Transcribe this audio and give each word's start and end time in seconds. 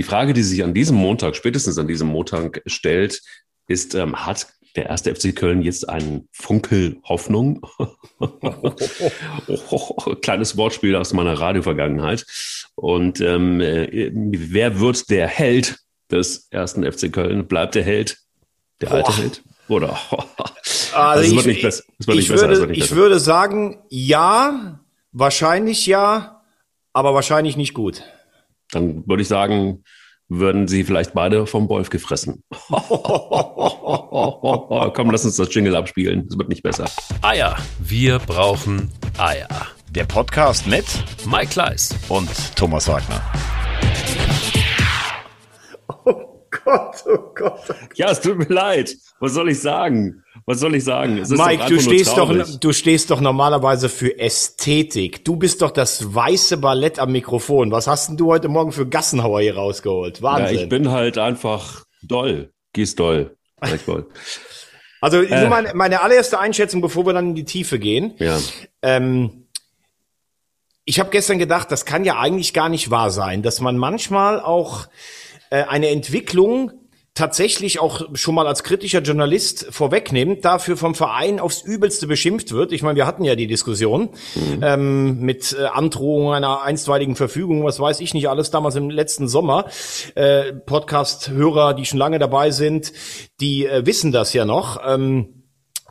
die 0.00 0.04
Frage, 0.04 0.32
die 0.32 0.42
sich 0.42 0.64
an 0.64 0.72
diesem 0.72 0.96
Montag, 0.96 1.36
spätestens 1.36 1.76
an 1.76 1.86
diesem 1.86 2.08
Montag 2.08 2.62
stellt, 2.64 3.20
ist, 3.66 3.94
ähm, 3.94 4.16
hat 4.16 4.46
der 4.74 4.86
erste 4.86 5.14
FC 5.14 5.36
Köln 5.36 5.60
jetzt 5.60 5.86
einen 5.90 6.26
Funkel 6.32 6.96
Hoffnung? 7.04 7.60
Kleines 10.22 10.56
Wortspiel 10.56 10.96
aus 10.96 11.12
meiner 11.12 11.34
Radiovergangenheit. 11.34 12.24
Und 12.76 13.20
ähm, 13.20 13.60
äh, 13.60 14.10
wer 14.14 14.80
wird 14.80 15.10
der 15.10 15.28
Held 15.28 15.76
des 16.10 16.48
ersten 16.48 16.90
FC 16.90 17.12
Köln? 17.12 17.46
Bleibt 17.46 17.74
der 17.74 17.82
Held? 17.82 18.20
Der 18.80 18.86
Boah. 18.86 18.94
alte 18.94 19.16
Held? 19.18 19.42
Oder? 19.68 19.98
also, 20.94 21.36
ich, 21.36 21.44
nicht 21.44 21.60
besser. 21.60 21.84
ich, 21.98 22.30
würde, 22.30 22.72
ich 22.72 22.92
würde 22.92 23.20
sagen, 23.20 23.82
ja, 23.90 24.80
wahrscheinlich 25.12 25.84
ja, 25.84 26.40
aber 26.94 27.12
wahrscheinlich 27.12 27.58
nicht 27.58 27.74
gut. 27.74 28.02
Dann 28.72 29.06
würde 29.06 29.22
ich 29.22 29.28
sagen, 29.28 29.84
würden 30.28 30.68
sie 30.68 30.84
vielleicht 30.84 31.12
beide 31.12 31.46
vom 31.46 31.68
Wolf 31.68 31.90
gefressen. 31.90 32.44
Komm, 32.68 32.84
lass 35.10 35.24
uns 35.24 35.36
das 35.36 35.52
Jingle 35.52 35.74
abspielen. 35.74 36.28
Es 36.30 36.38
wird 36.38 36.48
nicht 36.48 36.62
besser. 36.62 36.88
Eier. 37.22 37.56
Wir 37.80 38.20
brauchen 38.20 38.92
Eier. 39.18 39.48
Der 39.90 40.04
Podcast 40.04 40.68
mit 40.68 40.84
Mike 41.26 41.48
Kleiss 41.48 41.96
und 42.08 42.30
Thomas 42.54 42.86
Wagner. 42.86 43.20
Oh 46.04 46.46
Gott, 46.64 47.04
oh 47.06 47.32
Gott. 47.34 47.74
Ja, 47.96 48.10
es 48.10 48.20
tut 48.20 48.38
mir 48.38 48.54
leid. 48.54 48.94
Was 49.18 49.34
soll 49.34 49.50
ich 49.50 49.60
sagen? 49.60 50.22
Was 50.46 50.60
soll 50.60 50.74
ich 50.74 50.84
sagen? 50.84 51.14
Mike, 51.28 51.66
du 51.68 51.80
stehst 51.80 52.16
doch, 52.16 52.58
du 52.58 52.72
stehst 52.72 53.10
doch 53.10 53.20
normalerweise 53.20 53.88
für 53.88 54.18
Ästhetik. 54.18 55.24
Du 55.24 55.36
bist 55.36 55.62
doch 55.62 55.70
das 55.70 56.14
weiße 56.14 56.56
Ballett 56.56 56.98
am 56.98 57.12
Mikrofon. 57.12 57.70
Was 57.70 57.86
hast 57.86 58.08
denn 58.08 58.16
du 58.16 58.28
heute 58.28 58.48
Morgen 58.48 58.72
für 58.72 58.86
Gassenhauer 58.86 59.40
hier 59.40 59.56
rausgeholt? 59.56 60.22
Wahnsinn. 60.22 60.56
Ja, 60.56 60.62
ich 60.62 60.68
bin 60.68 60.90
halt 60.90 61.18
einfach 61.18 61.84
doll. 62.02 62.52
Gieß 62.72 62.94
doll. 62.96 63.36
Also 65.02 65.22
äh. 65.22 65.48
meine, 65.48 65.72
meine 65.74 66.02
allererste 66.02 66.38
Einschätzung, 66.38 66.82
bevor 66.82 67.06
wir 67.06 67.14
dann 67.14 67.30
in 67.30 67.34
die 67.34 67.46
Tiefe 67.46 67.78
gehen. 67.78 68.12
Ja. 68.18 68.38
Ähm, 68.82 69.46
ich 70.84 71.00
habe 71.00 71.10
gestern 71.10 71.38
gedacht, 71.38 71.70
das 71.72 71.86
kann 71.86 72.04
ja 72.04 72.18
eigentlich 72.18 72.52
gar 72.52 72.68
nicht 72.68 72.90
wahr 72.90 73.10
sein, 73.10 73.42
dass 73.42 73.60
man 73.60 73.78
manchmal 73.78 74.40
auch 74.40 74.88
äh, 75.50 75.62
eine 75.62 75.88
Entwicklung 75.88 76.72
tatsächlich 77.14 77.80
auch 77.80 78.02
schon 78.14 78.34
mal 78.34 78.46
als 78.46 78.62
kritischer 78.62 79.00
Journalist 79.00 79.66
vorwegnimmt, 79.70 80.44
dafür 80.44 80.76
vom 80.76 80.94
Verein 80.94 81.40
aufs 81.40 81.62
Übelste 81.62 82.06
beschimpft 82.06 82.52
wird. 82.52 82.72
Ich 82.72 82.82
meine, 82.82 82.96
wir 82.96 83.06
hatten 83.06 83.24
ja 83.24 83.34
die 83.34 83.46
Diskussion 83.46 84.10
mhm. 84.34 84.60
ähm, 84.62 85.20
mit 85.20 85.56
äh, 85.58 85.66
Androhung 85.66 86.32
einer 86.32 86.62
einstweiligen 86.62 87.16
Verfügung, 87.16 87.64
was 87.64 87.80
weiß 87.80 88.00
ich 88.00 88.14
nicht 88.14 88.28
alles, 88.28 88.50
damals 88.50 88.76
im 88.76 88.90
letzten 88.90 89.28
Sommer. 89.28 89.66
Äh, 90.14 90.52
Podcast-Hörer, 90.52 91.74
die 91.74 91.84
schon 91.84 91.98
lange 91.98 92.18
dabei 92.18 92.52
sind, 92.52 92.92
die 93.40 93.66
äh, 93.66 93.84
wissen 93.84 94.12
das 94.12 94.32
ja 94.32 94.44
noch. 94.44 94.80
Ähm, 94.86 95.39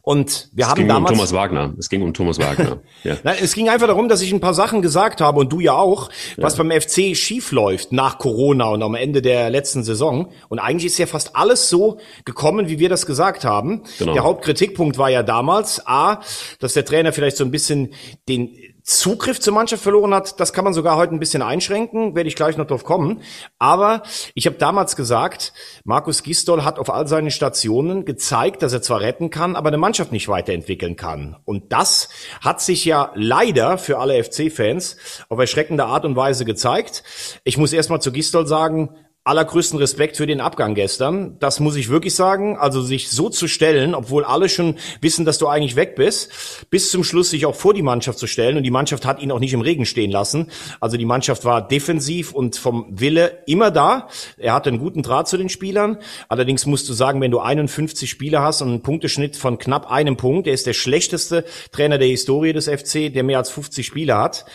und 0.09 0.49
wir 0.53 0.63
es 0.63 0.69
haben 0.71 0.77
ging 0.79 0.87
damals. 0.87 1.11
Um 1.11 1.17
Thomas 1.17 1.33
Wagner. 1.33 1.75
Es 1.77 1.87
ging 1.87 2.01
um 2.01 2.15
Thomas 2.15 2.39
Wagner. 2.39 2.79
ja. 3.03 3.17
Nein, 3.21 3.35
es 3.43 3.53
ging 3.53 3.69
einfach 3.69 3.85
darum, 3.85 4.09
dass 4.09 4.23
ich 4.23 4.33
ein 4.33 4.39
paar 4.39 4.55
Sachen 4.55 4.81
gesagt 4.81 5.21
habe 5.21 5.39
und 5.39 5.53
du 5.53 5.59
ja 5.59 5.73
auch, 5.73 6.09
was 6.35 6.57
ja. 6.57 6.63
beim 6.63 6.81
FC 6.81 7.15
schief 7.15 7.51
läuft 7.51 7.91
nach 7.91 8.17
Corona 8.17 8.69
und 8.69 8.81
am 8.81 8.95
Ende 8.95 9.21
der 9.21 9.51
letzten 9.51 9.83
Saison. 9.83 10.31
Und 10.47 10.57
eigentlich 10.57 10.87
ist 10.87 10.97
ja 10.97 11.05
fast 11.05 11.35
alles 11.35 11.69
so 11.69 11.99
gekommen, 12.25 12.69
wie 12.69 12.79
wir 12.79 12.89
das 12.89 13.05
gesagt 13.05 13.45
haben. 13.45 13.83
Genau. 13.99 14.13
Der 14.13 14.23
Hauptkritikpunkt 14.23 14.97
war 14.97 15.11
ja 15.11 15.21
damals 15.21 15.85
A, 15.85 16.21
dass 16.57 16.73
der 16.73 16.85
Trainer 16.85 17.13
vielleicht 17.13 17.37
so 17.37 17.43
ein 17.43 17.51
bisschen 17.51 17.93
den 18.27 18.55
Zugriff 18.89 19.39
zur 19.39 19.53
Mannschaft 19.53 19.83
verloren 19.83 20.15
hat, 20.15 20.39
das 20.39 20.51
kann 20.51 20.63
man 20.63 20.73
sogar 20.73 20.97
heute 20.97 21.13
ein 21.13 21.19
bisschen 21.19 21.43
einschränken, 21.43 22.15
werde 22.15 22.27
ich 22.27 22.35
gleich 22.35 22.57
noch 22.57 22.65
drauf 22.65 22.83
kommen. 22.83 23.21
Aber 23.59 24.01
ich 24.33 24.47
habe 24.47 24.55
damals 24.55 24.95
gesagt, 24.95 25.53
Markus 25.83 26.23
Gistol 26.23 26.63
hat 26.63 26.79
auf 26.79 26.89
all 26.89 27.07
seinen 27.07 27.29
Stationen 27.29 28.03
gezeigt, 28.03 28.63
dass 28.63 28.73
er 28.73 28.81
zwar 28.81 29.01
retten 29.01 29.29
kann, 29.29 29.55
aber 29.55 29.67
eine 29.67 29.77
Mannschaft 29.77 30.11
nicht 30.11 30.27
weiterentwickeln 30.27 30.95
kann. 30.95 31.37
Und 31.45 31.71
das 31.71 32.09
hat 32.41 32.61
sich 32.61 32.83
ja 32.83 33.11
leider 33.13 33.77
für 33.77 33.99
alle 33.99 34.23
FC-Fans 34.23 34.97
auf 35.29 35.37
erschreckende 35.37 35.85
Art 35.85 36.03
und 36.03 36.15
Weise 36.15 36.43
gezeigt. 36.43 37.03
Ich 37.43 37.59
muss 37.59 37.73
erstmal 37.73 38.01
zu 38.01 38.11
Gistol 38.11 38.47
sagen, 38.47 38.95
allergrößten 39.29 39.77
Respekt 39.77 40.17
für 40.17 40.25
den 40.25 40.41
Abgang 40.41 40.73
gestern. 40.73 41.37
Das 41.39 41.59
muss 41.59 41.75
ich 41.75 41.89
wirklich 41.89 42.15
sagen. 42.15 42.57
Also 42.57 42.81
sich 42.81 43.09
so 43.11 43.29
zu 43.29 43.47
stellen, 43.47 43.93
obwohl 43.93 44.23
alle 44.23 44.49
schon 44.49 44.75
wissen, 45.01 45.23
dass 45.23 45.37
du 45.37 45.47
eigentlich 45.47 45.75
weg 45.75 45.95
bist, 45.95 46.31
bis 46.71 46.89
zum 46.89 47.03
Schluss 47.03 47.29
sich 47.29 47.45
auch 47.45 47.53
vor 47.53 47.75
die 47.75 47.83
Mannschaft 47.83 48.17
zu 48.17 48.25
stellen. 48.25 48.57
Und 48.57 48.63
die 48.63 48.71
Mannschaft 48.71 49.05
hat 49.05 49.21
ihn 49.21 49.31
auch 49.31 49.39
nicht 49.39 49.53
im 49.53 49.61
Regen 49.61 49.85
stehen 49.85 50.09
lassen. 50.09 50.47
Also 50.79 50.97
die 50.97 51.05
Mannschaft 51.05 51.45
war 51.45 51.65
defensiv 51.65 52.33
und 52.33 52.55
vom 52.55 52.87
Wille 52.89 53.43
immer 53.45 53.69
da. 53.69 54.07
Er 54.37 54.53
hatte 54.53 54.69
einen 54.69 54.79
guten 54.79 55.03
Draht 55.03 55.27
zu 55.27 55.37
den 55.37 55.49
Spielern. 55.49 55.99
Allerdings 56.27 56.65
musst 56.65 56.89
du 56.89 56.93
sagen, 56.93 57.21
wenn 57.21 57.29
du 57.29 57.39
51 57.39 58.09
Spieler 58.09 58.41
hast 58.41 58.63
und 58.63 58.69
einen 58.69 58.81
Punkteschnitt 58.81 59.35
von 59.35 59.59
knapp 59.59 59.91
einem 59.91 60.17
Punkt, 60.17 60.47
er 60.47 60.55
ist 60.55 60.65
der 60.65 60.73
schlechteste 60.73 61.45
Trainer 61.71 61.99
der 61.99 62.07
Historie 62.07 62.51
des 62.51 62.67
FC, 62.67 63.13
der 63.13 63.23
mehr 63.23 63.37
als 63.37 63.51
50 63.51 63.85
Spieler 63.85 64.17
hat, 64.17 64.45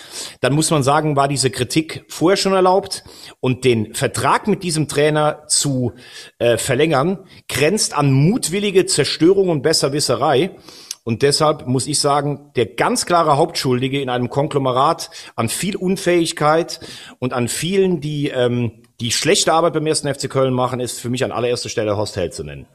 dann 0.41 0.52
muss 0.52 0.72
man 0.72 0.82
sagen, 0.82 1.14
war 1.14 1.28
diese 1.28 1.50
Kritik 1.50 2.04
vorher 2.08 2.36
schon 2.36 2.54
erlaubt. 2.54 3.04
Und 3.38 3.64
den 3.64 3.94
Vertrag 3.94 4.48
mit 4.48 4.63
diesem 4.64 4.88
Trainer 4.88 5.44
zu 5.47 5.92
äh, 6.38 6.56
verlängern, 6.56 7.20
grenzt 7.48 7.97
an 7.97 8.12
mutwillige 8.12 8.86
Zerstörung 8.86 9.48
und 9.50 9.62
Besserwisserei. 9.62 10.56
Und 11.04 11.20
deshalb 11.22 11.66
muss 11.66 11.86
ich 11.86 12.00
sagen, 12.00 12.50
der 12.56 12.64
ganz 12.64 13.04
klare 13.04 13.36
Hauptschuldige 13.36 14.00
in 14.00 14.08
einem 14.08 14.30
Konglomerat 14.30 15.10
an 15.36 15.50
viel 15.50 15.76
Unfähigkeit 15.76 16.80
und 17.19 17.34
an 17.34 17.48
vielen, 17.48 18.00
die 18.00 18.28
ähm, 18.28 18.82
die 19.00 19.10
schlechte 19.10 19.53
Arbeit 19.53 19.74
beim 19.74 19.86
ersten 19.86 20.12
FC 20.12 20.30
Köln 20.30 20.54
machen, 20.54 20.80
ist 20.80 20.98
für 20.98 21.10
mich 21.10 21.22
an 21.22 21.32
allererster 21.32 21.69
Stelle 21.69 21.97
Horst 21.97 22.16
Held 22.16 22.32
zu 22.32 22.42
nennen. 22.42 22.66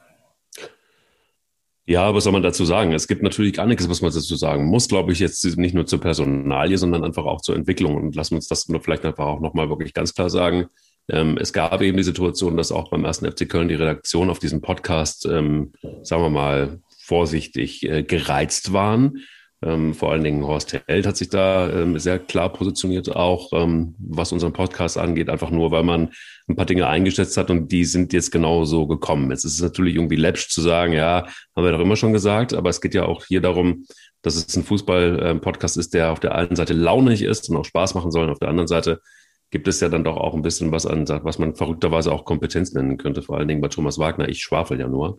Ja, 1.89 2.13
was 2.13 2.25
soll 2.25 2.33
man 2.33 2.43
dazu 2.43 2.65
sagen? 2.65 2.91
Es 2.91 3.07
gibt 3.07 3.23
natürlich 3.23 3.53
gar 3.53 3.65
nichts, 3.65 3.89
was 3.89 4.03
man 4.03 4.13
dazu 4.13 4.35
sagen 4.35 4.65
muss, 4.65 4.87
glaube 4.87 5.11
ich, 5.11 5.17
jetzt 5.17 5.43
nicht 5.57 5.73
nur 5.73 5.87
zur 5.87 5.99
Personalie, 5.99 6.77
sondern 6.77 7.03
einfach 7.03 7.25
auch 7.25 7.41
zur 7.41 7.55
Entwicklung. 7.55 7.95
Und 7.95 8.15
lassen 8.15 8.33
wir 8.33 8.35
uns 8.35 8.47
das 8.47 8.69
nur 8.69 8.79
vielleicht 8.79 9.05
einfach 9.05 9.25
auch 9.25 9.39
nochmal 9.39 9.69
wirklich 9.69 9.95
ganz 9.95 10.13
klar 10.13 10.29
sagen. 10.29 10.67
Ähm, 11.09 11.37
es 11.37 11.53
gab 11.53 11.81
eben 11.81 11.97
die 11.97 12.03
Situation, 12.03 12.57
dass 12.57 12.71
auch 12.71 12.89
beim 12.89 13.05
ersten 13.05 13.29
FC 13.29 13.47
Köln 13.49 13.67
die 13.67 13.75
Redaktion 13.75 14.29
auf 14.29 14.39
diesem 14.39 14.61
Podcast, 14.61 15.25
ähm, 15.25 15.73
sagen 16.03 16.23
wir 16.23 16.29
mal, 16.29 16.79
vorsichtig 16.99 17.83
äh, 17.83 18.03
gereizt 18.03 18.73
waren. 18.73 19.19
Ähm, 19.61 19.93
vor 19.93 20.11
allen 20.11 20.23
Dingen 20.23 20.45
Horst 20.45 20.79
Held 20.87 21.05
hat 21.05 21.17
sich 21.17 21.29
da 21.29 21.69
ähm, 21.69 21.99
sehr 21.99 22.17
klar 22.17 22.53
positioniert, 22.53 23.13
auch 23.13 23.51
ähm, 23.51 23.93
was 23.99 24.31
unseren 24.31 24.53
Podcast 24.53 24.97
angeht, 24.97 25.27
einfach 25.27 25.49
nur, 25.49 25.71
weil 25.71 25.83
man 25.83 26.11
ein 26.47 26.55
paar 26.55 26.65
Dinge 26.65 26.87
eingeschätzt 26.87 27.35
hat 27.35 27.51
und 27.51 27.69
die 27.69 27.83
sind 27.83 28.13
jetzt 28.13 28.31
genau 28.31 28.63
so 28.63 28.87
gekommen. 28.87 29.31
Jetzt 29.31 29.43
ist 29.43 29.55
es 29.55 29.61
natürlich 29.61 29.95
irgendwie 29.95 30.15
läppsch 30.15 30.49
zu 30.49 30.61
sagen, 30.61 30.93
ja, 30.93 31.27
haben 31.55 31.65
wir 31.65 31.73
doch 31.73 31.81
immer 31.81 31.97
schon 31.97 32.13
gesagt, 32.13 32.53
aber 32.53 32.69
es 32.69 32.79
geht 32.79 32.93
ja 32.93 33.03
auch 33.03 33.25
hier 33.25 33.41
darum, 33.41 33.85
dass 34.21 34.35
es 34.35 34.55
ein 34.55 34.63
Fußball-Podcast 34.63 35.75
ist, 35.77 35.93
der 35.93 36.11
auf 36.11 36.21
der 36.21 36.35
einen 36.35 36.55
Seite 36.55 36.73
launig 36.73 37.21
ist 37.21 37.49
und 37.49 37.57
auch 37.57 37.65
Spaß 37.65 37.95
machen 37.95 38.11
soll, 38.11 38.25
und 38.25 38.31
auf 38.31 38.39
der 38.39 38.49
anderen 38.49 38.67
Seite 38.67 39.01
gibt 39.51 39.67
es 39.67 39.79
ja 39.79 39.89
dann 39.89 40.03
doch 40.03 40.17
auch 40.17 40.35
ein 40.35 40.41
bisschen 40.41 40.71
was 40.71 40.85
an, 40.85 41.07
was 41.07 41.39
man 41.39 41.55
verrückterweise 41.55 42.11
auch 42.11 42.23
Kompetenz 42.23 42.73
nennen 42.73 42.97
könnte, 42.97 43.21
vor 43.21 43.37
allen 43.37 43.47
Dingen 43.47 43.61
bei 43.61 43.67
Thomas 43.67 43.97
Wagner. 43.97 44.29
Ich 44.29 44.43
schwafel 44.43 44.79
ja 44.79 44.87
nur. 44.87 45.17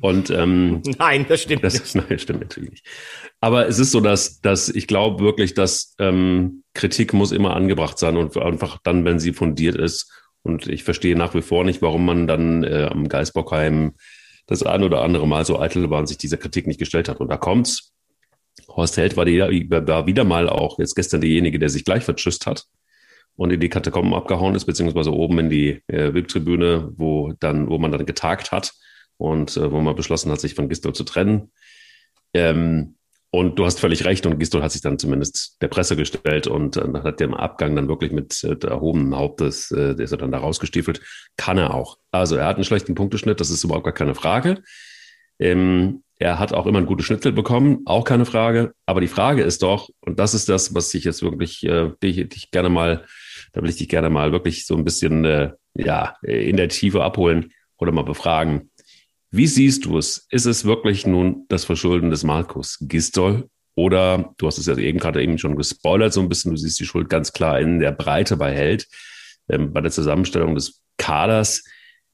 Und 0.00 0.30
ähm, 0.30 0.80
nein, 0.98 1.26
das 1.28 1.42
stimmt 1.42 1.64
das, 1.64 1.94
nicht. 1.94 1.94
Nein, 2.08 2.18
stimmt 2.18 2.40
natürlich 2.40 2.70
nicht. 2.70 2.86
Aber 3.40 3.66
es 3.66 3.78
ist 3.78 3.90
so, 3.90 4.00
dass, 4.00 4.40
dass 4.40 4.68
ich 4.68 4.86
glaube 4.86 5.22
wirklich, 5.24 5.54
dass 5.54 5.94
ähm, 5.98 6.62
Kritik 6.72 7.12
muss 7.12 7.32
immer 7.32 7.56
angebracht 7.56 7.98
sein 7.98 8.16
und 8.16 8.36
einfach 8.36 8.78
dann, 8.84 9.04
wenn 9.04 9.18
sie 9.18 9.32
fundiert 9.32 9.76
ist. 9.76 10.12
Und 10.42 10.68
ich 10.68 10.84
verstehe 10.84 11.16
nach 11.16 11.34
wie 11.34 11.42
vor 11.42 11.64
nicht, 11.64 11.82
warum 11.82 12.04
man 12.04 12.26
dann 12.26 12.64
äh, 12.64 12.88
am 12.90 13.08
Geisbockheim 13.08 13.94
das 14.46 14.62
ein 14.62 14.82
oder 14.84 15.02
andere 15.02 15.26
Mal 15.26 15.44
so 15.44 15.58
eitel 15.58 15.88
war 15.90 16.00
und 16.00 16.06
sich 16.06 16.18
dieser 16.18 16.36
Kritik 16.36 16.66
nicht 16.66 16.78
gestellt 16.78 17.08
hat. 17.08 17.18
Und 17.18 17.28
da 17.28 17.36
kommt's. 17.36 17.92
Horst 18.68 18.96
Held 18.98 19.16
war, 19.16 19.24
die, 19.24 19.40
war 19.40 20.06
wieder 20.06 20.22
mal 20.22 20.48
auch 20.48 20.78
jetzt 20.78 20.94
gestern 20.94 21.20
derjenige, 21.20 21.58
der 21.58 21.70
sich 21.70 21.84
gleich 21.84 22.04
verschüsst 22.04 22.46
hat 22.46 22.66
und 23.36 23.50
in 23.50 23.60
die 23.60 23.68
Katakomben 23.68 24.14
abgehauen 24.14 24.54
ist, 24.54 24.64
beziehungsweise 24.64 25.12
oben 25.12 25.38
in 25.38 25.50
die 25.50 25.82
äh, 25.88 26.14
VIP-Tribüne, 26.14 26.92
wo 26.96 27.32
wo 27.40 27.78
man 27.78 27.92
dann 27.92 28.06
getagt 28.06 28.52
hat 28.52 28.72
und 29.16 29.56
äh, 29.56 29.70
wo 29.70 29.80
man 29.80 29.96
beschlossen 29.96 30.30
hat, 30.30 30.40
sich 30.40 30.54
von 30.54 30.68
Gistol 30.68 30.94
zu 30.94 31.04
trennen. 31.04 31.52
Ähm, 32.32 32.96
und 33.34 33.58
du 33.58 33.64
hast 33.64 33.80
völlig 33.80 34.04
recht, 34.04 34.26
und 34.26 34.38
Gistol 34.38 34.62
hat 34.62 34.70
sich 34.70 34.80
dann 34.80 34.96
zumindest 34.96 35.56
der 35.60 35.66
Presse 35.66 35.96
gestellt 35.96 36.46
und 36.46 36.76
äh, 36.76 36.86
hat 37.02 37.18
dem 37.18 37.34
Abgang 37.34 37.74
dann 37.74 37.88
wirklich 37.88 38.12
mit 38.12 38.44
äh, 38.44 38.56
erhobenem 38.64 39.16
Hauptes, 39.16 39.72
äh, 39.72 39.96
der 39.96 40.04
ist 40.04 40.12
er 40.12 40.18
dann 40.18 40.30
da 40.30 40.38
rausgestiefelt. 40.38 41.00
Kann 41.36 41.58
er 41.58 41.74
auch. 41.74 41.98
Also 42.12 42.36
er 42.36 42.46
hat 42.46 42.56
einen 42.56 42.64
schlechten 42.64 42.94
Punkteschnitt, 42.94 43.40
das 43.40 43.50
ist 43.50 43.64
überhaupt 43.64 43.84
gar 43.84 43.92
keine 43.92 44.14
Frage. 44.14 44.62
Ähm, 45.40 46.04
er 46.20 46.38
hat 46.38 46.52
auch 46.52 46.66
immer 46.66 46.78
ein 46.78 46.86
gutes 46.86 47.06
Schnitzel 47.06 47.32
bekommen, 47.32 47.80
auch 47.86 48.04
keine 48.04 48.24
Frage. 48.24 48.72
Aber 48.86 49.00
die 49.00 49.08
Frage 49.08 49.42
ist 49.42 49.62
doch, 49.62 49.90
und 50.00 50.20
das 50.20 50.34
ist 50.34 50.48
das, 50.48 50.72
was 50.74 50.94
ich 50.94 51.02
jetzt 51.02 51.22
wirklich, 51.22 51.64
äh, 51.64 51.90
dich, 52.02 52.28
dich 52.28 52.52
gerne 52.52 52.68
mal 52.68 53.04
da 53.54 53.62
will 53.62 53.70
ich 53.70 53.76
dich 53.76 53.88
gerne 53.88 54.10
mal 54.10 54.32
wirklich 54.32 54.66
so 54.66 54.76
ein 54.76 54.84
bisschen 54.84 55.24
äh, 55.24 55.52
ja, 55.74 56.16
in 56.22 56.56
der 56.56 56.68
Tiefe 56.68 57.02
abholen 57.02 57.52
oder 57.78 57.92
mal 57.92 58.02
befragen. 58.02 58.70
Wie 59.30 59.46
siehst 59.46 59.84
du 59.86 59.96
es? 59.96 60.26
Ist 60.30 60.44
es 60.44 60.64
wirklich 60.64 61.06
nun 61.06 61.46
das 61.48 61.64
Verschulden 61.64 62.10
des 62.10 62.24
Markus 62.24 62.78
Gistol? 62.80 63.48
Oder 63.76 64.34
du 64.38 64.46
hast 64.46 64.58
es 64.58 64.66
ja 64.66 64.76
eben 64.76 64.98
gerade 64.98 65.22
eben 65.22 65.38
schon 65.38 65.56
gespoilert, 65.56 66.12
so 66.12 66.20
ein 66.20 66.28
bisschen, 66.28 66.52
du 66.52 66.56
siehst 66.56 66.78
die 66.78 66.86
Schuld 66.86 67.08
ganz 67.08 67.32
klar 67.32 67.58
in 67.58 67.80
der 67.80 67.90
Breite 67.90 68.36
bei 68.36 68.52
Held, 68.52 68.86
ähm, 69.48 69.72
bei 69.72 69.80
der 69.80 69.90
Zusammenstellung 69.90 70.54
des 70.54 70.82
Kaders. 70.96 71.64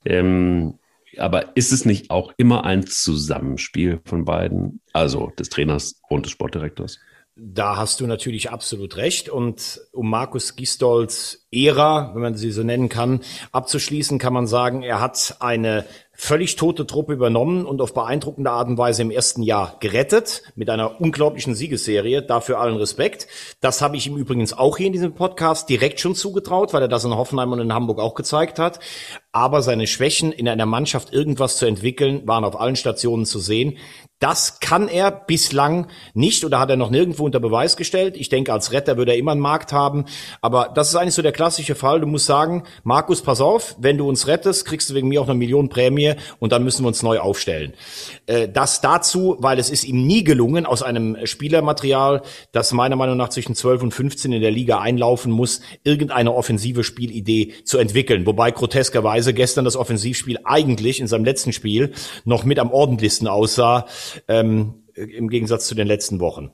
Ähm, 0.05 0.79
aber 1.19 1.57
ist 1.57 1.73
es 1.73 1.85
nicht 1.85 2.11
auch 2.11 2.33
immer 2.37 2.65
ein 2.65 2.87
Zusammenspiel 2.87 4.01
von 4.05 4.25
beiden, 4.25 4.81
also 4.93 5.33
des 5.39 5.51
Trainers 5.51 6.01
und 6.09 6.25
des 6.25 6.33
Sportdirektors? 6.33 6.99
Da 7.43 7.79
hast 7.79 8.01
du 8.01 8.07
natürlich 8.07 8.51
absolut 8.51 8.99
recht. 8.99 9.31
Und 9.31 9.81
um 9.93 10.11
Markus 10.11 10.57
Gistolz 10.57 11.47
Ära, 11.51 12.11
wenn 12.13 12.21
man 12.21 12.35
sie 12.35 12.51
so 12.51 12.63
nennen 12.63 12.91
kann, 12.91 13.21
abzuschließen, 13.51 14.19
kann 14.19 14.35
man 14.35 14.47
sagen, 14.47 14.83
er 14.83 15.01
hat 15.01 15.37
eine 15.41 15.87
völlig 16.21 16.57
tote 16.57 16.87
Truppe 16.87 17.15
übernommen 17.15 17.65
und 17.65 17.81
auf 17.81 17.95
beeindruckende 17.95 18.51
Art 18.51 18.69
und 18.69 18.77
Weise 18.77 19.01
im 19.01 19.11
ersten 19.11 19.43
Jahr 19.43 19.77
gerettet 19.81 20.43
mit 20.55 20.69
einer 20.69 21.01
unglaublichen 21.01 21.55
Siegesserie. 21.55 22.21
Dafür 22.21 22.61
allen 22.61 22.77
Respekt. 22.77 23.27
Das 23.61 23.81
habe 23.81 23.97
ich 23.97 24.07
ihm 24.07 24.19
übrigens 24.19 24.53
auch 24.53 24.77
hier 24.77 24.89
in 24.89 24.93
diesem 24.93 25.15
Podcast 25.15 25.71
direkt 25.71 25.99
schon 25.99 26.15
zugetraut, 26.15 26.75
weil 26.75 26.83
er 26.83 26.89
das 26.89 27.05
in 27.05 27.17
Hoffenheim 27.17 27.53
und 27.53 27.61
in 27.61 27.73
Hamburg 27.73 27.99
auch 28.01 28.15
gezeigt 28.15 28.59
hat. 28.59 28.81
Aber 29.33 29.63
seine 29.63 29.87
Schwächen 29.87 30.31
in 30.31 30.47
einer 30.47 30.67
Mannschaft 30.67 31.13
irgendwas 31.13 31.57
zu 31.57 31.65
entwickeln, 31.65 32.27
waren 32.27 32.45
auf 32.45 32.61
allen 32.61 32.77
Stationen 32.77 33.25
zu 33.25 33.39
sehen. 33.39 33.79
Das 34.19 34.61
kann 34.61 34.89
er 34.89 35.11
bislang 35.11 35.87
nicht 36.13 36.45
oder 36.45 36.61
hat 36.61 36.69
er 36.69 36.77
noch 36.77 36.91
nirgendwo 36.91 37.25
unter 37.25 37.41
Beweis 37.41 37.79
gestellt. 37.79 38.19
Ich 38.19 38.29
denke, 38.29 38.53
als 38.53 38.71
Retter 38.71 38.99
würde 38.99 39.13
er 39.13 39.19
immer 39.19 39.33
einen 39.33 39.41
Markt 39.41 39.73
haben. 39.73 40.05
Aber 40.43 40.71
das 40.75 40.91
ist 40.91 40.97
eigentlich 40.97 41.15
so 41.15 41.23
der 41.23 41.33
klassische 41.33 41.75
Fall. 41.75 42.01
Du 42.01 42.07
musst 42.07 42.27
sagen, 42.27 42.65
Markus, 42.83 43.23
pass 43.23 43.41
auf, 43.41 43.77
wenn 43.79 43.97
du 43.97 44.07
uns 44.07 44.27
rettest, 44.27 44.67
kriegst 44.67 44.91
du 44.91 44.95
wegen 44.95 45.09
mir 45.09 45.23
auch 45.23 45.29
eine 45.29 45.39
Million 45.39 45.71
Prämie 45.71 46.10
und 46.39 46.53
dann 46.53 46.65
müssen 46.65 46.85
wir 46.85 46.89
uns 46.89 47.03
neu 47.03 47.19
aufstellen. 47.19 47.75
Äh, 48.27 48.49
das 48.49 48.81
dazu, 48.81 49.37
weil 49.39 49.59
es 49.59 49.71
ist 49.71 49.85
ihm 49.85 50.07
nie 50.07 50.25
gelungen, 50.25 50.67
aus 50.67 50.83
einem 50.83 51.17
Spielermaterial, 51.25 52.23
das 52.53 52.73
meiner 52.73 52.97
Meinung 52.97 53.17
nach 53.17 53.29
zwischen 53.29 53.55
12 53.55 53.83
und 53.83 53.91
15 53.93 54.33
in 54.33 54.43
der 54.43 54.51
Liga 54.51 54.81
einlaufen 54.81 55.33
muss, 55.33 55.61
irgendeine 55.85 56.35
offensive 56.35 56.85
Spielidee 56.85 57.55
zu 57.65 57.79
entwickeln. 57.79 58.27
Wobei 58.27 58.51
groteskerweise 58.51 59.35
gestern 59.35 59.65
das 59.65 59.77
Offensivspiel 59.77 60.39
eigentlich 60.45 61.01
in 61.01 61.07
seinem 61.07 61.25
letzten 61.25 61.53
Spiel 61.53 61.93
noch 62.25 62.45
mit 62.45 62.59
am 62.59 62.71
ordentlichsten 62.71 63.29
aussah 63.29 63.87
ähm, 64.29 64.75
im 64.95 65.29
Gegensatz 65.29 65.67
zu 65.67 65.75
den 65.75 65.87
letzten 65.87 66.21
Wochen. 66.21 66.51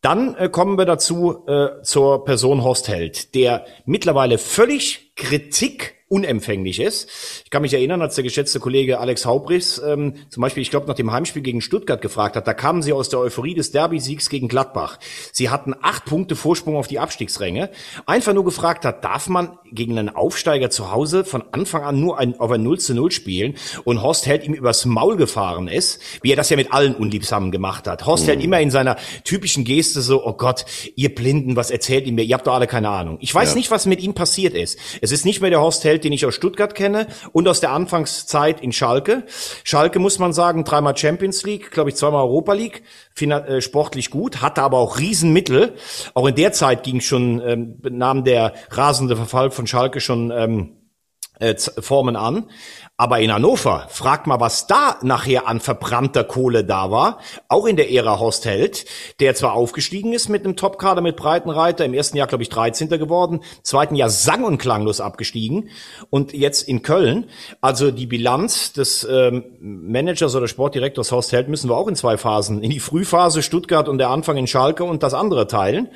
Dann 0.00 0.34
äh, 0.36 0.48
kommen 0.48 0.78
wir 0.78 0.86
dazu 0.86 1.46
äh, 1.46 1.82
zur 1.82 2.24
Person 2.24 2.62
Horst 2.62 2.88
Held, 2.88 3.34
der 3.34 3.66
mittlerweile 3.84 4.38
völlig 4.38 5.14
Kritik 5.14 5.99
unempfänglich 6.10 6.80
ist. 6.80 7.08
Ich 7.44 7.50
kann 7.50 7.62
mich 7.62 7.72
erinnern, 7.72 8.02
als 8.02 8.16
der 8.16 8.24
geschätzte 8.24 8.58
Kollege 8.58 8.98
Alex 8.98 9.24
Haubrichs 9.24 9.80
ähm, 9.84 10.14
zum 10.28 10.40
Beispiel, 10.40 10.60
ich 10.60 10.70
glaube, 10.70 10.88
nach 10.88 10.96
dem 10.96 11.12
Heimspiel 11.12 11.40
gegen 11.40 11.60
Stuttgart 11.60 12.02
gefragt 12.02 12.34
hat, 12.34 12.48
da 12.48 12.52
kamen 12.52 12.82
sie 12.82 12.92
aus 12.92 13.10
der 13.10 13.20
Euphorie 13.20 13.54
des 13.54 13.70
Derby-Siegs 13.70 14.28
gegen 14.28 14.48
Gladbach. 14.48 14.98
Sie 15.30 15.50
hatten 15.50 15.72
acht 15.80 16.06
Punkte 16.06 16.34
Vorsprung 16.34 16.74
auf 16.74 16.88
die 16.88 16.98
Abstiegsränge. 16.98 17.70
Einfach 18.06 18.34
nur 18.34 18.44
gefragt 18.44 18.84
hat, 18.84 19.04
darf 19.04 19.28
man 19.28 19.56
gegen 19.70 19.96
einen 19.96 20.08
Aufsteiger 20.08 20.68
zu 20.68 20.90
Hause 20.90 21.24
von 21.24 21.44
Anfang 21.52 21.84
an 21.84 22.00
nur 22.00 22.18
ein, 22.18 22.38
auf 22.40 22.50
ein 22.50 22.64
0 22.64 22.80
zu 22.80 22.92
0 22.92 23.12
spielen 23.12 23.54
und 23.84 24.02
Horst 24.02 24.26
Held 24.26 24.44
ihm 24.44 24.52
übers 24.52 24.84
Maul 24.86 25.16
gefahren 25.16 25.68
ist, 25.68 26.00
wie 26.22 26.32
er 26.32 26.36
das 26.36 26.50
ja 26.50 26.56
mit 26.56 26.72
allen 26.72 26.96
Unliebsamen 26.96 27.52
gemacht 27.52 27.86
hat. 27.86 28.04
Horst 28.04 28.24
mhm. 28.24 28.30
Held 28.30 28.44
immer 28.44 28.60
in 28.60 28.72
seiner 28.72 28.96
typischen 29.22 29.62
Geste 29.62 30.00
so, 30.00 30.26
oh 30.26 30.32
Gott, 30.32 30.64
ihr 30.96 31.14
Blinden, 31.14 31.54
was 31.54 31.70
erzählt 31.70 32.06
ihr 32.08 32.12
mir? 32.12 32.24
Ihr 32.24 32.34
habt 32.34 32.48
doch 32.48 32.54
alle 32.54 32.66
keine 32.66 32.88
Ahnung. 32.88 33.18
Ich 33.20 33.32
weiß 33.32 33.50
ja. 33.50 33.54
nicht, 33.54 33.70
was 33.70 33.86
mit 33.86 34.00
ihm 34.00 34.14
passiert 34.14 34.54
ist. 34.54 34.76
Es 35.00 35.12
ist 35.12 35.24
nicht 35.24 35.40
mehr 35.40 35.50
der 35.50 35.60
Horst 35.60 35.84
Held, 35.84 35.99
Feld, 36.00 36.04
den 36.04 36.12
ich 36.12 36.26
aus 36.26 36.34
Stuttgart 36.34 36.74
kenne 36.74 37.06
und 37.32 37.46
aus 37.48 37.60
der 37.60 37.72
Anfangszeit 37.72 38.60
in 38.60 38.72
Schalke. 38.72 39.24
Schalke 39.64 39.98
muss 39.98 40.18
man 40.18 40.32
sagen, 40.32 40.64
dreimal 40.64 40.96
Champions 40.96 41.44
League, 41.44 41.70
glaube 41.70 41.90
ich, 41.90 41.96
zweimal 41.96 42.24
Europa 42.24 42.54
League, 42.54 42.82
äh, 43.20 43.60
sportlich 43.60 44.10
gut, 44.10 44.40
hatte 44.40 44.62
aber 44.62 44.78
auch 44.78 44.98
Riesenmittel. 44.98 45.74
Auch 46.14 46.26
in 46.26 46.34
der 46.34 46.52
Zeit 46.52 46.82
ging 46.82 47.00
schon, 47.00 47.40
ähm, 47.44 47.78
nahm 47.82 48.24
der 48.24 48.54
rasende 48.70 49.16
Verfall 49.16 49.50
von 49.50 49.66
Schalke 49.66 50.00
schon 50.00 50.30
ähm, 50.30 50.76
äh, 51.38 51.54
Formen 51.56 52.16
an. 52.16 52.50
Aber 53.00 53.18
in 53.20 53.32
Hannover, 53.32 53.86
fragt 53.88 54.26
mal, 54.26 54.40
was 54.40 54.66
da 54.66 54.98
nachher 55.00 55.48
an 55.48 55.60
verbrannter 55.60 56.22
Kohle 56.22 56.64
da 56.64 56.90
war. 56.90 57.18
Auch 57.48 57.64
in 57.64 57.76
der 57.76 57.90
Ära 57.90 58.18
Horst 58.18 58.44
Held, 58.44 58.84
der 59.20 59.34
zwar 59.34 59.54
aufgestiegen 59.54 60.12
ist 60.12 60.28
mit 60.28 60.44
einem 60.44 60.54
Topkader 60.54 61.00
mit 61.00 61.16
Breitenreiter, 61.16 61.86
im 61.86 61.94
ersten 61.94 62.18
Jahr, 62.18 62.26
glaube 62.26 62.42
ich, 62.42 62.50
13. 62.50 62.90
geworden, 62.90 63.36
im 63.36 63.64
zweiten 63.64 63.94
Jahr 63.94 64.10
sang- 64.10 64.44
und 64.44 64.58
klanglos 64.58 65.00
abgestiegen 65.00 65.70
und 66.10 66.34
jetzt 66.34 66.68
in 66.68 66.82
Köln. 66.82 67.24
Also 67.62 67.90
die 67.90 68.04
Bilanz 68.04 68.74
des 68.74 69.08
ähm, 69.10 69.44
Managers 69.60 70.36
oder 70.36 70.46
Sportdirektors 70.46 71.10
Horst 71.10 71.32
Held 71.32 71.48
müssen 71.48 71.70
wir 71.70 71.78
auch 71.78 71.88
in 71.88 71.96
zwei 71.96 72.18
Phasen, 72.18 72.62
in 72.62 72.68
die 72.68 72.80
Frühphase 72.80 73.42
Stuttgart 73.42 73.88
und 73.88 73.96
der 73.96 74.10
Anfang 74.10 74.36
in 74.36 74.46
Schalke 74.46 74.84
und 74.84 75.02
das 75.02 75.14
andere 75.14 75.46
teilen. 75.46 75.88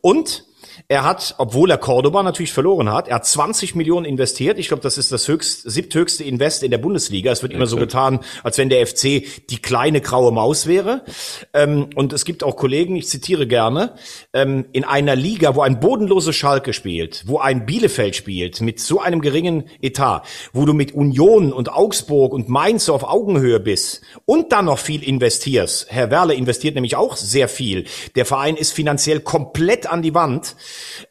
Und 0.00 0.47
er 0.90 1.04
hat, 1.04 1.34
obwohl 1.36 1.70
er 1.70 1.76
Cordoba 1.76 2.22
natürlich 2.22 2.52
verloren 2.52 2.90
hat, 2.90 3.08
er 3.08 3.16
hat 3.16 3.26
20 3.26 3.74
Millionen 3.74 4.06
investiert. 4.06 4.58
Ich 4.58 4.68
glaube, 4.68 4.82
das 4.82 4.96
ist 4.96 5.12
das 5.12 5.28
höchst, 5.28 5.70
siebthöchste 5.70 6.24
Invest 6.24 6.62
in 6.62 6.70
der 6.70 6.78
Bundesliga. 6.78 7.30
Es 7.30 7.42
wird 7.42 7.52
immer 7.52 7.66
so 7.66 7.76
getan, 7.76 8.20
als 8.42 8.56
wenn 8.56 8.70
der 8.70 8.86
FC 8.86 9.22
die 9.50 9.60
kleine 9.60 10.00
graue 10.00 10.32
Maus 10.32 10.66
wäre. 10.66 11.04
Ähm, 11.52 11.90
und 11.94 12.14
es 12.14 12.24
gibt 12.24 12.42
auch 12.42 12.56
Kollegen, 12.56 12.96
ich 12.96 13.06
zitiere 13.06 13.46
gerne, 13.46 13.96
ähm, 14.32 14.64
in 14.72 14.84
einer 14.84 15.14
Liga, 15.14 15.54
wo 15.54 15.60
ein 15.60 15.78
bodenloses 15.78 16.34
Schalke 16.34 16.72
spielt, 16.72 17.24
wo 17.26 17.38
ein 17.38 17.66
Bielefeld 17.66 18.16
spielt, 18.16 18.62
mit 18.62 18.80
so 18.80 18.98
einem 18.98 19.20
geringen 19.20 19.64
Etat, 19.82 20.22
wo 20.54 20.64
du 20.64 20.72
mit 20.72 20.94
Union 20.94 21.52
und 21.52 21.70
Augsburg 21.70 22.32
und 22.32 22.48
Mainz 22.48 22.88
auf 22.88 23.04
Augenhöhe 23.04 23.60
bist 23.60 24.00
und 24.24 24.52
dann 24.52 24.64
noch 24.64 24.78
viel 24.78 25.02
investierst. 25.02 25.88
Herr 25.90 26.10
Werle 26.10 26.32
investiert 26.32 26.76
nämlich 26.76 26.96
auch 26.96 27.16
sehr 27.16 27.48
viel. 27.48 27.84
Der 28.14 28.24
Verein 28.24 28.56
ist 28.56 28.72
finanziell 28.72 29.20
komplett 29.20 29.86
an 29.86 30.00
die 30.00 30.14
Wand. 30.14 30.56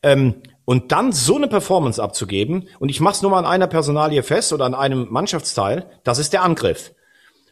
Ähm, 0.03 0.41
und 0.65 0.91
dann 0.91 1.13
so 1.13 1.35
eine 1.37 1.47
Performance 1.47 2.01
abzugeben, 2.01 2.67
und 2.79 2.89
ich 2.89 2.99
mach's 2.99 3.21
nur 3.21 3.31
mal 3.31 3.39
an 3.39 3.45
einer 3.45 3.67
Personalie 3.67 4.21
fest 4.21 4.51
oder 4.51 4.65
an 4.65 4.75
einem 4.75 5.07
Mannschaftsteil, 5.09 5.89
das 6.03 6.19
ist 6.19 6.33
der 6.33 6.43
Angriff. 6.43 6.93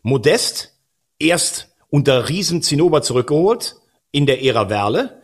Modest, 0.03 0.73
erst 1.17 1.69
unter 1.89 2.27
Riesen 2.27 2.61
Zinnober 2.61 3.01
zurückgeholt, 3.01 3.77
in 4.11 4.25
der 4.25 4.43
Ära 4.43 4.69
Werle, 4.69 5.21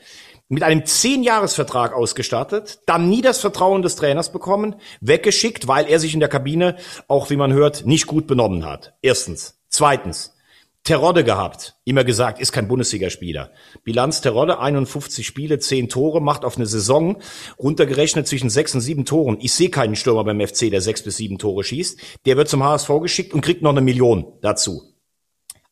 mit 0.47 0.63
einem 0.63 0.85
Zehn-Jahres-Vertrag 0.85 1.93
ausgestattet, 1.93 2.79
dann 2.85 3.09
nie 3.09 3.21
das 3.21 3.39
Vertrauen 3.39 3.81
des 3.81 3.95
Trainers 3.95 4.33
bekommen, 4.33 4.75
weggeschickt, 4.99 5.67
weil 5.67 5.88
er 5.88 5.99
sich 5.99 6.13
in 6.13 6.19
der 6.19 6.27
Kabine, 6.27 6.75
auch 7.07 7.29
wie 7.29 7.38
man 7.38 7.53
hört, 7.53 7.85
nicht 7.85 8.05
gut 8.05 8.27
benommen 8.27 8.65
hat. 8.65 8.93
Erstens. 9.01 9.61
Zweitens. 9.69 10.33
Terodde 10.83 11.23
gehabt. 11.23 11.75
Immer 11.83 12.03
gesagt, 12.03 12.39
ist 12.39 12.51
kein 12.51 12.67
Bundesligaspieler. 12.67 13.51
Bilanz 13.83 14.21
Terodde, 14.21 14.59
51 14.59 15.25
Spiele, 15.25 15.59
10 15.59 15.89
Tore, 15.89 16.21
macht 16.21 16.43
auf 16.43 16.57
eine 16.57 16.65
Saison 16.65 17.21
runtergerechnet 17.59 18.27
zwischen 18.27 18.49
6 18.49 18.75
und 18.75 18.81
7 18.81 19.05
Toren. 19.05 19.37
Ich 19.41 19.53
sehe 19.53 19.69
keinen 19.69 19.95
Stürmer 19.95 20.23
beim 20.23 20.41
FC, 20.41 20.71
der 20.71 20.81
6 20.81 21.03
bis 21.03 21.17
7 21.17 21.37
Tore 21.37 21.63
schießt. 21.63 21.99
Der 22.25 22.35
wird 22.35 22.49
zum 22.49 22.63
HSV 22.63 22.89
geschickt 23.01 23.33
und 23.33 23.41
kriegt 23.41 23.61
noch 23.61 23.71
eine 23.71 23.81
Million 23.81 24.33
dazu. 24.41 24.81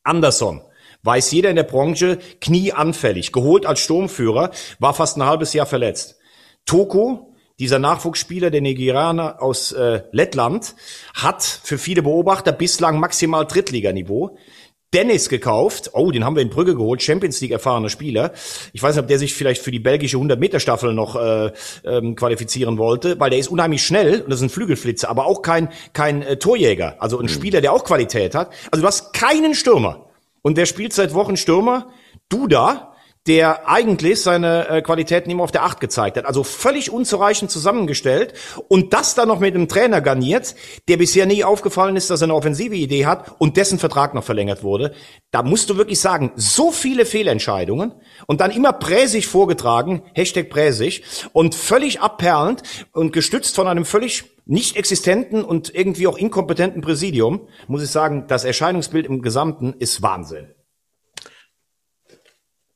Anderson, 0.03 0.61
weiß 1.01 1.31
jeder 1.31 1.49
in 1.49 1.55
der 1.55 1.63
Branche, 1.63 2.19
knieanfällig, 2.39 3.31
geholt 3.31 3.65
als 3.65 3.79
Sturmführer, 3.79 4.51
war 4.77 4.93
fast 4.93 5.17
ein 5.17 5.25
halbes 5.25 5.53
Jahr 5.53 5.65
verletzt. 5.65 6.19
Toko, 6.65 7.35
dieser 7.59 7.79
Nachwuchsspieler, 7.79 8.51
der 8.51 8.61
Nigerianer 8.61 9.41
aus 9.41 9.71
äh, 9.71 10.03
Lettland, 10.11 10.75
hat 11.13 11.43
für 11.43 11.77
viele 11.77 12.03
Beobachter 12.03 12.51
bislang 12.51 12.99
maximal 12.99 13.45
Drittliganiveau. 13.45 14.37
Dennis 14.93 15.29
gekauft. 15.29 15.91
Oh, 15.93 16.11
den 16.11 16.25
haben 16.25 16.35
wir 16.35 16.41
in 16.41 16.49
Brügge 16.49 16.75
geholt. 16.75 17.03
Champions 17.03 17.39
League 17.41 17.51
erfahrener 17.51 17.89
Spieler. 17.89 18.33
Ich 18.73 18.81
weiß 18.81 18.95
nicht, 18.95 19.03
ob 19.03 19.07
der 19.07 19.19
sich 19.19 19.33
vielleicht 19.33 19.61
für 19.61 19.71
die 19.71 19.79
belgische 19.79 20.17
100-Meter-Staffel 20.17 20.93
noch 20.93 21.15
äh, 21.15 21.51
ähm, 21.85 22.15
qualifizieren 22.15 22.77
wollte, 22.77 23.19
weil 23.19 23.29
der 23.29 23.39
ist 23.39 23.49
unheimlich 23.49 23.83
schnell 23.83 24.21
und 24.21 24.29
das 24.29 24.39
ist 24.39 24.47
ein 24.47 24.49
Flügelflitzer, 24.49 25.09
aber 25.09 25.25
auch 25.25 25.41
kein, 25.41 25.69
kein 25.93 26.23
äh, 26.23 26.37
Torjäger. 26.37 26.95
Also 26.99 27.19
ein 27.19 27.25
mhm. 27.25 27.29
Spieler, 27.29 27.61
der 27.61 27.73
auch 27.73 27.83
Qualität 27.83 28.33
hat. 28.33 28.51
Also 28.71 28.81
du 28.81 28.87
hast 28.87 29.13
keinen 29.13 29.53
Stürmer. 29.53 30.07
Und 30.41 30.57
wer 30.57 30.65
spielt 30.65 30.93
seit 30.93 31.13
Wochen 31.13 31.37
Stürmer? 31.37 31.89
Du 32.29 32.47
da 32.47 32.88
der 33.27 33.67
eigentlich 33.67 34.21
seine 34.21 34.67
äh, 34.69 34.81
Qualitäten 34.81 35.29
immer 35.29 35.43
auf 35.43 35.51
der 35.51 35.63
Acht 35.63 35.79
gezeigt 35.79 36.17
hat. 36.17 36.25
Also 36.25 36.43
völlig 36.43 36.91
unzureichend 36.91 37.51
zusammengestellt 37.51 38.33
und 38.69 38.93
das 38.93 39.13
dann 39.13 39.27
noch 39.27 39.39
mit 39.39 39.53
einem 39.53 39.67
Trainer 39.67 40.01
garniert, 40.01 40.55
der 40.87 40.97
bisher 40.97 41.25
nie 41.25 41.43
aufgefallen 41.43 41.95
ist, 41.95 42.09
dass 42.09 42.21
er 42.21 42.25
eine 42.25 42.35
offensive 42.35 42.75
Idee 42.75 43.05
hat 43.05 43.35
und 43.37 43.57
dessen 43.57 43.77
Vertrag 43.77 44.13
noch 44.13 44.23
verlängert 44.23 44.63
wurde. 44.63 44.93
Da 45.31 45.43
musst 45.43 45.69
du 45.69 45.77
wirklich 45.77 45.99
sagen, 45.99 46.31
so 46.35 46.71
viele 46.71 47.05
Fehlentscheidungen 47.05 47.93
und 48.25 48.41
dann 48.41 48.51
immer 48.51 48.73
präsig 48.73 49.27
vorgetragen, 49.27 50.01
Hashtag 50.13 50.49
präsig 50.49 51.03
und 51.33 51.55
völlig 51.55 52.01
abperlend 52.01 52.63
und 52.93 53.11
gestützt 53.11 53.55
von 53.55 53.67
einem 53.67 53.85
völlig 53.85 54.23
nicht 54.45 54.77
existenten 54.77 55.43
und 55.43 55.75
irgendwie 55.75 56.07
auch 56.07 56.17
inkompetenten 56.17 56.81
Präsidium, 56.81 57.47
muss 57.67 57.83
ich 57.83 57.91
sagen, 57.91 58.25
das 58.27 58.45
Erscheinungsbild 58.45 59.05
im 59.05 59.21
Gesamten 59.21 59.73
ist 59.77 60.01
Wahnsinn. 60.01 60.47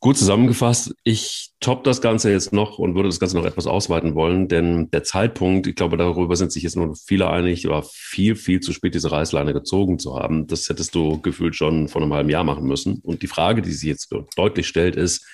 Gut 0.04 0.18
zusammengefasst, 0.18 0.94
ich 1.06 1.52
top 1.62 1.86
das 1.86 2.02
Ganze 2.02 2.30
jetzt 2.30 2.52
noch 2.52 2.78
und 2.78 2.94
würde 2.94 3.08
das 3.08 3.22
Ganze 3.22 3.38
noch 3.38 3.46
etwas 3.46 3.68
ausweiten 3.68 4.16
wollen, 4.16 4.50
denn 4.50 4.92
der 4.92 5.04
Zeitpunkt, 5.04 5.66
ich 5.66 5.76
glaube, 5.76 5.96
darüber 5.96 6.36
sind 6.36 6.52
sich 6.52 6.64
jetzt 6.64 6.76
nur 6.76 6.94
viele 6.94 7.30
einig, 7.30 7.66
war 7.70 7.84
viel, 7.84 8.36
viel 8.36 8.60
zu 8.60 8.74
spät, 8.74 8.96
diese 8.96 9.14
Reißleine 9.14 9.54
gezogen 9.54 10.00
zu 10.00 10.20
haben. 10.20 10.46
Das 10.46 10.68
hättest 10.68 10.94
du 10.94 11.22
gefühlt 11.22 11.56
schon 11.56 11.88
vor 11.88 12.02
einem 12.02 12.14
halben 12.14 12.30
Jahr 12.30 12.44
machen 12.44 12.66
müssen. 12.66 13.00
Und 13.02 13.22
die 13.22 13.28
Frage, 13.28 13.62
die 13.62 13.72
sich 13.72 13.88
jetzt 13.88 14.14
deutlich 14.36 14.68
stellt, 14.68 14.98
ist, 14.98 15.26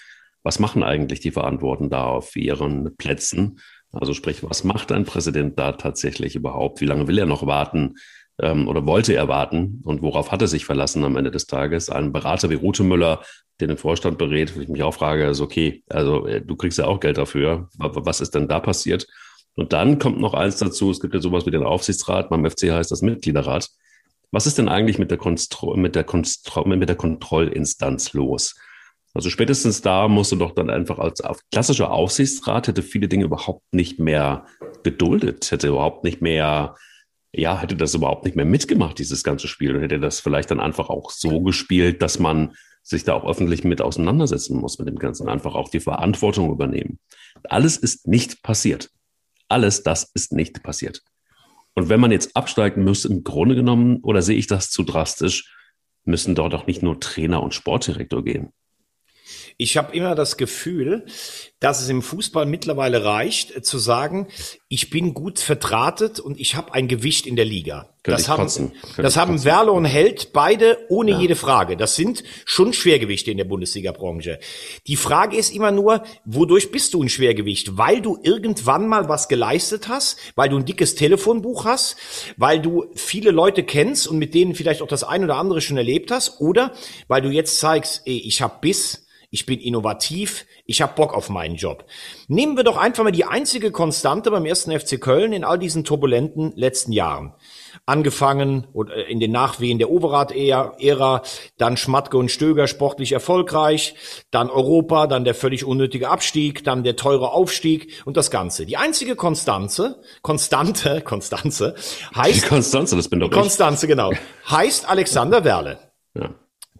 was 0.43 0.59
machen 0.59 0.83
eigentlich 0.83 1.19
die 1.19 1.31
Verantwortlichen 1.31 1.89
da 1.89 2.05
auf 2.05 2.35
ihren 2.35 2.95
Plätzen? 2.95 3.61
Also 3.91 4.13
sprich, 4.13 4.43
was 4.43 4.63
macht 4.63 4.91
ein 4.91 5.03
Präsident 5.03 5.57
da 5.57 5.71
tatsächlich 5.71 6.35
überhaupt? 6.35 6.79
Wie 6.79 6.85
lange 6.85 7.07
will 7.07 7.17
er 7.17 7.25
noch 7.25 7.47
warten? 7.47 7.95
Ähm, 8.41 8.67
oder 8.67 8.85
wollte 8.85 9.13
er 9.13 9.27
warten? 9.27 9.81
Und 9.83 10.01
worauf 10.01 10.31
hat 10.31 10.41
er 10.41 10.47
sich 10.47 10.65
verlassen 10.65 11.03
am 11.03 11.17
Ende 11.17 11.31
des 11.31 11.45
Tages? 11.45 11.89
Ein 11.89 12.13
Berater 12.13 12.49
wie 12.49 12.55
Rute 12.55 12.83
Müller, 12.83 13.21
der 13.59 13.67
den 13.67 13.77
Vorstand 13.77 14.17
berät, 14.17 14.55
wo 14.55 14.61
ich 14.61 14.69
mich 14.69 14.83
auch 14.83 14.93
frage, 14.93 15.25
ist 15.25 15.41
okay, 15.41 15.83
also 15.89 16.25
äh, 16.25 16.41
du 16.41 16.55
kriegst 16.55 16.77
ja 16.77 16.85
auch 16.85 16.99
Geld 16.99 17.17
dafür. 17.17 17.69
Was 17.77 18.21
ist 18.21 18.35
denn 18.35 18.47
da 18.47 18.59
passiert? 18.59 19.07
Und 19.55 19.73
dann 19.73 19.99
kommt 19.99 20.19
noch 20.19 20.33
eins 20.33 20.57
dazu, 20.57 20.89
es 20.91 21.01
gibt 21.01 21.13
ja 21.13 21.19
sowas 21.19 21.45
wie 21.45 21.51
den 21.51 21.63
Aufsichtsrat, 21.63 22.29
beim 22.29 22.49
FC 22.49 22.71
heißt 22.71 22.91
das 22.91 23.01
Mitgliederrat. 23.01 23.69
Was 24.31 24.47
ist 24.47 24.57
denn 24.57 24.69
eigentlich 24.69 24.99
mit 24.99 25.11
der, 25.11 25.17
Konstro 25.17 25.75
mit 25.75 25.95
der, 25.95 26.03
Konstro 26.03 26.65
mit 26.65 26.87
der 26.87 26.95
Kontrollinstanz 26.95 28.13
los? 28.13 28.55
Also 29.13 29.29
spätestens 29.29 29.81
da 29.81 30.07
musst 30.07 30.31
du 30.31 30.35
doch 30.35 30.51
dann 30.51 30.69
einfach 30.69 30.99
als 30.99 31.21
klassischer 31.51 31.91
Aufsichtsrat 31.91 32.67
hätte 32.67 32.83
viele 32.83 33.07
Dinge 33.07 33.25
überhaupt 33.25 33.73
nicht 33.73 33.99
mehr 33.99 34.45
geduldet, 34.83 35.51
hätte 35.51 35.67
überhaupt 35.67 36.03
nicht 36.03 36.21
mehr, 36.21 36.75
ja, 37.31 37.59
hätte 37.59 37.75
das 37.75 37.93
überhaupt 37.93 38.25
nicht 38.25 38.35
mehr 38.35 38.45
mitgemacht, 38.45 38.97
dieses 38.97 39.23
ganze 39.23 39.47
Spiel, 39.47 39.75
und 39.75 39.81
hätte 39.81 39.99
das 39.99 40.19
vielleicht 40.19 40.51
dann 40.51 40.59
einfach 40.59 40.89
auch 40.89 41.11
so 41.11 41.41
gespielt, 41.41 42.01
dass 42.01 42.19
man 42.19 42.55
sich 42.81 43.03
da 43.03 43.13
auch 43.13 43.25
öffentlich 43.25 43.63
mit 43.63 43.81
auseinandersetzen 43.81 44.57
muss 44.57 44.79
mit 44.79 44.87
dem 44.87 44.97
Ganzen, 44.97 45.29
einfach 45.29 45.53
auch 45.53 45.69
die 45.69 45.79
Verantwortung 45.79 46.51
übernehmen. 46.51 46.99
Alles 47.43 47.77
ist 47.77 48.07
nicht 48.07 48.41
passiert. 48.41 48.89
Alles 49.47 49.83
das 49.83 50.09
ist 50.13 50.33
nicht 50.33 50.63
passiert. 50.63 51.03
Und 51.75 51.89
wenn 51.89 51.99
man 51.99 52.11
jetzt 52.11 52.35
absteigen 52.35 52.83
müsste, 52.83 53.09
im 53.09 53.23
Grunde 53.23 53.55
genommen, 53.55 53.99
oder 54.01 54.21
sehe 54.21 54.37
ich 54.37 54.47
das 54.47 54.71
zu 54.71 54.83
drastisch, 54.83 55.55
müssen 56.03 56.35
dort 56.35 56.53
auch 56.53 56.65
nicht 56.65 56.81
nur 56.81 56.99
Trainer 56.99 57.43
und 57.43 57.53
Sportdirektor 57.53 58.23
gehen. 58.23 58.51
Ich 59.61 59.75
habe 59.75 59.93
immer 59.93 60.15
das 60.15 60.37
Gefühl, 60.37 61.05
dass 61.59 61.81
es 61.81 61.89
im 61.89 62.01
Fußball 62.01 62.45
mittlerweile 62.45 63.03
reicht, 63.03 63.53
äh, 63.53 63.61
zu 63.61 63.77
sagen, 63.77 64.29
ich 64.69 64.89
bin 64.89 65.13
gut 65.13 65.37
vertratet 65.37 66.21
und 66.21 66.39
ich 66.39 66.55
habe 66.55 66.73
ein 66.73 66.87
Gewicht 66.87 67.27
in 67.27 67.35
der 67.35 67.43
Liga. 67.43 67.89
Könnte 68.03 68.21
das 68.21 68.29
haben, 68.29 68.71
das 68.95 69.17
haben 69.17 69.43
Werle 69.43 69.73
und 69.73 69.83
Held 69.83 70.31
beide 70.31 70.77
ohne 70.87 71.11
ja. 71.11 71.19
jede 71.19 71.35
Frage. 71.35 71.75
Das 71.75 71.97
sind 71.97 72.23
schon 72.45 72.71
Schwergewichte 72.71 73.31
in 73.31 73.37
der 73.37 73.43
Bundesliga-Branche. 73.43 74.39
Die 74.87 74.95
Frage 74.95 75.35
ist 75.35 75.53
immer 75.53 75.71
nur, 75.71 76.03
wodurch 76.23 76.71
bist 76.71 76.93
du 76.93 77.03
ein 77.03 77.09
Schwergewicht? 77.09 77.77
Weil 77.77 78.01
du 78.01 78.17
irgendwann 78.23 78.87
mal 78.87 79.09
was 79.09 79.27
geleistet 79.27 79.89
hast, 79.89 80.17
weil 80.35 80.47
du 80.47 80.55
ein 80.55 80.63
dickes 80.63 80.95
Telefonbuch 80.95 81.65
hast, 81.65 81.97
weil 82.37 82.61
du 82.61 82.85
viele 82.95 83.31
Leute 83.31 83.63
kennst 83.63 84.07
und 84.07 84.19
mit 84.19 84.33
denen 84.33 84.55
vielleicht 84.55 84.81
auch 84.81 84.87
das 84.87 85.03
ein 85.03 85.25
oder 85.25 85.35
andere 85.35 85.59
schon 85.59 85.75
erlebt 85.75 86.11
hast, 86.11 86.39
oder 86.39 86.73
weil 87.09 87.21
du 87.21 87.29
jetzt 87.29 87.59
zeigst, 87.59 88.03
ey, 88.05 88.19
ich 88.19 88.41
habe 88.41 88.59
Biss, 88.61 89.05
ich 89.31 89.45
bin 89.45 89.59
innovativ, 89.59 90.45
ich 90.65 90.81
habe 90.81 90.93
Bock 90.95 91.13
auf 91.13 91.29
meinen 91.29 91.55
Job. 91.55 91.85
Nehmen 92.27 92.57
wir 92.57 92.63
doch 92.63 92.77
einfach 92.77 93.03
mal 93.03 93.11
die 93.11 93.25
einzige 93.25 93.71
Konstante 93.71 94.31
beim 94.31 94.45
ersten 94.45 94.77
FC 94.77 94.99
Köln 94.99 95.33
in 95.33 95.43
all 95.43 95.59
diesen 95.59 95.83
turbulenten 95.83 96.51
letzten 96.55 96.91
Jahren. 96.91 97.33
Angefangen 97.85 98.67
äh, 98.89 99.11
in 99.11 99.19
den 99.19 99.31
Nachwehen 99.31 99.77
der 99.77 99.91
Overath-Ära, 99.91 101.21
dann 101.57 101.77
Schmatke 101.77 102.17
und 102.17 102.31
Stöger 102.31 102.67
sportlich 102.67 103.11
erfolgreich, 103.11 103.93
dann 104.31 104.49
Europa, 104.49 105.05
dann 105.05 105.25
der 105.25 105.35
völlig 105.35 105.63
unnötige 105.63 106.09
Abstieg, 106.09 106.63
dann 106.63 106.83
der 106.83 106.95
teure 106.95 107.31
Aufstieg 107.31 108.01
und 108.05 108.17
das 108.17 108.31
Ganze. 108.31 108.65
Die 108.65 108.77
einzige 108.77 109.15
Konstanze, 109.15 110.01
Konstante, 110.23 111.01
Konstanze 111.05 111.75
heißt... 112.15 112.45
Die 112.45 112.47
Konstanze, 112.47 112.95
das 112.95 113.09
bin 113.09 113.19
doch 113.19 113.29
Konstanze, 113.29 113.87
genau. 113.87 114.11
Heißt 114.49 114.89
Alexander 114.89 115.43
Werle. 115.43 115.77
Ja. 116.15 116.33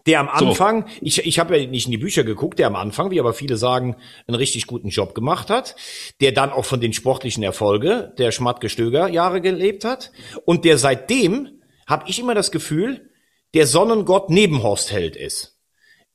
Der 0.06 0.20
am 0.20 0.28
Anfang, 0.28 0.86
so. 0.86 0.94
ich, 1.00 1.26
ich 1.26 1.38
habe 1.38 1.58
ja 1.58 1.66
nicht 1.66 1.86
in 1.86 1.92
die 1.92 1.98
Bücher 1.98 2.24
geguckt, 2.24 2.58
der 2.58 2.66
am 2.66 2.76
Anfang, 2.76 3.10
wie 3.10 3.20
aber 3.20 3.34
viele 3.34 3.56
sagen, 3.56 3.96
einen 4.26 4.34
richtig 4.34 4.66
guten 4.66 4.88
Job 4.88 5.14
gemacht 5.14 5.50
hat, 5.50 5.76
der 6.20 6.32
dann 6.32 6.50
auch 6.50 6.64
von 6.64 6.80
den 6.80 6.92
sportlichen 6.92 7.42
Erfolge 7.42 8.14
der 8.18 8.32
Schmatt-Gestöger-Jahre 8.32 9.40
gelebt 9.40 9.84
hat 9.84 10.12
und 10.44 10.64
der 10.64 10.78
seitdem, 10.78 11.60
habe 11.86 12.04
ich 12.08 12.20
immer 12.20 12.34
das 12.34 12.50
Gefühl, 12.50 13.10
der 13.54 13.66
Sonnengott 13.66 14.30
neben 14.30 14.62
Horst 14.62 14.92
Held 14.92 15.16
ist. 15.16 15.49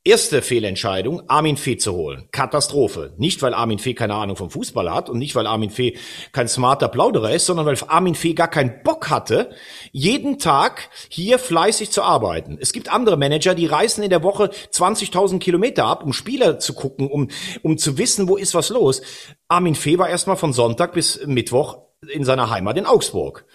Erste 0.06 0.40
Fehlentscheidung, 0.40 1.28
Armin 1.28 1.56
Fee 1.56 1.78
zu 1.78 1.92
holen. 1.92 2.28
Katastrophe. 2.30 3.12
Nicht, 3.16 3.42
weil 3.42 3.52
Armin 3.52 3.80
Fee 3.80 3.92
keine 3.92 4.14
Ahnung 4.14 4.36
vom 4.36 4.50
Fußball 4.50 4.94
hat 4.94 5.10
und 5.10 5.18
nicht, 5.18 5.34
weil 5.34 5.48
Armin 5.48 5.70
Fee 5.70 5.96
kein 6.30 6.46
smarter 6.46 6.86
Plauderer 6.86 7.32
ist, 7.32 7.46
sondern 7.46 7.66
weil 7.66 7.76
Armin 7.88 8.14
Fee 8.14 8.32
gar 8.32 8.46
keinen 8.46 8.84
Bock 8.84 9.10
hatte, 9.10 9.50
jeden 9.90 10.38
Tag 10.38 10.90
hier 11.08 11.40
fleißig 11.40 11.90
zu 11.90 12.04
arbeiten. 12.04 12.56
Es 12.60 12.72
gibt 12.72 12.88
andere 12.88 13.16
Manager, 13.16 13.56
die 13.56 13.66
reisen 13.66 14.04
in 14.04 14.10
der 14.10 14.22
Woche 14.22 14.50
20.000 14.72 15.40
Kilometer 15.40 15.86
ab, 15.86 16.04
um 16.04 16.12
Spieler 16.12 16.60
zu 16.60 16.74
gucken, 16.74 17.10
um, 17.10 17.26
um 17.64 17.76
zu 17.76 17.98
wissen, 17.98 18.28
wo 18.28 18.36
ist 18.36 18.54
was 18.54 18.68
los. 18.68 19.02
Armin 19.48 19.74
Fee 19.74 19.98
war 19.98 20.08
erstmal 20.08 20.36
von 20.36 20.52
Sonntag 20.52 20.92
bis 20.92 21.26
Mittwoch 21.26 21.85
in 22.02 22.24
seiner 22.24 22.50
Heimat 22.50 22.76
in 22.76 22.84
Augsburg. 22.84 23.46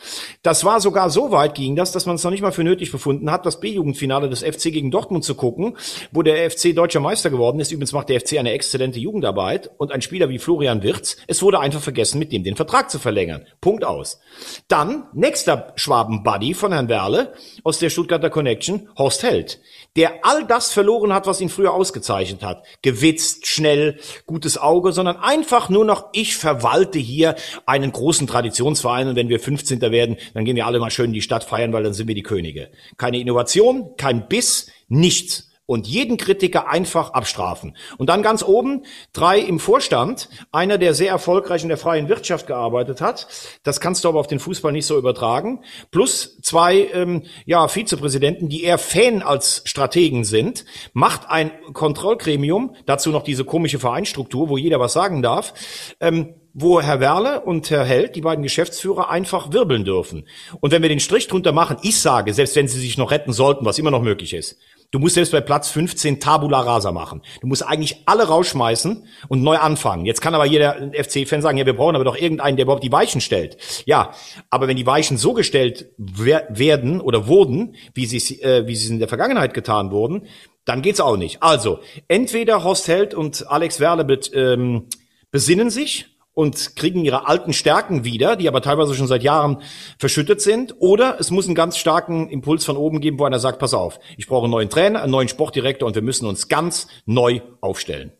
Das 0.42 0.66
war 0.66 0.82
sogar 0.82 1.12
so 1.12 1.32
weit 1.32 1.54
ging 1.54 1.76
das, 1.76 1.92
dass 1.92 2.08
man 2.08 2.16
es 2.16 2.24
noch 2.24 2.32
nicht 2.32 2.42
mal 2.42 2.52
für 2.52 2.64
nötig 2.64 2.92
befunden 2.92 3.32
hat, 3.32 3.46
das 3.46 3.60
B-Jugendfinale 3.60 4.30
des 4.30 4.42
FC 4.42 4.64
gegen 4.64 4.90
Dortmund 4.90 5.24
zu 5.24 5.36
gucken, 5.36 5.78
wo 6.12 6.24
der 6.24 6.50
FC 6.50 6.76
deutscher 6.76 7.00
Meister 7.00 7.30
geworden 7.30 7.60
ist. 7.60 7.72
Übrigens 7.72 7.94
macht 7.94 8.10
der 8.10 8.20
FC 8.20 8.40
eine 8.40 8.52
exzellente 8.52 9.00
Jugendarbeit 9.00 9.70
und 9.78 9.92
ein 9.92 10.02
Spieler 10.02 10.30
wie 10.30 10.40
Florian 10.40 10.82
Wirz, 10.82 11.18
es 11.28 11.44
wurde 11.44 11.60
einfach 11.60 11.82
vergessen, 11.82 12.18
mit 12.18 12.32
dem 12.32 12.44
den 12.44 12.56
Vertrag 12.56 12.90
zu 12.90 12.98
verlängern. 12.98 13.46
Punkt 13.62 13.84
aus. 13.84 14.20
Dann 14.68 15.08
nächster 15.14 15.74
Schwaben-Buddy 15.76 16.56
von 16.56 16.74
Herrn 16.74 16.90
Werle 16.90 17.34
aus 17.64 17.78
der 17.78 17.92
Stuttgarter 17.92 18.32
Connection, 18.32 18.90
Horst 18.98 19.22
Held 19.22 19.60
der 19.96 20.24
all 20.24 20.46
das 20.46 20.72
verloren 20.72 21.14
hat, 21.14 21.28
was 21.28 21.42
ihn 21.42 21.50
früher 21.50 21.74
ausgezeichnet 21.74 22.44
hat. 22.44 22.64
Gewitzt, 22.82 23.48
schnell, 23.48 24.00
gutes 24.26 24.58
Auge, 24.58 24.94
sondern 24.94 25.18
einfach 25.18 25.70
nur 25.70 25.84
noch, 25.84 26.10
ich 26.14 26.38
verwalte 26.38 26.98
hier 26.98 27.36
einen 27.66 27.92
großen 27.92 28.26
Traditionsverein 28.32 29.10
und 29.10 29.16
wenn 29.16 29.30
wir 29.30 29.40
15. 29.40 29.82
werden, 29.82 30.18
dann 30.34 30.46
gehen 30.46 30.56
wir 30.56 30.66
alle 30.66 30.80
mal 30.80 30.90
schön 30.90 31.08
in 31.08 31.14
die 31.14 31.22
Stadt 31.22 31.44
feiern, 31.44 31.74
weil 31.74 31.84
dann 31.84 31.94
sind 31.94 32.08
wir 32.08 32.16
die 32.16 32.24
Könige. 32.24 32.70
Keine 32.98 33.20
Innovation, 33.20 33.96
kein 33.98 34.28
Biss, 34.28 34.72
nichts 34.88 35.52
und 35.72 35.88
jeden 35.88 36.18
Kritiker 36.18 36.68
einfach 36.68 37.12
abstrafen. 37.12 37.78
Und 37.98 38.10
dann 38.10 38.24
ganz 38.24 38.44
oben 38.44 38.84
drei 39.14 39.40
im 39.40 39.58
Vorstand, 39.58 40.28
einer, 40.52 40.78
der 40.78 40.94
sehr 40.94 41.12
erfolgreich 41.12 41.64
in 41.64 41.70
der 41.70 41.78
freien 41.78 42.10
Wirtschaft 42.10 42.46
gearbeitet 42.46 43.00
hat. 43.00 43.28
Das 43.64 43.80
kannst 43.80 44.04
du 44.04 44.10
aber 44.10 44.20
auf 44.20 44.28
den 44.28 44.40
Fußball 44.40 44.74
nicht 44.74 44.86
so 44.86 44.98
übertragen. 44.98 45.64
Plus 45.90 46.42
zwei 46.42 46.90
ähm, 46.94 47.24
ja, 47.46 47.70
Vizepräsidenten, 47.70 48.50
die 48.50 48.64
eher 48.64 48.80
Fan 48.80 49.22
als 49.22 49.62
Strategen 49.64 50.26
sind. 50.26 50.66
Macht 50.92 51.30
ein 51.30 51.52
Kontrollgremium, 51.72 52.76
dazu 52.86 53.12
noch 53.12 53.24
diese 53.24 53.46
komische 53.46 53.80
Vereinsstruktur, 53.80 54.50
wo 54.50 54.58
jeder 54.58 54.82
was 54.82 54.92
sagen 54.92 55.22
darf. 55.22 55.54
Ähm, 56.02 56.36
wo 56.54 56.82
Herr 56.82 57.00
Werle 57.00 57.42
und 57.42 57.70
Herr 57.70 57.86
Held, 57.86 58.16
die 58.16 58.22
beiden 58.22 58.44
Geschäftsführer, 58.44 59.10
einfach 59.10 59.54
wirbeln 59.54 59.86
dürfen. 59.86 60.28
Und 60.60 60.72
wenn 60.72 60.82
wir 60.82 60.90
den 60.90 61.00
Strich 61.00 61.28
drunter 61.28 61.52
machen, 61.52 61.78
ich 61.82 62.00
sage, 62.00 62.34
selbst 62.34 62.56
wenn 62.56 62.68
sie 62.68 62.80
sich 62.80 62.98
noch 62.98 63.12
retten 63.12 63.34
sollten, 63.34 63.66
was 63.66 63.80
immer 63.80 63.92
noch 63.92 64.02
möglich 64.02 64.34
ist, 64.34 64.58
Du 64.92 65.00
musst 65.00 65.16
selbst 65.16 65.32
bei 65.32 65.40
Platz 65.40 65.70
15 65.70 66.20
Tabula 66.20 66.60
Rasa 66.60 66.92
machen. 66.92 67.22
Du 67.40 67.48
musst 67.48 67.66
eigentlich 67.66 68.04
alle 68.08 68.28
rausschmeißen 68.28 69.08
und 69.30 69.42
neu 69.42 69.56
anfangen. 69.56 70.06
Jetzt 70.06 70.20
kann 70.20 70.36
aber 70.36 70.46
jeder 70.46 70.92
FC-Fan 70.92 71.42
sagen, 71.42 71.58
ja, 71.58 71.66
wir 71.66 71.78
brauchen 71.78 71.96
aber 71.96 72.04
doch 72.04 72.18
irgendeinen, 72.18 72.58
der 72.58 72.64
überhaupt 72.64 72.84
die 72.84 72.92
Weichen 72.92 73.22
stellt. 73.22 73.56
Ja, 73.86 74.12
aber 74.50 74.68
wenn 74.68 74.76
die 74.76 74.86
Weichen 74.86 75.16
so 75.16 75.32
gestellt 75.32 75.92
werden 75.98 77.00
oder 77.00 77.28
wurden, 77.28 77.78
wie 77.94 78.06
sie, 78.06 78.42
äh, 78.42 78.68
wie 78.68 78.76
sie 78.76 78.92
in 78.92 79.00
der 79.00 79.08
Vergangenheit 79.08 79.54
getan 79.54 79.92
wurden, 79.92 80.28
dann 80.66 80.82
geht's 80.82 81.00
auch 81.00 81.16
nicht. 81.16 81.42
Also, 81.42 81.80
entweder 82.10 82.66
Horst 82.66 82.90
Held 82.90 83.14
und 83.14 83.50
Alex 83.50 83.80
Werle 83.80 84.04
bet, 84.04 84.30
ähm, 84.36 84.88
besinnen 85.32 85.70
sich 85.70 86.11
und 86.34 86.76
kriegen 86.76 87.04
ihre 87.04 87.28
alten 87.28 87.54
Stärken 87.54 88.04
wieder, 88.04 88.36
die 88.36 88.48
aber 88.48 88.62
teilweise 88.62 88.94
schon 88.96 89.08
seit 89.08 89.24
Jahren 89.24 89.62
verschüttet 90.00 90.42
sind. 90.42 90.76
Oder 90.80 91.20
es 91.20 91.32
muss 91.32 91.46
einen 91.46 91.56
ganz 91.56 91.78
starken 91.78 92.30
Impuls 92.30 92.66
von 92.66 92.78
oben 92.78 93.02
geben, 93.02 93.20
wo 93.20 93.26
einer 93.26 93.40
sagt, 93.40 93.60
pass 93.60 93.74
auf, 93.74 94.00
ich 94.18 94.28
brauche 94.28 94.46
einen 94.46 94.52
neuen 94.52 94.70
Trainer, 94.70 95.02
einen 95.02 95.12
neuen 95.12 95.28
Sportdirektor 95.28 95.88
und 95.88 95.96
wir 95.96 96.02
müssen 96.02 96.26
uns 96.26 96.48
ganz 96.48 96.88
neu 97.06 97.42
aufstellen. 97.60 98.12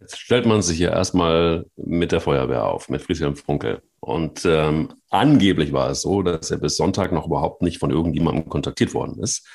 Jetzt 0.00 0.20
stellt 0.20 0.46
man 0.46 0.62
sich 0.62 0.78
ja 0.78 0.90
erstmal 0.90 1.66
mit 1.76 2.12
der 2.12 2.20
Feuerwehr 2.20 2.64
auf, 2.66 2.88
mit 2.88 3.02
Friedhelm 3.02 3.34
Funkel. 3.34 3.82
Und 4.00 4.44
ähm, 4.44 4.92
angeblich 5.10 5.72
war 5.72 5.90
es 5.90 6.02
so, 6.02 6.22
dass 6.22 6.50
er 6.50 6.58
bis 6.58 6.76
Sonntag 6.76 7.10
noch 7.12 7.26
überhaupt 7.26 7.62
nicht 7.62 7.78
von 7.78 7.90
irgendjemandem 7.90 8.48
kontaktiert 8.48 8.94
worden 8.94 9.20
ist. 9.20 9.48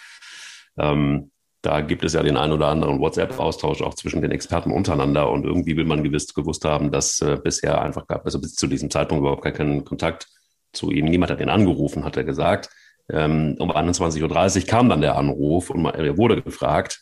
Ähm, 0.77 1.30
da 1.61 1.81
gibt 1.81 2.03
es 2.03 2.13
ja 2.13 2.23
den 2.23 2.37
einen 2.37 2.53
oder 2.53 2.67
anderen 2.67 2.99
WhatsApp-Austausch 2.99 3.81
auch 3.81 3.93
zwischen 3.93 4.21
den 4.21 4.31
Experten 4.31 4.71
untereinander 4.71 5.29
und 5.29 5.45
irgendwie 5.45 5.77
will 5.77 5.85
man 5.85 6.03
gewiss 6.03 6.33
gewusst 6.33 6.65
haben, 6.65 6.91
dass 6.91 7.21
äh, 7.21 7.37
bisher 7.41 7.81
einfach 7.81 8.07
gab, 8.07 8.25
also 8.25 8.39
bis 8.41 8.55
zu 8.55 8.67
diesem 8.67 8.89
Zeitpunkt 8.89 9.21
überhaupt 9.21 9.43
gar 9.43 9.53
keinen 9.53 9.85
Kontakt 9.85 10.27
zu 10.73 10.89
ihm. 10.89 11.05
Niemand 11.05 11.31
hat 11.31 11.39
ihn 11.39 11.49
angerufen, 11.49 12.03
hat 12.03 12.17
er 12.17 12.23
gesagt. 12.23 12.69
Ähm, 13.09 13.55
um 13.59 13.71
21.30 13.71 14.61
Uhr 14.61 14.67
kam 14.67 14.89
dann 14.89 15.01
der 15.01 15.17
Anruf 15.17 15.69
und 15.69 15.85
er 15.85 16.17
wurde 16.17 16.41
gefragt, 16.41 17.01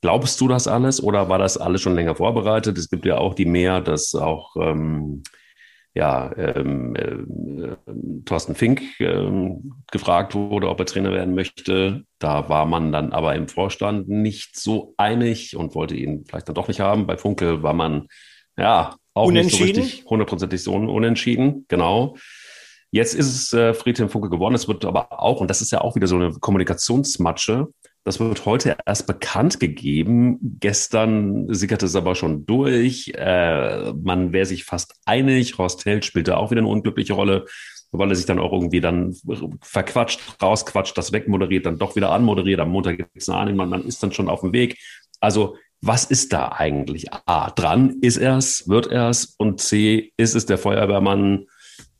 glaubst 0.00 0.40
du 0.40 0.46
das 0.46 0.68
alles 0.68 1.02
oder 1.02 1.28
war 1.28 1.38
das 1.38 1.56
alles 1.56 1.80
schon 1.80 1.94
länger 1.94 2.14
vorbereitet? 2.14 2.78
Es 2.78 2.90
gibt 2.90 3.04
ja 3.04 3.18
auch 3.18 3.34
die 3.34 3.46
mehr, 3.46 3.80
dass 3.80 4.14
auch 4.14 4.54
ähm, 4.56 5.22
ja, 5.94 6.32
ähm, 6.36 6.94
äh, 6.94 7.76
Thorsten 8.24 8.54
Fink 8.54 8.82
ähm, 9.00 9.72
gefragt 9.90 10.34
wurde, 10.34 10.68
ob 10.68 10.78
er 10.78 10.86
Trainer 10.86 11.12
werden 11.12 11.34
möchte. 11.34 12.04
Da 12.18 12.48
war 12.48 12.66
man 12.66 12.92
dann 12.92 13.12
aber 13.12 13.34
im 13.34 13.48
Vorstand 13.48 14.08
nicht 14.08 14.58
so 14.58 14.94
einig 14.96 15.56
und 15.56 15.74
wollte 15.74 15.96
ihn 15.96 16.24
vielleicht 16.26 16.48
dann 16.48 16.54
doch 16.54 16.68
nicht 16.68 16.80
haben. 16.80 17.06
Bei 17.06 17.16
Funkel 17.16 17.62
war 17.62 17.74
man 17.74 18.06
ja 18.56 18.96
auch 19.14 19.30
nicht 19.30 19.50
so 19.50 19.64
richtig 19.64 20.04
hundertprozentig 20.08 20.62
so 20.62 20.74
unentschieden, 20.74 21.64
genau. 21.68 22.16
Jetzt 22.90 23.14
ist 23.14 23.34
es 23.34 23.52
äh, 23.52 23.74
Friedhelm 23.74 24.08
Funke 24.08 24.30
geworden. 24.30 24.54
Es 24.54 24.66
wird 24.66 24.84
aber 24.84 25.20
auch, 25.20 25.40
und 25.40 25.50
das 25.50 25.60
ist 25.60 25.72
ja 25.72 25.82
auch 25.82 25.94
wieder 25.94 26.06
so 26.06 26.16
eine 26.16 26.32
Kommunikationsmatsche, 26.32 27.68
das 28.08 28.20
wird 28.20 28.46
heute 28.46 28.78
erst 28.86 29.06
bekannt 29.06 29.60
gegeben. 29.60 30.38
Gestern 30.60 31.52
sickerte 31.52 31.84
es 31.84 31.94
aber 31.94 32.14
schon 32.14 32.46
durch. 32.46 33.12
Äh, 33.14 33.92
man 33.92 34.32
wäre 34.32 34.46
sich 34.46 34.64
fast 34.64 34.94
einig. 35.04 35.58
Horst 35.58 35.84
Held 35.84 36.06
spielte 36.06 36.38
auch 36.38 36.50
wieder 36.50 36.62
eine 36.62 36.68
unglückliche 36.68 37.12
Rolle, 37.12 37.44
weil 37.92 38.08
er 38.08 38.16
sich 38.16 38.24
dann 38.24 38.38
auch 38.38 38.50
irgendwie 38.50 38.80
dann 38.80 39.14
verquatscht, 39.60 40.20
rausquatscht, 40.40 40.96
das 40.96 41.12
wegmoderiert, 41.12 41.66
dann 41.66 41.78
doch 41.78 41.96
wieder 41.96 42.10
anmoderiert. 42.10 42.60
Am 42.60 42.70
Montag 42.70 42.96
gibt 42.96 43.10
es 43.14 43.28
eine 43.28 43.40
Ahnung, 43.40 43.56
man, 43.56 43.68
man 43.68 43.84
ist 43.84 44.02
dann 44.02 44.12
schon 44.12 44.30
auf 44.30 44.40
dem 44.40 44.54
Weg. 44.54 44.78
Also 45.20 45.56
was 45.82 46.06
ist 46.06 46.32
da 46.32 46.52
eigentlich? 46.52 47.12
A, 47.12 47.50
dran 47.50 47.98
ist 48.00 48.16
er 48.16 48.38
es, 48.38 48.68
wird 48.70 48.86
er 48.86 49.10
es 49.10 49.34
und 49.36 49.60
C, 49.60 50.14
ist 50.16 50.34
es 50.34 50.46
der 50.46 50.56
Feuerwehrmann, 50.56 51.44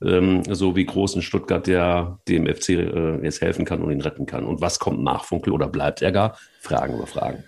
ähm, 0.02 0.42
so 0.48 0.76
wie 0.76 0.84
Großen 0.84 1.22
Stuttgart, 1.22 1.66
der 1.66 2.18
dem 2.28 2.46
FC 2.46 2.70
äh, 2.70 3.24
jetzt 3.24 3.40
helfen 3.40 3.64
kann 3.64 3.82
und 3.82 3.90
ihn 3.90 4.00
retten 4.00 4.26
kann. 4.26 4.44
Und 4.44 4.60
was 4.60 4.78
kommt 4.78 5.02
nach 5.02 5.24
Funkel 5.24 5.52
oder 5.52 5.68
bleibt 5.68 6.02
er 6.02 6.12
gar? 6.12 6.36
Fragen 6.60 6.94
über 6.94 7.06
Fragen. 7.06 7.44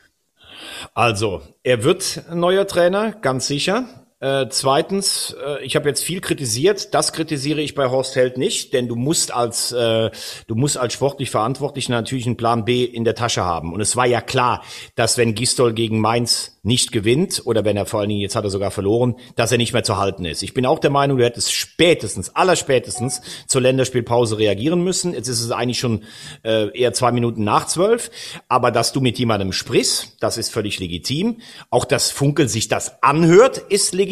Also, 0.94 1.42
er 1.62 1.84
wird 1.84 2.24
neuer 2.32 2.66
Trainer, 2.66 3.12
ganz 3.12 3.46
sicher. 3.46 3.99
Äh, 4.20 4.48
zweitens, 4.50 5.34
äh, 5.42 5.64
ich 5.64 5.76
habe 5.76 5.88
jetzt 5.88 6.04
viel 6.04 6.20
kritisiert. 6.20 6.92
Das 6.92 7.14
kritisiere 7.14 7.62
ich 7.62 7.74
bei 7.74 7.88
Horst 7.88 8.16
Held 8.16 8.36
nicht, 8.36 8.74
denn 8.74 8.86
du 8.86 8.94
musst 8.94 9.32
als 9.32 9.72
äh, 9.72 10.10
du 10.46 10.54
musst 10.54 10.76
als 10.76 10.92
sportlich 10.92 11.30
Verantwortlicher 11.30 11.92
natürlich 11.92 12.26
einen 12.26 12.36
Plan 12.36 12.66
B 12.66 12.84
in 12.84 13.04
der 13.04 13.14
Tasche 13.14 13.46
haben. 13.46 13.72
Und 13.72 13.80
es 13.80 13.96
war 13.96 14.04
ja 14.04 14.20
klar, 14.20 14.62
dass 14.94 15.16
wenn 15.16 15.34
Gistol 15.34 15.72
gegen 15.72 16.00
Mainz 16.00 16.58
nicht 16.62 16.92
gewinnt 16.92 17.40
oder 17.46 17.64
wenn 17.64 17.78
er 17.78 17.86
vor 17.86 18.00
allen 18.00 18.10
Dingen, 18.10 18.20
jetzt 18.20 18.36
hat 18.36 18.44
er 18.44 18.50
sogar 18.50 18.70
verloren, 18.70 19.16
dass 19.36 19.52
er 19.52 19.56
nicht 19.56 19.72
mehr 19.72 19.84
zu 19.84 19.96
halten 19.96 20.26
ist. 20.26 20.42
Ich 20.42 20.52
bin 20.52 20.66
auch 20.66 20.78
der 20.78 20.90
Meinung, 20.90 21.16
du 21.16 21.24
hättest 21.24 21.54
spätestens, 21.54 22.36
allerspätestens 22.36 23.22
zur 23.46 23.62
Länderspielpause 23.62 24.36
reagieren 24.36 24.84
müssen. 24.84 25.14
Jetzt 25.14 25.28
ist 25.28 25.40
es 25.40 25.50
eigentlich 25.50 25.78
schon 25.78 26.04
äh, 26.42 26.68
eher 26.78 26.92
zwei 26.92 27.12
Minuten 27.12 27.42
nach 27.42 27.66
zwölf. 27.66 28.10
Aber 28.48 28.70
dass 28.70 28.92
du 28.92 29.00
mit 29.00 29.18
jemandem 29.18 29.52
sprichst, 29.52 30.18
das 30.20 30.36
ist 30.36 30.52
völlig 30.52 30.78
legitim. 30.78 31.38
Auch 31.70 31.86
dass 31.86 32.10
Funkel 32.10 32.50
sich 32.50 32.68
das 32.68 33.02
anhört, 33.02 33.56
ist 33.56 33.94
legitim. 33.94 34.09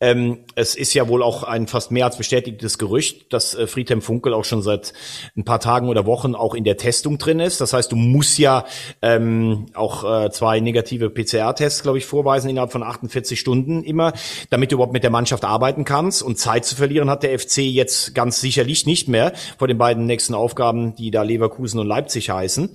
Ähm, 0.00 0.44
es 0.54 0.74
ist 0.74 0.94
ja 0.94 1.08
wohl 1.08 1.22
auch 1.22 1.42
ein 1.42 1.66
fast 1.66 1.90
mehr 1.90 2.06
als 2.06 2.16
bestätigtes 2.16 2.78
Gerücht, 2.78 3.32
dass 3.32 3.54
äh, 3.54 3.66
Friedhelm 3.66 4.02
Funkel 4.02 4.34
auch 4.34 4.44
schon 4.44 4.62
seit 4.62 4.92
ein 5.36 5.44
paar 5.44 5.60
Tagen 5.60 5.88
oder 5.88 6.06
Wochen 6.06 6.34
auch 6.34 6.54
in 6.54 6.64
der 6.64 6.76
Testung 6.76 7.18
drin 7.18 7.40
ist. 7.40 7.60
Das 7.60 7.72
heißt, 7.72 7.92
du 7.92 7.96
musst 7.96 8.38
ja 8.38 8.64
ähm, 9.02 9.66
auch 9.74 10.24
äh, 10.24 10.30
zwei 10.30 10.60
negative 10.60 11.10
PCR 11.10 11.34
PCR-Tests, 11.34 11.82
glaube 11.82 11.98
ich, 11.98 12.06
vorweisen 12.06 12.50
innerhalb 12.50 12.72
von 12.72 12.82
48 12.82 13.38
Stunden 13.38 13.82
immer, 13.82 14.12
damit 14.50 14.70
du 14.70 14.76
überhaupt 14.76 14.92
mit 14.92 15.02
der 15.02 15.10
Mannschaft 15.10 15.44
arbeiten 15.44 15.84
kannst. 15.84 16.22
Und 16.22 16.38
Zeit 16.38 16.64
zu 16.64 16.76
verlieren 16.76 17.10
hat 17.10 17.22
der 17.22 17.38
FC 17.38 17.58
jetzt 17.58 18.14
ganz 18.14 18.40
sicherlich 18.40 18.86
nicht 18.86 19.08
mehr 19.08 19.32
vor 19.58 19.68
den 19.68 19.78
beiden 19.78 20.06
nächsten 20.06 20.34
Aufgaben, 20.34 20.94
die 20.94 21.10
da 21.10 21.22
Leverkusen 21.22 21.80
und 21.80 21.86
Leipzig 21.86 22.30
heißen. 22.30 22.70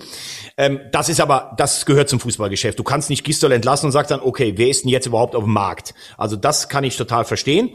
Ähm, 0.58 0.80
das 0.92 1.10
ist 1.10 1.22
aber, 1.22 1.54
das 1.58 1.86
gehört 1.86 2.10
zum 2.10 2.20
Fußballgeschäft. 2.20 2.78
Du 2.78 2.84
kannst 2.84 3.10
nicht 3.10 3.24
Gistol 3.24 3.52
entlassen 3.52 3.88
und 3.88 3.92
sagst 3.92 4.12
dann, 4.12 4.22
okay, 4.22 4.54
wer 4.58 4.70
ist 4.70 4.84
denn 4.84 4.90
jetzt 4.90 5.06
überhaupt 5.06 5.36
auf 5.36 5.44
dem 5.44 5.54
Markt? 5.54 5.94
Also 6.20 6.36
das 6.36 6.70
kann 6.70 6.84
ich 6.84 6.98
total 6.98 7.26
verstehen. 7.26 7.72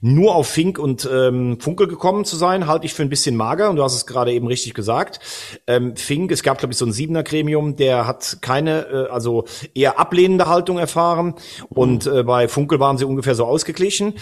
Nur 0.00 0.34
auf 0.34 0.48
Fink 0.48 0.78
und 0.78 1.08
ähm, 1.12 1.58
Funkel 1.60 1.88
gekommen 1.88 2.24
zu 2.24 2.36
sein, 2.36 2.66
halte 2.66 2.86
ich 2.86 2.94
für 2.94 3.02
ein 3.02 3.08
bisschen 3.08 3.36
mager. 3.36 3.70
Und 3.70 3.76
du 3.76 3.82
hast 3.82 3.94
es 3.94 4.06
gerade 4.06 4.32
eben 4.32 4.46
richtig 4.46 4.74
gesagt. 4.74 5.20
Ähm, 5.66 5.96
Fink, 5.96 6.30
es 6.30 6.42
gab, 6.42 6.58
glaube 6.58 6.72
ich, 6.72 6.78
so 6.78 6.86
ein 6.86 6.92
Siebener-Gremium, 6.92 7.76
der 7.76 8.06
hat 8.06 8.38
keine, 8.40 8.86
äh, 8.86 9.10
also 9.10 9.44
eher 9.74 9.98
ablehnend 9.98 10.28
ablehnende 10.28 10.48
Haltung 10.48 10.78
erfahren. 10.78 11.34
Und 11.68 12.06
äh, 12.06 12.22
bei 12.22 12.48
Funkel 12.48 12.80
waren 12.80 12.98
sie 12.98 13.04
ungefähr 13.04 13.34
so 13.34 13.44
ausgeglichen. 13.44 14.14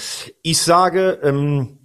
Ich 0.43 0.61
sage, 0.63 1.19
ähm, 1.23 1.79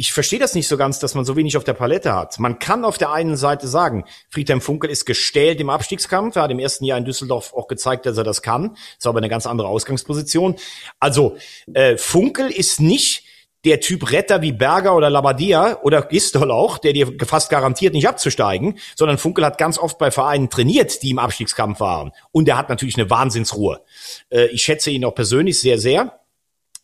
ich 0.00 0.14
verstehe 0.14 0.38
das 0.38 0.54
nicht 0.54 0.66
so 0.66 0.78
ganz, 0.78 0.98
dass 0.98 1.14
man 1.14 1.26
so 1.26 1.36
wenig 1.36 1.58
auf 1.58 1.64
der 1.64 1.74
Palette 1.74 2.14
hat. 2.14 2.38
Man 2.38 2.58
kann 2.58 2.86
auf 2.86 2.96
der 2.96 3.12
einen 3.12 3.36
Seite 3.36 3.68
sagen, 3.68 4.06
Friedhelm 4.30 4.62
Funkel 4.62 4.88
ist 4.88 5.04
gestählt 5.04 5.60
im 5.60 5.68
Abstiegskampf. 5.68 6.36
Er 6.36 6.44
hat 6.44 6.50
im 6.50 6.58
ersten 6.58 6.86
Jahr 6.86 6.96
in 6.96 7.04
Düsseldorf 7.04 7.52
auch 7.52 7.68
gezeigt, 7.68 8.06
dass 8.06 8.16
er 8.16 8.24
das 8.24 8.40
kann. 8.40 8.78
Ist 8.96 9.06
aber 9.06 9.18
eine 9.18 9.28
ganz 9.28 9.44
andere 9.44 9.68
Ausgangsposition. 9.68 10.56
Also 11.00 11.36
äh, 11.74 11.98
Funkel 11.98 12.50
ist 12.50 12.80
nicht 12.80 13.24
der 13.66 13.80
Typ 13.80 14.10
Retter 14.10 14.40
wie 14.40 14.52
Berger 14.52 14.96
oder 14.96 15.10
Labadia 15.10 15.82
oder 15.82 16.00
Gistol 16.00 16.50
auch, 16.50 16.78
der 16.78 16.94
dir 16.94 17.12
fast 17.26 17.50
garantiert 17.50 17.92
nicht 17.92 18.08
abzusteigen, 18.08 18.78
sondern 18.96 19.18
Funkel 19.18 19.44
hat 19.44 19.58
ganz 19.58 19.76
oft 19.76 19.98
bei 19.98 20.10
Vereinen 20.10 20.48
trainiert, 20.48 21.02
die 21.02 21.10
im 21.10 21.18
Abstiegskampf 21.18 21.78
waren. 21.78 22.12
Und 22.32 22.48
er 22.48 22.56
hat 22.56 22.70
natürlich 22.70 22.96
eine 22.96 23.10
Wahnsinnsruhe. 23.10 23.82
Äh, 24.30 24.46
ich 24.46 24.62
schätze 24.62 24.90
ihn 24.90 25.04
auch 25.04 25.14
persönlich 25.14 25.60
sehr, 25.60 25.78
sehr. 25.78 26.20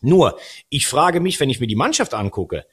Nur, 0.02 0.38
ich 0.68 0.86
frage 0.86 1.20
mich, 1.20 1.40
wenn 1.40 1.48
ich 1.48 1.60
mir 1.60 1.66
die 1.66 1.76
Mannschaft 1.76 2.12
angucke, 2.12 2.66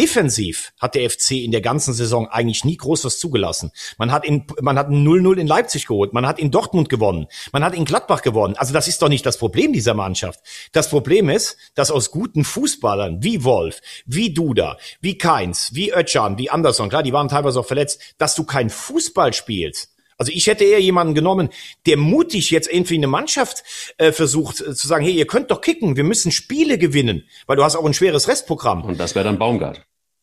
Defensiv 0.00 0.72
hat 0.78 0.94
der 0.94 1.10
FC 1.10 1.32
in 1.32 1.50
der 1.50 1.60
ganzen 1.60 1.92
Saison 1.92 2.26
eigentlich 2.26 2.64
nie 2.64 2.78
groß 2.78 3.04
was 3.04 3.18
zugelassen. 3.18 3.70
Man 3.98 4.10
hat 4.10 4.24
in, 4.24 4.46
man 4.62 4.78
hat 4.78 4.88
ein 4.88 5.06
0-0 5.06 5.36
in 5.36 5.46
Leipzig 5.46 5.86
geholt, 5.86 6.14
man 6.14 6.26
hat 6.26 6.38
in 6.38 6.50
Dortmund 6.50 6.88
gewonnen, 6.88 7.26
man 7.52 7.62
hat 7.62 7.74
in 7.74 7.84
Gladbach 7.84 8.22
gewonnen. 8.22 8.56
Also 8.56 8.72
das 8.72 8.88
ist 8.88 9.02
doch 9.02 9.10
nicht 9.10 9.26
das 9.26 9.36
Problem 9.36 9.74
dieser 9.74 9.92
Mannschaft. 9.92 10.40
Das 10.72 10.88
Problem 10.88 11.28
ist, 11.28 11.58
dass 11.74 11.90
aus 11.90 12.10
guten 12.10 12.44
Fußballern 12.44 13.22
wie 13.22 13.44
Wolf, 13.44 13.82
wie 14.06 14.32
Duda, 14.32 14.78
wie 15.02 15.18
Keins, 15.18 15.74
wie 15.74 15.92
Ötchan, 15.92 16.38
wie 16.38 16.48
Anderson, 16.48 16.88
klar, 16.88 17.02
die 17.02 17.12
waren 17.12 17.28
teilweise 17.28 17.60
auch 17.60 17.66
verletzt, 17.66 18.00
dass 18.16 18.34
du 18.34 18.44
kein 18.44 18.70
Fußball 18.70 19.34
spielst, 19.34 19.90
also 20.20 20.32
ich 20.34 20.48
hätte 20.48 20.64
eher 20.64 20.82
jemanden 20.82 21.14
genommen, 21.14 21.48
der 21.86 21.96
mutig 21.96 22.50
jetzt 22.50 22.70
irgendwie 22.70 22.96
eine 22.96 23.06
Mannschaft 23.06 23.64
äh, 23.96 24.12
versucht 24.12 24.60
äh, 24.60 24.74
zu 24.74 24.86
sagen, 24.86 25.02
hey, 25.02 25.14
ihr 25.14 25.26
könnt 25.26 25.50
doch 25.50 25.62
kicken, 25.62 25.96
wir 25.96 26.04
müssen 26.04 26.30
Spiele 26.30 26.76
gewinnen, 26.76 27.24
weil 27.46 27.56
du 27.56 27.64
hast 27.64 27.74
auch 27.74 27.86
ein 27.86 27.94
schweres 27.94 28.28
Restprogramm. 28.28 28.84
Und 28.84 29.00
das 29.00 29.14
wäre 29.14 29.24
dann 29.24 29.38
Baumgart. 29.38 29.80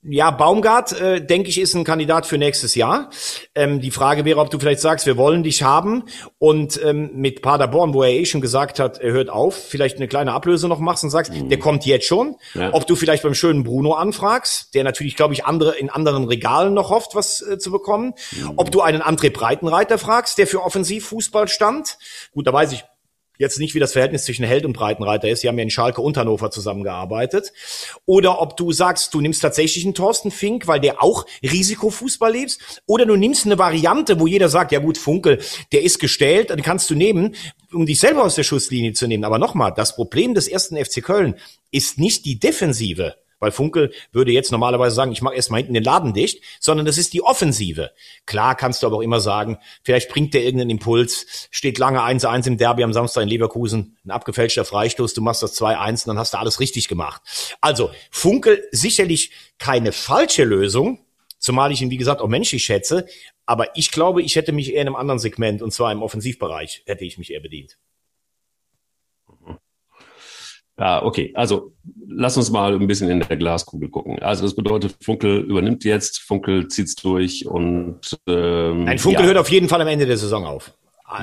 Ja, 0.10 0.32
Baumgart, 0.32 1.00
äh, 1.00 1.26
denke 1.26 1.50
ich, 1.50 1.60
ist 1.60 1.74
ein 1.74 1.84
Kandidat 1.84 2.26
für 2.26 2.38
nächstes 2.38 2.76
Jahr. 2.76 3.10
Ähm, 3.56 3.82
die 3.82 3.92
Frage 3.92 4.24
wäre, 4.24 4.40
ob 4.40 4.50
du 4.50 4.58
vielleicht 4.58 4.80
sagst, 4.80 5.06
wir 5.06 5.18
wollen 5.18 5.44
dich 5.44 5.64
haben 5.64 6.04
und 6.38 6.82
ähm, 6.84 7.12
mit 7.14 7.42
Paderborn, 7.42 7.94
wo 7.94 8.04
er 8.04 8.12
eh 8.12 8.26
schon 8.26 8.40
gesagt 8.40 8.80
hat, 8.80 9.00
er 9.00 9.12
hört 9.12 9.30
auf, 9.30 9.56
vielleicht 9.56 9.98
eine 9.98 10.08
kleine 10.08 10.32
Ablöse 10.32 10.70
noch 10.70 10.80
machst 10.80 11.04
und 11.04 11.10
sagst, 11.10 11.34
mhm. 11.34 11.50
der 11.50 11.60
kommt 11.60 11.86
jetzt 11.86 12.06
schon. 12.06 12.36
Ja. 12.54 12.74
Ob 12.74 12.88
du 12.88 12.96
vielleicht 12.96 13.24
beim 13.24 13.34
schönen 13.34 13.64
Bruno 13.64 13.94
anfragst, 13.94 14.74
der 14.76 14.86
natürlich, 14.86 15.16
glaube 15.18 15.34
ich, 15.34 15.46
andere 15.46 15.76
in 15.76 15.90
anderen 15.90 16.24
Regalen 16.24 16.74
noch 16.74 16.90
hofft, 16.90 17.14
was 17.14 17.42
äh, 17.42 17.58
zu 17.58 17.70
bekommen. 17.72 18.14
Mhm. 18.32 18.54
Ob 18.56 18.72
du 18.72 18.82
einen 18.82 19.02
André 19.02 19.30
Breitenreiter 19.30 19.98
fragst, 19.98 20.38
der 20.38 20.48
für 20.48 20.64
Offensivfußball 20.64 21.50
stand. 21.50 21.98
Gut, 22.32 22.48
da 22.48 22.54
weiß 22.54 22.72
ich 22.72 22.86
jetzt 23.38 23.60
nicht, 23.60 23.76
wie 23.76 23.80
das 23.80 23.94
Verhältnis 23.94 24.26
zwischen 24.26 24.46
Held 24.46 24.66
und 24.66 24.74
Breitenreiter 24.74 25.30
ist. 25.30 25.42
Sie 25.42 25.48
haben 25.48 25.58
ja 25.58 25.64
in 25.64 25.70
Schalke 25.70 26.02
und 26.02 26.18
Hannover 26.18 26.52
zusammengearbeitet. 26.52 27.54
Oder 28.06 28.42
ob 28.42 28.58
du 28.58 28.72
sagst, 28.72 29.14
du 29.14 29.22
nimmst 29.22 29.42
tatsächlich 29.42 29.86
einen 29.86 29.94
Thorsten 29.94 30.32
Fink, 30.32 30.68
weil 30.68 30.80
der 30.80 31.04
auch 31.04 31.26
Risikofußball 31.44 32.32
lebt. 32.32 32.58
Oder 32.86 33.06
du 33.06 33.16
nimmst 33.16 33.46
eine 33.46 33.58
Variante, 33.58 34.20
wo 34.20 34.28
jeder 34.28 34.50
sagt, 34.50 34.72
ja 34.72 34.80
gut, 34.80 34.98
Funkel, 34.98 35.40
der 35.72 35.84
ist 35.84 36.00
gestellt, 36.00 36.50
dann 36.50 36.62
kannst 36.62 36.90
du 36.90 36.96
nehmen, 36.96 37.36
um 37.72 37.86
dich 37.86 38.00
selber 38.00 38.24
aus 38.24 38.36
der 38.36 38.44
Schusslinie 38.44 38.94
zu 38.94 39.08
nehmen. 39.08 39.24
Aber 39.24 39.40
nochmal, 39.40 39.74
das 39.76 39.96
Problem 39.96 40.34
des 40.34 40.48
ersten 40.48 40.78
FC 40.78 41.04
Köln 41.04 41.36
ist 41.72 42.00
nicht 42.00 42.26
die 42.26 42.40
Defensive. 42.40 43.16
Weil 43.40 43.52
Funkel 43.52 43.92
würde 44.12 44.32
jetzt 44.32 44.52
normalerweise 44.52 44.96
sagen, 44.96 45.12
ich 45.12 45.22
mache 45.22 45.36
erstmal 45.36 45.60
hinten 45.60 45.74
den 45.74 45.84
Laden 45.84 46.14
dicht, 46.14 46.44
sondern 46.60 46.86
das 46.86 46.98
ist 46.98 47.14
die 47.14 47.22
Offensive. 47.22 47.92
Klar 48.26 48.56
kannst 48.56 48.82
du 48.82 48.88
aber 48.88 48.98
auch 48.98 49.02
immer 49.02 49.20
sagen, 49.20 49.58
vielleicht 49.84 50.10
bringt 50.10 50.34
der 50.34 50.44
irgendeinen 50.44 50.72
Impuls, 50.72 51.48
steht 51.52 51.78
lange 51.78 52.02
1-1 52.02 52.48
im 52.48 52.58
Derby 52.58 52.84
am 52.84 52.94
Samstag 52.94 53.24
in 53.24 53.30
Leverkusen, 53.30 53.98
ein 54.06 54.12
abgefälschter 54.12 54.66
Freistoß, 54.66 55.14
du 55.14 55.22
machst 55.22 55.44
das 55.44 55.60
2-1 55.60 56.08
dann 56.08 56.18
hast 56.18 56.34
du 56.34 56.40
alles 56.40 56.60
richtig 56.60 56.88
gemacht. 56.88 57.22
Also 57.62 57.92
Funkel 58.10 58.68
sicherlich 58.72 59.32
keine 59.60 59.92
falsche 59.92 60.44
Lösung, 60.44 61.06
zumal 61.38 61.72
ich 61.72 61.82
ihn, 61.82 61.92
wie 61.92 61.98
gesagt, 61.98 62.22
auch 62.22 62.28
menschlich 62.28 62.64
schätze, 62.64 63.06
aber 63.46 63.78
ich 63.78 63.92
glaube, 63.92 64.22
ich 64.22 64.36
hätte 64.36 64.52
mich 64.52 64.74
eher 64.74 64.82
in 64.82 64.88
einem 64.88 64.96
anderen 64.96 65.20
Segment, 65.20 65.62
und 65.62 65.72
zwar 65.72 65.92
im 65.92 66.02
Offensivbereich, 66.02 66.84
hätte 66.86 67.06
ich 67.06 67.18
mich 67.18 67.32
eher 67.32 67.40
bedient. 67.40 67.78
Ja, 70.80 71.04
okay. 71.04 71.32
Also 71.36 71.74
lass 72.08 72.38
uns 72.38 72.52
mal 72.52 72.76
ein 72.76 72.88
bisschen 72.88 73.10
in 73.10 73.20
der 73.20 73.38
Glaskugel 73.38 73.90
gucken. 73.90 74.20
Also 74.20 74.44
das 74.44 74.56
bedeutet, 74.56 74.96
Funkel 75.02 75.40
übernimmt 75.40 75.84
jetzt, 75.84 76.20
Funkel 76.20 76.68
zieht's 76.68 76.96
durch 76.96 77.48
und 77.48 78.18
ähm, 78.28 78.84
Nein, 78.84 79.00
Funkel 79.00 79.22
ja. 79.22 79.28
hört 79.28 79.38
auf 79.38 79.50
jeden 79.50 79.70
Fall 79.70 79.82
am 79.82 79.88
Ende 79.88 80.06
der 80.06 80.18
Saison 80.18 80.46
auf. 80.46 80.74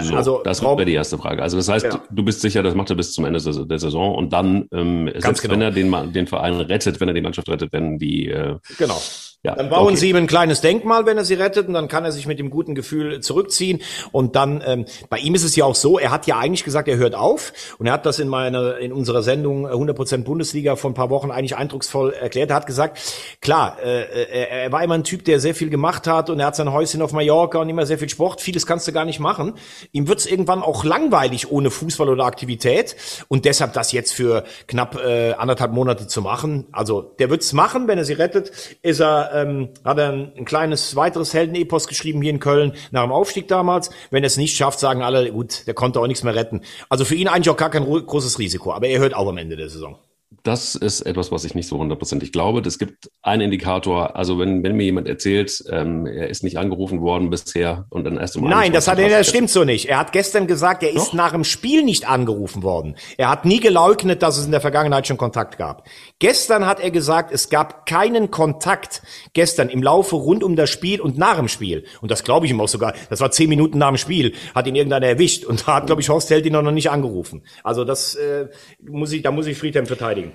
So, 0.01 0.17
also 0.17 0.40
das 0.43 0.62
wäre 0.62 0.87
die 0.87 0.95
erste 0.95 1.19
Frage. 1.19 1.43
Also 1.43 1.59
das 1.59 1.69
heißt, 1.69 1.85
ja. 1.85 2.03
du 2.11 2.25
bist 2.25 2.40
sicher, 2.40 2.62
das 2.62 2.75
macht 2.75 2.88
er 2.88 2.97
bis 2.97 3.12
zum 3.12 3.27
Ende 3.27 3.38
der 3.38 3.79
Saison 3.79 4.14
und 4.14 4.33
dann, 4.33 4.67
ähm, 4.73 5.11
selbst 5.14 5.43
genau. 5.43 5.53
wenn 5.55 5.61
er 5.61 5.71
den, 5.73 6.12
den 6.12 6.27
Verein 6.27 6.55
rettet, 6.55 7.01
wenn 7.01 7.09
er 7.09 7.14
die 7.14 7.21
Mannschaft 7.21 7.51
rettet, 7.51 7.71
wenn 7.73 7.99
die 7.99 8.31
äh, 8.31 8.57
genau 8.79 8.99
Ja, 9.44 9.54
dann 9.54 9.68
bauen 9.68 9.88
okay. 9.88 9.96
sie 9.96 10.09
ihm 10.09 10.16
ein 10.16 10.26
kleines 10.26 10.62
Denkmal, 10.62 11.04
wenn 11.04 11.18
er 11.18 11.24
sie 11.26 11.35
rettet, 11.35 11.68
und 11.68 11.74
dann 11.74 11.87
kann 11.87 12.02
er 12.07 12.12
sich 12.12 12.26
mit 12.26 12.38
dem 12.38 12.48
guten 12.48 12.74
Gefühl 12.74 13.20
zurückziehen. 13.20 13.83
Und 14.11 14.37
dann, 14.37 14.62
ähm, 14.64 14.87
bei 15.11 15.18
ihm 15.18 15.35
ist 15.35 15.44
es 15.44 15.54
ja 15.54 15.66
auch 15.66 15.74
so, 15.74 15.98
er 15.98 16.11
hat 16.11 16.26
ja 16.26 16.38
eigentlich 16.38 16.64
gesagt, 16.64 16.88
er 16.88 16.96
hört 16.96 17.14
auf. 17.14 17.52
Und 17.78 17.87
er 17.87 17.92
hat 17.92 18.07
das 18.07 18.18
in 18.18 18.28
meiner, 18.28 18.78
in 18.78 18.90
unserer 18.90 19.22
Sendung 19.22 19.66
100% 19.66 20.14
äh, 20.14 20.18
Bundesliga 20.22 20.76
vor 20.76 20.90
ein 20.90 20.94
paar 20.94 21.11
Wochen 21.11 21.30
eigentlich 21.30 21.57
eindrucksvoll 21.57 22.14
erklärt. 22.14 22.48
Er 22.48 22.57
hat 22.57 22.66
gesagt, 22.66 22.98
klar, 23.42 23.76
äh, 23.85 24.24
er, 24.33 24.50
er 24.50 24.72
war 24.72 24.83
immer 24.83 24.94
ein 24.94 25.04
Typ, 25.04 25.26
der 25.26 25.38
sehr 25.40 25.54
viel 25.54 25.68
gemacht 25.68 26.07
hat 26.07 26.30
und 26.30 26.40
er 26.40 26.46
hat 26.46 26.57
sein 26.57 26.72
Häuschen 26.72 27.02
auf 27.02 27.12
Mallorca 27.12 27.59
und 27.59 27.68
immer 27.68 27.85
sehr 27.85 27.98
viel 27.98 28.09
Sport. 28.09 28.40
Vieles 28.40 28.64
kannst 28.64 28.88
du 28.88 28.92
gar 28.92 29.04
nicht 29.04 29.20
machen. 29.20 29.52
Ihm 29.92 30.09
wird 30.09 30.20
es 30.20 30.26
irgendwann 30.26 30.62
auch 30.62 30.85
langweilig 30.85 31.50
ohne 31.50 31.70
Fußball 31.70 32.09
oder 32.09 32.24
Aktivität. 32.24 32.96
Und 33.28 33.44
deshalb 33.44 33.74
das 33.74 33.92
jetzt 33.92 34.14
für 34.14 34.44
knapp 34.68 34.98
äh, 35.04 35.35
anderthalb 35.35 35.72
Monate 35.72 36.07
zu 36.07 36.22
machen. 36.22 36.66
Also 36.72 37.02
der 37.18 37.28
wird's 37.28 37.52
machen, 37.52 37.88
wenn 37.88 37.98
er 37.98 38.07
sie 38.07 38.14
rettet, 38.14 38.50
ist 38.80 39.02
er 39.02 39.34
ähm, 39.35 39.68
hat 39.85 39.99
er 39.99 40.12
ein, 40.12 40.33
ein 40.37 40.44
kleines 40.44 40.97
weiteres 40.97 41.35
Heldenepos 41.35 41.88
geschrieben 41.88 42.23
hier 42.23 42.31
in 42.31 42.40
Köln 42.40 42.73
nach 42.90 43.03
dem 43.03 43.12
Aufstieg 43.12 43.49
damals. 43.49 43.90
Wenn 44.11 44.23
er 44.23 44.29
es 44.29 44.37
nicht 44.37 44.57
schafft, 44.57 44.79
sagen 44.79 45.03
alle, 45.03 45.31
gut, 45.33 45.66
der 45.66 45.75
konnte 45.75 46.01
auch 46.01 46.07
nichts 46.07 46.23
mehr 46.23 46.35
retten. 46.35 46.62
Also 46.88 47.05
für 47.05 47.14
ihn 47.14 47.29
eigentlich 47.29 47.51
auch 47.51 47.57
gar 47.57 47.70
kein 47.70 47.85
großes 47.85 48.38
Risiko, 48.38 48.73
aber 48.73 48.87
er 48.87 49.01
hört 49.01 49.14
auch 49.14 49.29
am 49.29 49.38
Ende 49.38 49.57
der 49.57 49.68
Saison. 49.68 49.99
Das 50.44 50.74
ist 50.74 51.00
etwas, 51.00 51.33
was 51.33 51.46
ich 51.46 51.54
nicht 51.54 51.66
so 51.66 51.78
hundertprozentig 51.78 52.30
glaube. 52.30 52.61
Es 52.66 52.78
gibt 52.78 53.11
einen 53.22 53.40
Indikator, 53.40 54.14
also 54.14 54.38
wenn, 54.38 54.62
wenn 54.62 54.76
mir 54.76 54.85
jemand 54.85 55.09
erzählt, 55.09 55.64
ähm, 55.70 56.04
er 56.04 56.28
ist 56.28 56.44
nicht 56.44 56.59
angerufen 56.59 57.00
worden 57.00 57.30
bisher 57.30 57.87
und 57.88 58.04
dann 58.04 58.18
erst 58.18 58.37
um 58.37 58.46
Nein, 58.46 58.74
das 58.74 58.87
hat 58.87 58.98
er, 58.98 59.09
das 59.09 59.26
stimmt 59.26 59.48
so 59.48 59.64
nicht. 59.64 59.87
Er 59.87 59.96
hat 59.96 60.12
gestern 60.12 60.46
gesagt, 60.46 60.83
er 60.83 60.90
ist 60.90 61.09
Doch? 61.09 61.12
nach 61.14 61.33
dem 61.33 61.44
Spiel 61.44 61.83
nicht 61.83 62.07
angerufen 62.07 62.62
worden. 62.62 62.96
Er 63.16 63.30
hat 63.30 63.46
nie 63.46 63.59
geleugnet, 63.59 64.22
dass 64.22 64.37
es 64.37 64.44
in 64.44 64.50
der 64.50 64.61
Vergangenheit 64.61 65.07
schon 65.07 65.16
Kontakt 65.16 65.57
gab. 65.57 65.88
Gestern 66.18 66.66
hat 66.66 66.78
er 66.78 66.90
gesagt, 66.90 67.33
es 67.33 67.48
gab 67.48 67.87
keinen 67.87 68.30
Kontakt 68.30 69.00
gestern 69.33 69.70
im 69.70 69.83
Laufe 69.83 70.14
rund 70.14 70.44
um 70.44 70.57
das 70.57 70.68
Spiel 70.68 71.00
und 71.00 71.16
nach 71.16 71.38
dem 71.38 71.48
Spiel. 71.48 71.87
Und 72.02 72.11
das 72.11 72.22
glaube 72.22 72.44
ich 72.44 72.52
ihm 72.52 72.61
auch 72.61 72.68
sogar. 72.68 72.92
Das 73.09 73.20
war 73.20 73.30
zehn 73.30 73.48
Minuten 73.48 73.78
nach 73.78 73.88
dem 73.88 73.96
Spiel, 73.96 74.35
hat 74.54 74.66
ihn 74.66 74.76
irgendeiner 74.76 75.07
erwischt 75.07 75.46
und 75.46 75.66
da 75.66 75.76
hat, 75.76 75.87
glaube 75.87 76.02
ich, 76.02 76.11
Horst 76.11 76.28
Held 76.28 76.44
ihn 76.44 76.52
noch 76.52 76.62
nicht 76.70 76.90
angerufen. 76.90 77.46
Also 77.62 77.87
das 77.87 78.14
äh, 78.14 78.48
muss 78.83 79.11
ich, 79.11 79.22
da 79.22 79.30
muss 79.30 79.46
ich 79.46 79.57
Friedhelm 79.57 79.87
verteidigen. 79.87 80.34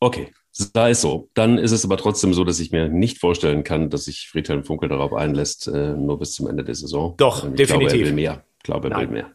Okay, 0.00 0.32
sei 0.50 0.90
es 0.90 1.00
so. 1.00 1.28
Dann 1.34 1.58
ist 1.58 1.72
es 1.72 1.84
aber 1.84 1.96
trotzdem 1.96 2.34
so, 2.34 2.44
dass 2.44 2.58
ich 2.58 2.72
mir 2.72 2.88
nicht 2.88 3.18
vorstellen 3.18 3.64
kann, 3.64 3.90
dass 3.90 4.04
sich 4.04 4.28
Friedhelm 4.28 4.64
Funkel 4.64 4.88
darauf 4.88 5.12
einlässt, 5.12 5.68
äh, 5.68 5.94
nur 5.94 6.18
bis 6.18 6.32
zum 6.32 6.48
Ende 6.48 6.64
der 6.64 6.74
Saison. 6.74 7.14
Doch, 7.18 7.44
ich 7.44 7.54
definitiv. 7.54 7.68
Glaube, 7.68 8.00
er 8.00 8.06
will 8.06 8.12
mehr. 8.12 8.44
Ich 8.58 8.64
glaube, 8.64 8.88
er 8.88 8.96
Nein. 8.96 9.08
will 9.08 9.14
mehr. 9.14 9.30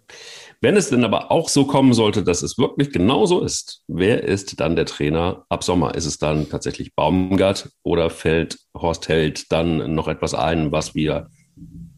Wenn 0.61 0.77
es 0.77 0.89
denn 0.89 1.03
aber 1.03 1.31
auch 1.31 1.49
so 1.49 1.65
kommen 1.65 1.93
sollte, 1.93 2.23
dass 2.23 2.41
es 2.41 2.57
wirklich 2.57 2.91
genau 2.91 3.25
so 3.25 3.41
ist, 3.41 3.83
wer 3.87 4.23
ist 4.23 4.59
dann 4.59 4.75
der 4.75 4.85
Trainer 4.85 5.45
ab 5.49 5.63
Sommer? 5.63 5.95
Ist 5.95 6.05
es 6.05 6.17
dann 6.17 6.49
tatsächlich 6.49 6.95
Baumgart 6.95 7.69
oder 7.83 8.09
fällt 8.09 8.57
Horst 8.75 9.07
Held 9.07 9.51
dann 9.51 9.93
noch 9.93 10.07
etwas 10.07 10.33
ein, 10.33 10.71
was 10.71 10.95
wir 10.95 11.29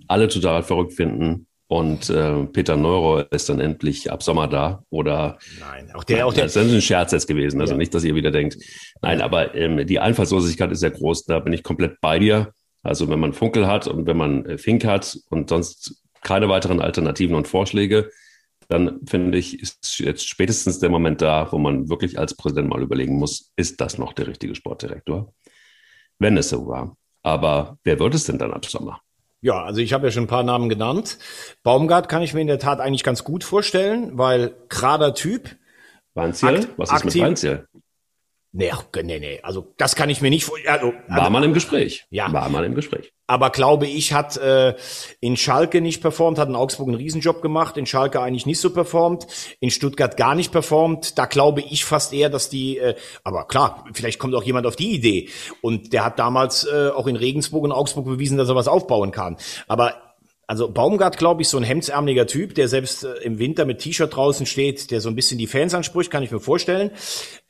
alle 0.08 0.27
total 0.27 0.63
verrückt 0.63 0.93
finden? 0.93 1.46
Und 1.69 2.10
äh, 2.10 2.45
Peter 2.45 2.77
Neuro 2.77 3.19
ist 3.19 3.49
dann 3.49 3.60
endlich 3.60 4.10
ab 4.10 4.23
Sommer 4.23 4.47
da 4.47 4.84
oder 4.89 5.38
nein, 5.60 5.91
auch 5.93 6.06
der, 6.06 6.25
auch 6.25 6.34
der. 6.34 6.45
Das 6.45 6.56
ist 6.56 6.73
ein 6.73 6.82
Scherz 6.82 7.12
jetzt 7.12 7.27
gewesen, 7.27 7.60
also 7.60 7.73
ja. 7.73 7.77
nicht, 7.77 7.93
dass 7.93 8.06
ihr 8.06 8.15
wieder 8.15 8.32
denkt. 8.32 8.58
Nein, 9.01 9.21
aber 9.21 9.53
ähm, 9.53 9.86
die 9.86 9.99
Einfallslosigkeit 9.99 10.71
ist 10.71 10.80
sehr 10.80 10.91
groß. 10.91 11.25
Da 11.25 11.39
bin 11.39 11.51
ich 11.51 11.63
komplett 11.63 11.99
bei 11.99 12.19
dir. 12.19 12.53
Also 12.84 13.10
wenn 13.10 13.19
man 13.19 13.34
Funkel 13.34 13.67
hat 13.67 13.88
und 13.88 14.08
wenn 14.08 14.15
man 14.15 14.45
äh, 14.45 14.58
Fink 14.58 14.86
hat 14.86 15.19
und 15.30 15.49
sonst 15.49 16.01
keine 16.21 16.47
weiteren 16.47 16.80
Alternativen 16.80 17.36
und 17.36 17.49
Vorschläge, 17.49 18.10
dann 18.69 19.06
finde 19.06 19.38
ich, 19.38 19.62
ist 19.62 19.99
jetzt 19.99 20.27
spätestens 20.27 20.80
der 20.80 20.89
Moment 20.89 21.21
da, 21.21 21.51
wo 21.51 21.58
man 21.58 21.89
wirklich 21.89 22.17
als 22.17 22.36
Präsident 22.36 22.69
mal 22.69 22.82
überlegen 22.82 23.17
muss, 23.17 23.51
ist 23.58 23.82
das 23.82 23.97
noch 23.97 24.13
der 24.13 24.27
richtige 24.27 24.56
Sportdirektor? 24.56 25.34
Wenn 26.19 26.38
es 26.38 26.49
so 26.49 26.65
war. 26.67 26.97
Aber 27.23 27.77
wer 27.84 27.99
wird 27.99 28.15
es 28.15 28.25
denn 28.25 28.38
dann 28.38 28.53
ab 28.53 28.65
Sommer? 28.65 29.01
Ja, 29.47 29.63
also 29.63 29.79
ich 29.79 29.93
habe 29.93 30.07
ja 30.07 30.12
schon 30.12 30.25
ein 30.25 30.27
paar 30.27 30.43
Namen 30.43 30.67
genannt. 30.67 31.19
Baumgart 31.63 32.10
kann 32.10 32.21
ich 32.21 32.33
mir 32.33 32.41
in 32.41 32.47
der 32.47 32.60
Tat 32.60 32.81
eigentlich 32.81 33.05
ganz 33.05 33.23
gut 33.23 33.45
vorstellen, 33.45 34.17
weil 34.17 34.55
gerader 34.67 35.13
Typ. 35.13 35.55
Weinziel? 36.15 36.67
Was 36.75 36.91
ist 36.91 37.05
mit 37.05 37.17
Weinziel? 37.17 37.65
Nee, 38.53 38.71
nee, 39.03 39.19
nee. 39.19 39.39
Also 39.43 39.73
das 39.77 39.95
kann 39.95 40.10
ich 40.10 40.21
mir 40.21 40.29
nicht 40.29 40.45
vorstellen. 40.45 40.73
Also, 40.73 40.93
War 41.07 41.19
also, 41.19 41.29
mal 41.31 41.43
im 41.43 41.53
Gespräch. 41.53 42.05
Ja. 42.10 42.31
War 42.31 42.49
mal 42.49 42.63
im 42.63 42.75
Gespräch. 42.75 43.13
Aber 43.27 43.49
glaube 43.49 43.88
ich, 43.88 44.13
hat 44.13 44.38
äh, 44.38 44.75
in 45.19 45.36
Schalke 45.36 45.81
nicht 45.81 46.01
performt, 46.01 46.39
hat 46.39 46.47
in 46.47 46.55
Augsburg 46.55 46.88
einen 46.88 46.97
Riesenjob 46.97 47.41
gemacht, 47.41 47.75
in 47.75 47.86
Schalke 47.86 48.21
eigentlich 48.21 48.45
nicht 48.45 48.62
so 48.62 48.71
performt, 48.71 49.27
in 49.60 49.69
Stuttgart 49.69 50.15
gar 50.15 50.33
nicht 50.33 50.53
performt. 50.53 51.17
Da 51.17 51.25
glaube 51.25 51.62
ich 51.62 51.83
fast 51.83 52.13
eher, 52.13 52.29
dass 52.29 52.49
die, 52.49 52.77
äh, 52.77 52.95
aber 53.23 53.45
klar, 53.45 53.83
vielleicht 53.93 54.17
kommt 54.17 54.33
auch 54.33 54.43
jemand 54.43 54.65
auf 54.65 54.77
die 54.77 54.93
Idee. 54.93 55.29
Und 55.62 55.91
der 55.91 56.05
hat 56.05 56.17
damals 56.17 56.65
äh, 56.65 56.89
auch 56.89 57.07
in 57.07 57.17
Regensburg 57.17 57.65
und 57.65 57.73
Augsburg 57.73 58.05
bewiesen, 58.05 58.38
dass 58.38 58.47
er 58.47 58.55
was 58.55 58.69
aufbauen 58.69 59.12
kann. 59.12 59.36
Aber 59.67 60.07
also 60.47 60.71
Baumgart, 60.71 61.17
glaube 61.17 61.41
ich, 61.41 61.49
so 61.49 61.57
ein 61.57 61.63
hemdsärmeliger 61.63 62.25
Typ, 62.25 62.55
der 62.55 62.69
selbst 62.69 63.03
äh, 63.03 63.15
im 63.17 63.38
Winter 63.38 63.65
mit 63.65 63.79
T-Shirt 63.79 64.15
draußen 64.15 64.45
steht, 64.45 64.91
der 64.91 65.01
so 65.01 65.10
ein 65.10 65.15
bisschen 65.15 65.38
die 65.38 65.45
Fans 65.45 65.73
anspricht, 65.73 66.10
kann 66.10 66.23
ich 66.23 66.31
mir 66.31 66.39
vorstellen. 66.39 66.91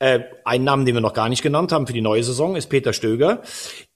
Äh, 0.00 0.20
ein 0.44 0.64
Namen, 0.64 0.84
den 0.84 0.96
wir 0.96 1.00
noch 1.00 1.14
gar 1.14 1.28
nicht 1.28 1.42
genannt 1.42 1.70
haben 1.70 1.86
für 1.86 1.92
die 1.92 2.00
neue 2.00 2.24
Saison, 2.24 2.56
ist 2.56 2.66
Peter 2.66 2.92
Stöger, 2.92 3.42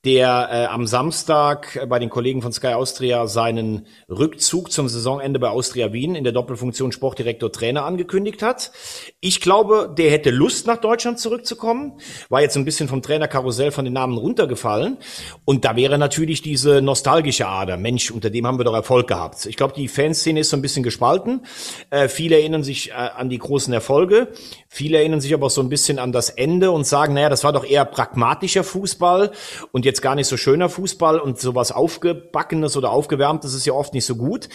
der 0.05 0.49
äh, 0.51 0.65
am 0.67 0.89
Samstag 0.89 1.87
bei 1.89 2.01
den 2.01 2.11
Kollegen 2.11 2.43
von 2.43 2.53
Sky 2.53 2.75
Austria 2.75 3.29
seinen 3.29 3.87
Rückzug 4.09 4.73
zum 4.73 4.89
Saisonende 4.89 5.39
bei 5.39 5.49
Austria 5.49 5.93
Wien 5.93 6.17
in 6.17 6.25
der 6.25 6.33
Doppelfunktion 6.33 6.91
Sportdirektor 6.91 7.53
Trainer 7.53 7.85
angekündigt 7.85 8.43
hat. 8.43 8.73
Ich 9.21 9.41
glaube, 9.41 9.95
der 9.97 10.11
hätte 10.11 10.31
Lust 10.31 10.67
nach 10.67 10.79
Deutschland 10.79 11.21
zurückzukommen, 11.21 12.01
war 12.29 12.43
jetzt 12.43 12.57
ein 12.57 12.65
bisschen 12.65 12.89
vom 12.89 13.01
Trainerkarussell 13.01 13.71
von 13.71 13.85
den 13.85 13.95
Namen 13.95 14.19
runtergefallen 14.19 14.99
und 15.45 15.65
da 15.65 15.77
wäre 15.77 15.99
natürlich 15.99 16.43
diese 16.43 16.83
nostalgische 16.83 17.47
Ader, 17.47 17.77
Mensch, 17.77 18.11
unter 18.11 18.31
dem 18.31 18.45
haben 18.45 18.59
wir 18.59 18.65
doch 18.65 18.75
Erfolg 18.75 19.07
gehabt. 19.07 19.47
Ich 19.47 19.57
glaube, 19.57 19.75
die 19.75 19.87
Fanszene 19.87 20.41
ist 20.41 20.51
so 20.51 20.57
ein 20.57 20.63
bisschen 20.63 20.83
gespalten. 20.83 21.47
Äh, 21.91 22.09
viele 22.09 22.41
erinnern 22.41 22.65
sich 22.65 22.91
äh, 22.91 22.95
an 22.95 23.29
die 23.29 23.39
großen 23.39 23.73
Erfolge, 23.73 24.33
viele 24.75 24.97
erinnern 24.97 25.21
sich 25.21 25.35
aber 25.35 25.51
so 25.51 25.61
ein 25.61 25.69
bisschen 25.69 25.99
an 25.99 26.13
das 26.13 26.31
Ende 26.31 26.71
und 26.71 26.87
sagen, 26.87 27.13
naja, 27.13 27.29
das 27.29 27.45
war 27.45 27.53
doch 27.53 27.63
eher 27.63 27.85
pragmatischer 27.85 28.65
Fußball 28.65 29.31
und 29.71 29.85
jetzt 29.85 30.01
gar 30.01 30.15
nicht 30.15 30.29
so 30.29 30.39
schöner 30.39 30.71
Fußball 30.71 31.21
und 31.21 31.39
sowas 31.39 31.73
aufgebackenes 31.73 32.75
oder 32.75 32.91
aufgewärmtes 32.91 33.53
ist 33.53 33.67
ja 33.67 33.75
oft 33.75 33.93
nicht 33.93 34.07
so 34.07 34.17
gut. 34.17 34.49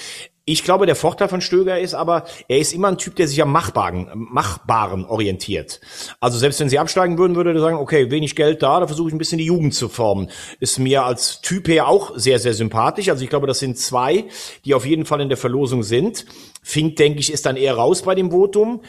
Ich 0.49 0.63
glaube, 0.63 0.85
der 0.85 0.95
Vorteil 0.95 1.27
von 1.27 1.41
Stöger 1.41 1.77
ist 1.77 1.93
aber, 1.93 2.23
er 2.47 2.59
ist 2.59 2.71
immer 2.71 2.87
ein 2.87 2.97
Typ, 2.97 3.17
der 3.17 3.27
sich 3.27 3.41
am 3.41 3.51
Machbaren, 3.51 4.09
Machbaren 4.13 5.03
orientiert. 5.03 5.81
Also 6.21 6.37
selbst 6.37 6.61
wenn 6.61 6.69
sie 6.69 6.79
absteigen 6.79 7.17
würden, 7.17 7.35
würde 7.35 7.51
er 7.51 7.59
sagen, 7.59 7.75
okay, 7.75 8.11
wenig 8.11 8.33
Geld 8.33 8.63
da, 8.63 8.79
da 8.79 8.87
versuche 8.87 9.09
ich 9.09 9.13
ein 9.13 9.17
bisschen 9.17 9.39
die 9.39 9.43
Jugend 9.43 9.73
zu 9.73 9.89
formen. 9.89 10.29
Ist 10.61 10.79
mir 10.79 11.03
als 11.03 11.41
Typ 11.41 11.67
her 11.67 11.89
auch 11.89 12.13
sehr, 12.15 12.39
sehr 12.39 12.53
sympathisch. 12.53 13.09
Also 13.09 13.25
ich 13.25 13.29
glaube, 13.29 13.45
das 13.45 13.59
sind 13.59 13.77
zwei, 13.77 14.23
die 14.63 14.73
auf 14.73 14.85
jeden 14.85 15.03
Fall 15.03 15.19
in 15.19 15.27
der 15.27 15.37
Verlosung 15.37 15.83
sind. 15.83 16.25
Fink, 16.63 16.95
denke 16.95 17.19
ich, 17.19 17.33
ist 17.33 17.45
dann 17.45 17.57
eher 17.57 17.75
raus 17.75 18.03
bei 18.03 18.15
dem 18.15 18.31
Votum 18.31 18.79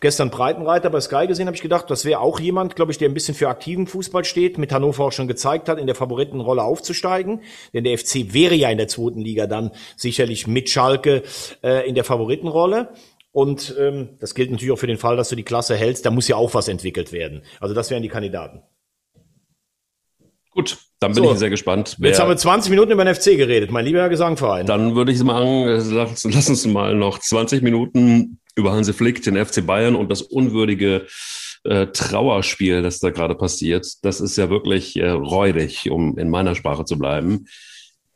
gestern 0.00 0.30
Breitenreiter 0.30 0.90
bei 0.90 1.00
Sky 1.00 1.26
gesehen, 1.26 1.46
habe 1.46 1.56
ich 1.56 1.62
gedacht, 1.62 1.90
das 1.90 2.04
wäre 2.04 2.20
auch 2.20 2.38
jemand, 2.38 2.76
glaube 2.76 2.92
ich, 2.92 2.98
der 2.98 3.08
ein 3.08 3.14
bisschen 3.14 3.34
für 3.34 3.48
aktiven 3.48 3.88
Fußball 3.88 4.24
steht, 4.24 4.56
mit 4.56 4.72
Hannover 4.72 5.04
auch 5.04 5.12
schon 5.12 5.26
gezeigt 5.26 5.68
hat, 5.68 5.78
in 5.78 5.86
der 5.86 5.96
Favoritenrolle 5.96 6.62
aufzusteigen. 6.62 7.40
Denn 7.74 7.82
der 7.82 7.98
FC 7.98 8.32
wäre 8.32 8.54
ja 8.54 8.70
in 8.70 8.78
der 8.78 8.86
zweiten 8.86 9.20
Liga 9.20 9.46
dann 9.46 9.72
sicherlich 9.96 10.46
mit 10.46 10.70
Schalke 10.70 11.07
äh, 11.62 11.88
in 11.88 11.94
der 11.94 12.04
Favoritenrolle. 12.04 12.90
Und 13.32 13.74
ähm, 13.78 14.10
das 14.20 14.34
gilt 14.34 14.50
natürlich 14.50 14.72
auch 14.72 14.78
für 14.78 14.86
den 14.86 14.98
Fall, 14.98 15.16
dass 15.16 15.28
du 15.28 15.36
die 15.36 15.42
Klasse 15.42 15.76
hältst. 15.76 16.04
Da 16.06 16.10
muss 16.10 16.28
ja 16.28 16.36
auch 16.36 16.54
was 16.54 16.68
entwickelt 16.68 17.12
werden. 17.12 17.42
Also 17.60 17.74
das 17.74 17.90
wären 17.90 18.02
die 18.02 18.08
Kandidaten. 18.08 18.62
Gut, 20.50 20.78
dann 20.98 21.12
bin 21.14 21.22
so, 21.22 21.32
ich 21.32 21.38
sehr 21.38 21.50
gespannt. 21.50 21.96
Jetzt 22.00 22.18
haben 22.18 22.28
wir 22.28 22.36
20 22.36 22.70
Minuten 22.70 22.90
über 22.90 23.04
den 23.04 23.14
FC 23.14 23.36
geredet, 23.36 23.70
mein 23.70 23.84
lieber 23.84 24.08
Gesangverein. 24.08 24.66
Dann 24.66 24.96
würde 24.96 25.12
ich 25.12 25.18
sagen, 25.18 25.66
lass, 25.94 26.24
lass 26.24 26.48
uns 26.48 26.66
mal 26.66 26.94
noch 26.94 27.18
20 27.18 27.62
Minuten 27.62 28.40
über 28.56 28.72
Hansi 28.72 28.92
Flick, 28.92 29.22
den 29.22 29.36
FC 29.36 29.64
Bayern 29.64 29.94
und 29.94 30.10
das 30.10 30.22
unwürdige 30.22 31.06
äh, 31.64 31.86
Trauerspiel, 31.86 32.82
das 32.82 32.98
da 32.98 33.10
gerade 33.10 33.36
passiert. 33.36 33.86
Das 34.02 34.20
ist 34.20 34.36
ja 34.36 34.50
wirklich 34.50 34.96
äh, 34.96 35.10
räudig, 35.10 35.90
um 35.90 36.18
in 36.18 36.28
meiner 36.28 36.56
Sprache 36.56 36.84
zu 36.84 36.98
bleiben. 36.98 37.46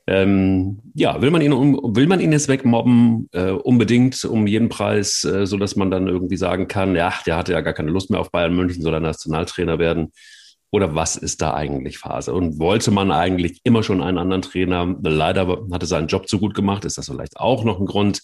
Ähm, 0.06 0.80
ja, 0.94 1.22
will 1.22 1.30
man 1.30 1.42
ihn 1.42 1.52
will 1.52 2.08
man 2.08 2.18
ihn 2.18 2.32
jetzt 2.32 2.48
wegmobben 2.48 3.28
äh, 3.32 3.50
unbedingt 3.50 4.24
um 4.24 4.46
jeden 4.48 4.68
Preis, 4.68 5.22
äh, 5.22 5.46
so 5.46 5.56
dass 5.56 5.76
man 5.76 5.92
dann 5.92 6.08
irgendwie 6.08 6.36
sagen 6.36 6.66
kann, 6.66 6.96
ja, 6.96 7.14
der 7.24 7.36
hatte 7.36 7.52
ja 7.52 7.60
gar 7.60 7.72
keine 7.72 7.90
Lust 7.90 8.10
mehr 8.10 8.20
auf 8.20 8.32
Bayern 8.32 8.54
München, 8.54 8.82
soll 8.82 8.94
er 8.94 9.00
Nationaltrainer 9.00 9.78
werden? 9.78 10.12
Oder 10.72 10.94
was 10.94 11.16
ist 11.16 11.42
da 11.42 11.54
eigentlich 11.54 11.98
Phase? 11.98 12.32
Und 12.32 12.58
wollte 12.58 12.90
man 12.90 13.12
eigentlich 13.12 13.60
immer 13.62 13.82
schon 13.82 14.02
einen 14.02 14.18
anderen 14.18 14.42
Trainer? 14.42 14.96
Leider 15.02 15.66
hatte 15.70 15.86
seinen 15.86 16.08
Job 16.08 16.28
zu 16.28 16.40
gut 16.40 16.54
gemacht. 16.54 16.86
Ist 16.86 16.96
das 16.96 17.08
vielleicht 17.08 17.36
auch 17.36 17.62
noch 17.62 17.78
ein 17.78 17.86
Grund? 17.86 18.22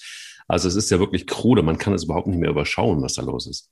Also 0.48 0.66
es 0.66 0.74
ist 0.74 0.90
ja 0.90 0.98
wirklich 0.98 1.26
krude, 1.26 1.62
man 1.62 1.76
kann 1.76 1.92
es 1.92 2.04
überhaupt 2.04 2.26
nicht 2.26 2.38
mehr 2.38 2.50
überschauen, 2.50 3.02
was 3.02 3.14
da 3.14 3.22
los 3.22 3.46
ist. 3.46 3.68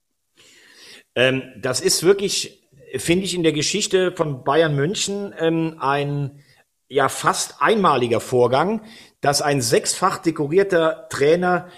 Ähm, 1.14 1.42
das 1.58 1.80
ist 1.80 2.02
wirklich, 2.02 2.68
finde 2.96 3.24
ich, 3.24 3.34
in 3.34 3.42
der 3.42 3.52
Geschichte 3.52 4.12
von 4.12 4.44
Bayern 4.44 4.76
München 4.76 5.34
ähm, 5.38 5.76
ein 5.80 6.42
ja 6.88 7.08
fast 7.08 7.56
einmaliger 7.60 8.20
Vorgang, 8.20 8.82
dass 9.20 9.42
ein 9.42 9.60
sechsfach 9.60 10.18
dekorierter 10.18 11.08
Trainer 11.10 11.68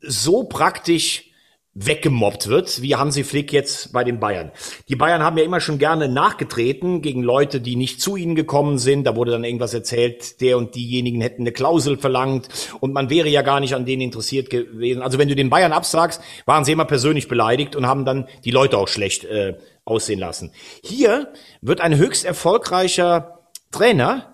so 0.00 0.44
praktisch 0.44 1.32
weggemobbt 1.74 2.48
wird, 2.48 2.82
wie 2.82 2.96
Hansi 2.96 3.24
Flick 3.24 3.50
jetzt 3.50 3.94
bei 3.94 4.04
den 4.04 4.20
Bayern. 4.20 4.52
Die 4.88 4.96
Bayern 4.96 5.22
haben 5.22 5.38
ja 5.38 5.44
immer 5.44 5.60
schon 5.60 5.78
gerne 5.78 6.06
nachgetreten 6.06 7.00
gegen 7.00 7.22
Leute, 7.22 7.62
die 7.62 7.76
nicht 7.76 8.02
zu 8.02 8.16
ihnen 8.16 8.34
gekommen 8.34 8.78
sind. 8.78 9.04
Da 9.04 9.16
wurde 9.16 9.30
dann 9.30 9.44
irgendwas 9.44 9.72
erzählt, 9.72 10.42
der 10.42 10.58
und 10.58 10.74
diejenigen 10.74 11.22
hätten 11.22 11.42
eine 11.42 11.52
Klausel 11.52 11.96
verlangt 11.96 12.48
und 12.80 12.92
man 12.92 13.08
wäre 13.08 13.28
ja 13.28 13.40
gar 13.40 13.58
nicht 13.58 13.74
an 13.74 13.86
denen 13.86 14.02
interessiert 14.02 14.50
gewesen. 14.50 15.00
Also 15.00 15.18
wenn 15.18 15.28
du 15.28 15.34
den 15.34 15.48
Bayern 15.48 15.72
absagst, 15.72 16.20
waren 16.44 16.66
sie 16.66 16.72
immer 16.72 16.84
persönlich 16.84 17.26
beleidigt 17.26 17.74
und 17.74 17.86
haben 17.86 18.04
dann 18.04 18.28
die 18.44 18.50
Leute 18.50 18.76
auch 18.76 18.88
schlecht 18.88 19.24
äh, 19.24 19.56
aussehen 19.86 20.18
lassen. 20.18 20.52
Hier 20.82 21.32
wird 21.62 21.80
ein 21.80 21.96
höchst 21.96 22.26
erfolgreicher 22.26 23.48
Trainer 23.70 24.31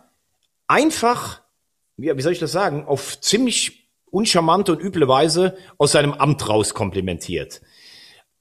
einfach, 0.69 1.41
wie, 1.97 2.17
wie 2.17 2.23
soll 2.23 2.33
ich 2.33 2.39
das 2.39 2.53
sagen, 2.53 2.85
auf 2.87 3.21
ziemlich 3.21 3.91
uncharmante 4.11 4.73
und 4.73 4.81
üble 4.81 5.09
Weise 5.09 5.57
aus 5.77 5.93
seinem 5.93 6.15
Amt 6.15 6.49
raus 6.49 6.75
komplimentiert. 6.75 7.61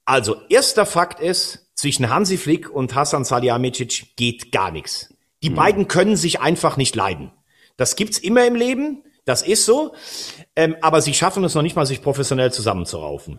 Also, 0.04 0.36
erster 0.48 0.86
Fakt 0.86 1.20
ist, 1.20 1.68
zwischen 1.74 2.10
Hansi 2.10 2.38
Flick 2.38 2.70
und 2.70 2.94
Hasan 2.94 3.24
Salihamidzic 3.24 4.16
geht 4.16 4.50
gar 4.50 4.70
nichts. 4.70 5.14
Die 5.42 5.50
mhm. 5.50 5.54
beiden 5.54 5.88
können 5.88 6.16
sich 6.16 6.40
einfach 6.40 6.76
nicht 6.76 6.96
leiden. 6.96 7.30
Das 7.76 7.94
gibt's 7.94 8.18
immer 8.18 8.46
im 8.46 8.56
Leben, 8.56 9.04
das 9.24 9.42
ist 9.42 9.64
so, 9.64 9.94
ähm, 10.56 10.76
aber 10.80 11.02
sie 11.02 11.14
schaffen 11.14 11.44
es 11.44 11.54
noch 11.54 11.62
nicht 11.62 11.76
mal, 11.76 11.86
sich 11.86 12.02
professionell 12.02 12.52
zusammenzuraufen. 12.52 13.38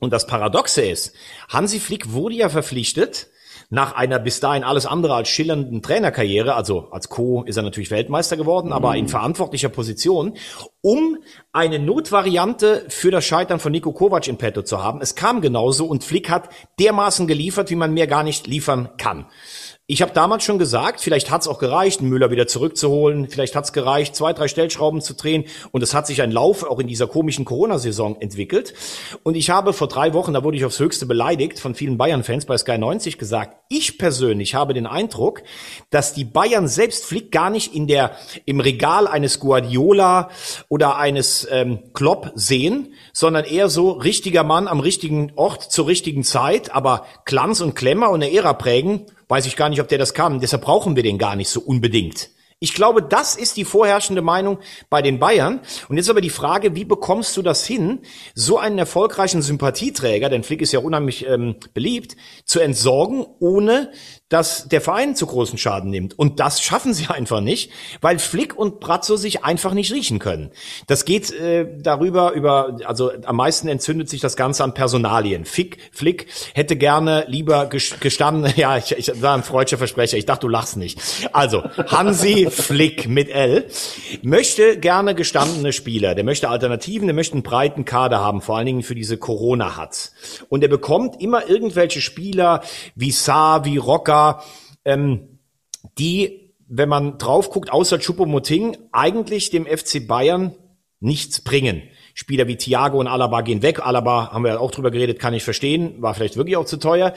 Und 0.00 0.12
das 0.12 0.26
Paradoxe 0.26 0.82
ist, 0.82 1.14
Hansi 1.48 1.78
Flick 1.78 2.12
wurde 2.12 2.34
ja 2.34 2.48
verpflichtet, 2.48 3.28
nach 3.70 3.94
einer 3.94 4.18
bis 4.18 4.40
dahin 4.40 4.64
alles 4.64 4.86
andere 4.86 5.14
als 5.14 5.28
schillernden 5.28 5.82
Trainerkarriere, 5.82 6.54
also 6.54 6.88
als 6.90 7.10
Co. 7.10 7.42
ist 7.44 7.56
er 7.56 7.62
natürlich 7.62 7.90
Weltmeister 7.90 8.36
geworden, 8.36 8.72
aber 8.72 8.96
in 8.96 9.04
mhm. 9.04 9.08
verantwortlicher 9.08 9.68
Position, 9.68 10.34
um 10.80 11.18
eine 11.52 11.78
Notvariante 11.78 12.86
für 12.88 13.10
das 13.10 13.26
Scheitern 13.26 13.60
von 13.60 13.72
Nico 13.72 13.92
Kovac 13.92 14.26
in 14.26 14.38
petto 14.38 14.62
zu 14.62 14.82
haben. 14.82 15.00
Es 15.02 15.14
kam 15.14 15.42
genauso 15.42 15.86
und 15.86 16.02
Flick 16.02 16.30
hat 16.30 16.48
dermaßen 16.78 17.26
geliefert, 17.26 17.70
wie 17.70 17.76
man 17.76 17.92
mehr 17.92 18.06
gar 18.06 18.22
nicht 18.22 18.46
liefern 18.46 18.90
kann. 18.96 19.26
Ich 19.90 20.02
habe 20.02 20.12
damals 20.12 20.44
schon 20.44 20.58
gesagt, 20.58 21.00
vielleicht 21.00 21.30
hat's 21.30 21.48
auch 21.48 21.58
gereicht, 21.58 22.02
Müller 22.02 22.30
wieder 22.30 22.46
zurückzuholen, 22.46 23.30
vielleicht 23.30 23.56
hat's 23.56 23.72
gereicht, 23.72 24.14
zwei, 24.14 24.34
drei 24.34 24.46
Stellschrauben 24.46 25.00
zu 25.00 25.14
drehen. 25.14 25.44
Und 25.70 25.82
es 25.82 25.94
hat 25.94 26.06
sich 26.06 26.20
ein 26.20 26.30
Lauf 26.30 26.62
auch 26.62 26.78
in 26.78 26.88
dieser 26.88 27.06
komischen 27.06 27.46
Corona-Saison 27.46 28.20
entwickelt. 28.20 28.74
Und 29.22 29.34
ich 29.34 29.48
habe 29.48 29.72
vor 29.72 29.88
drei 29.88 30.12
Wochen, 30.12 30.34
da 30.34 30.44
wurde 30.44 30.58
ich 30.58 30.66
aufs 30.66 30.78
Höchste 30.78 31.06
beleidigt 31.06 31.58
von 31.58 31.74
vielen 31.74 31.96
Bayern-Fans 31.96 32.44
bei 32.44 32.58
Sky 32.58 32.76
90 32.76 33.16
gesagt, 33.16 33.56
ich 33.70 33.96
persönlich 33.96 34.54
habe 34.54 34.74
den 34.74 34.86
Eindruck, 34.86 35.42
dass 35.88 36.12
die 36.12 36.26
Bayern 36.26 36.68
selbst 36.68 37.06
Flick 37.06 37.32
gar 37.32 37.48
nicht 37.48 37.74
in 37.74 37.86
der, 37.86 38.10
im 38.44 38.60
Regal 38.60 39.06
eines 39.06 39.40
Guardiola 39.40 40.28
oder 40.68 40.98
eines 40.98 41.48
ähm, 41.50 41.94
Klopp 41.94 42.32
sehen, 42.34 42.92
sondern 43.14 43.46
eher 43.46 43.70
so 43.70 43.92
richtiger 43.92 44.44
Mann 44.44 44.68
am 44.68 44.80
richtigen 44.80 45.32
Ort 45.36 45.72
zur 45.72 45.86
richtigen 45.86 46.24
Zeit, 46.24 46.74
aber 46.74 47.06
Glanz 47.24 47.62
und 47.62 47.74
Klemmer 47.74 48.10
und 48.10 48.22
eine 48.22 48.34
Ära 48.34 48.52
prägen 48.52 49.06
weiß 49.28 49.46
ich 49.46 49.56
gar 49.56 49.68
nicht, 49.68 49.80
ob 49.80 49.88
der 49.88 49.98
das 49.98 50.14
kann. 50.14 50.40
Deshalb 50.40 50.62
brauchen 50.62 50.96
wir 50.96 51.02
den 51.02 51.18
gar 51.18 51.36
nicht 51.36 51.48
so 51.48 51.60
unbedingt. 51.60 52.30
Ich 52.60 52.74
glaube, 52.74 53.02
das 53.02 53.36
ist 53.36 53.56
die 53.56 53.64
vorherrschende 53.64 54.20
Meinung 54.20 54.58
bei 54.90 55.00
den 55.00 55.20
Bayern. 55.20 55.60
Und 55.88 55.96
jetzt 55.96 56.10
aber 56.10 56.20
die 56.20 56.28
Frage, 56.28 56.74
wie 56.74 56.84
bekommst 56.84 57.36
du 57.36 57.42
das 57.42 57.64
hin, 57.64 58.00
so 58.34 58.58
einen 58.58 58.78
erfolgreichen 58.78 59.42
Sympathieträger, 59.42 60.28
denn 60.28 60.42
Flick 60.42 60.60
ist 60.60 60.72
ja 60.72 60.80
unheimlich 60.80 61.24
ähm, 61.26 61.54
beliebt, 61.72 62.16
zu 62.44 62.58
entsorgen, 62.58 63.24
ohne 63.38 63.92
dass 64.28 64.68
der 64.68 64.80
Verein 64.80 65.16
zu 65.16 65.26
großen 65.26 65.58
Schaden 65.58 65.90
nimmt. 65.90 66.18
Und 66.18 66.38
das 66.40 66.60
schaffen 66.60 66.92
sie 66.92 67.06
einfach 67.08 67.40
nicht, 67.40 67.70
weil 68.00 68.18
Flick 68.18 68.56
und 68.56 68.80
Brazzo 68.80 69.16
sich 69.16 69.44
einfach 69.44 69.74
nicht 69.74 69.92
riechen 69.92 70.18
können. 70.18 70.50
Das 70.86 71.04
geht 71.04 71.30
äh, 71.32 71.66
darüber, 71.78 72.32
über, 72.32 72.78
also 72.84 73.10
am 73.24 73.36
meisten 73.36 73.68
entzündet 73.68 74.08
sich 74.08 74.20
das 74.20 74.36
Ganze 74.36 74.64
an 74.64 74.74
Personalien. 74.74 75.44
Flick, 75.44 75.78
Flick 75.92 76.26
hätte 76.54 76.76
gerne 76.76 77.24
lieber 77.28 77.66
gestanden, 77.66 78.52
ja, 78.56 78.76
ich, 78.76 78.92
ich 78.92 79.22
war 79.22 79.34
ein 79.34 79.42
freudscher 79.42 79.78
Versprecher, 79.78 80.18
ich 80.18 80.26
dachte, 80.26 80.42
du 80.42 80.48
lachst 80.48 80.76
nicht. 80.76 81.00
Also, 81.32 81.64
Hansi 81.86 82.48
Flick 82.50 83.08
mit 83.08 83.30
L 83.30 83.66
möchte 84.22 84.78
gerne 84.78 85.14
gestandene 85.14 85.72
Spieler, 85.72 86.14
der 86.14 86.24
möchte 86.24 86.48
Alternativen, 86.48 87.06
der 87.08 87.14
möchte 87.14 87.34
einen 87.34 87.42
breiten 87.42 87.84
Kader 87.84 88.20
haben, 88.20 88.42
vor 88.42 88.56
allen 88.56 88.66
Dingen 88.66 88.82
für 88.82 88.94
diese 88.94 89.16
Corona-Hatz. 89.16 90.12
Und 90.48 90.62
er 90.62 90.68
bekommt 90.68 91.20
immer 91.20 91.48
irgendwelche 91.48 92.00
Spieler 92.00 92.62
wie 92.94 93.10
Saar, 93.10 93.64
wie 93.64 93.78
Rocker, 93.78 94.17
ähm, 94.84 95.38
die, 95.98 96.54
wenn 96.66 96.88
man 96.88 97.18
drauf 97.18 97.50
guckt, 97.50 97.70
außer 97.72 97.98
Choupo-Moting, 97.98 98.76
eigentlich 98.92 99.50
dem 99.50 99.66
FC 99.66 100.06
Bayern 100.06 100.54
nichts 101.00 101.40
bringen. 101.40 101.82
Spieler 102.14 102.48
wie 102.48 102.56
Thiago 102.56 102.98
und 102.98 103.06
Alaba 103.06 103.42
gehen 103.42 103.62
weg. 103.62 103.80
Alaba, 103.80 104.32
haben 104.32 104.44
wir 104.44 104.60
auch 104.60 104.72
drüber 104.72 104.90
geredet, 104.90 105.20
kann 105.20 105.34
ich 105.34 105.44
verstehen, 105.44 106.02
war 106.02 106.14
vielleicht 106.14 106.36
wirklich 106.36 106.56
auch 106.56 106.64
zu 106.64 106.78
teuer. 106.78 107.14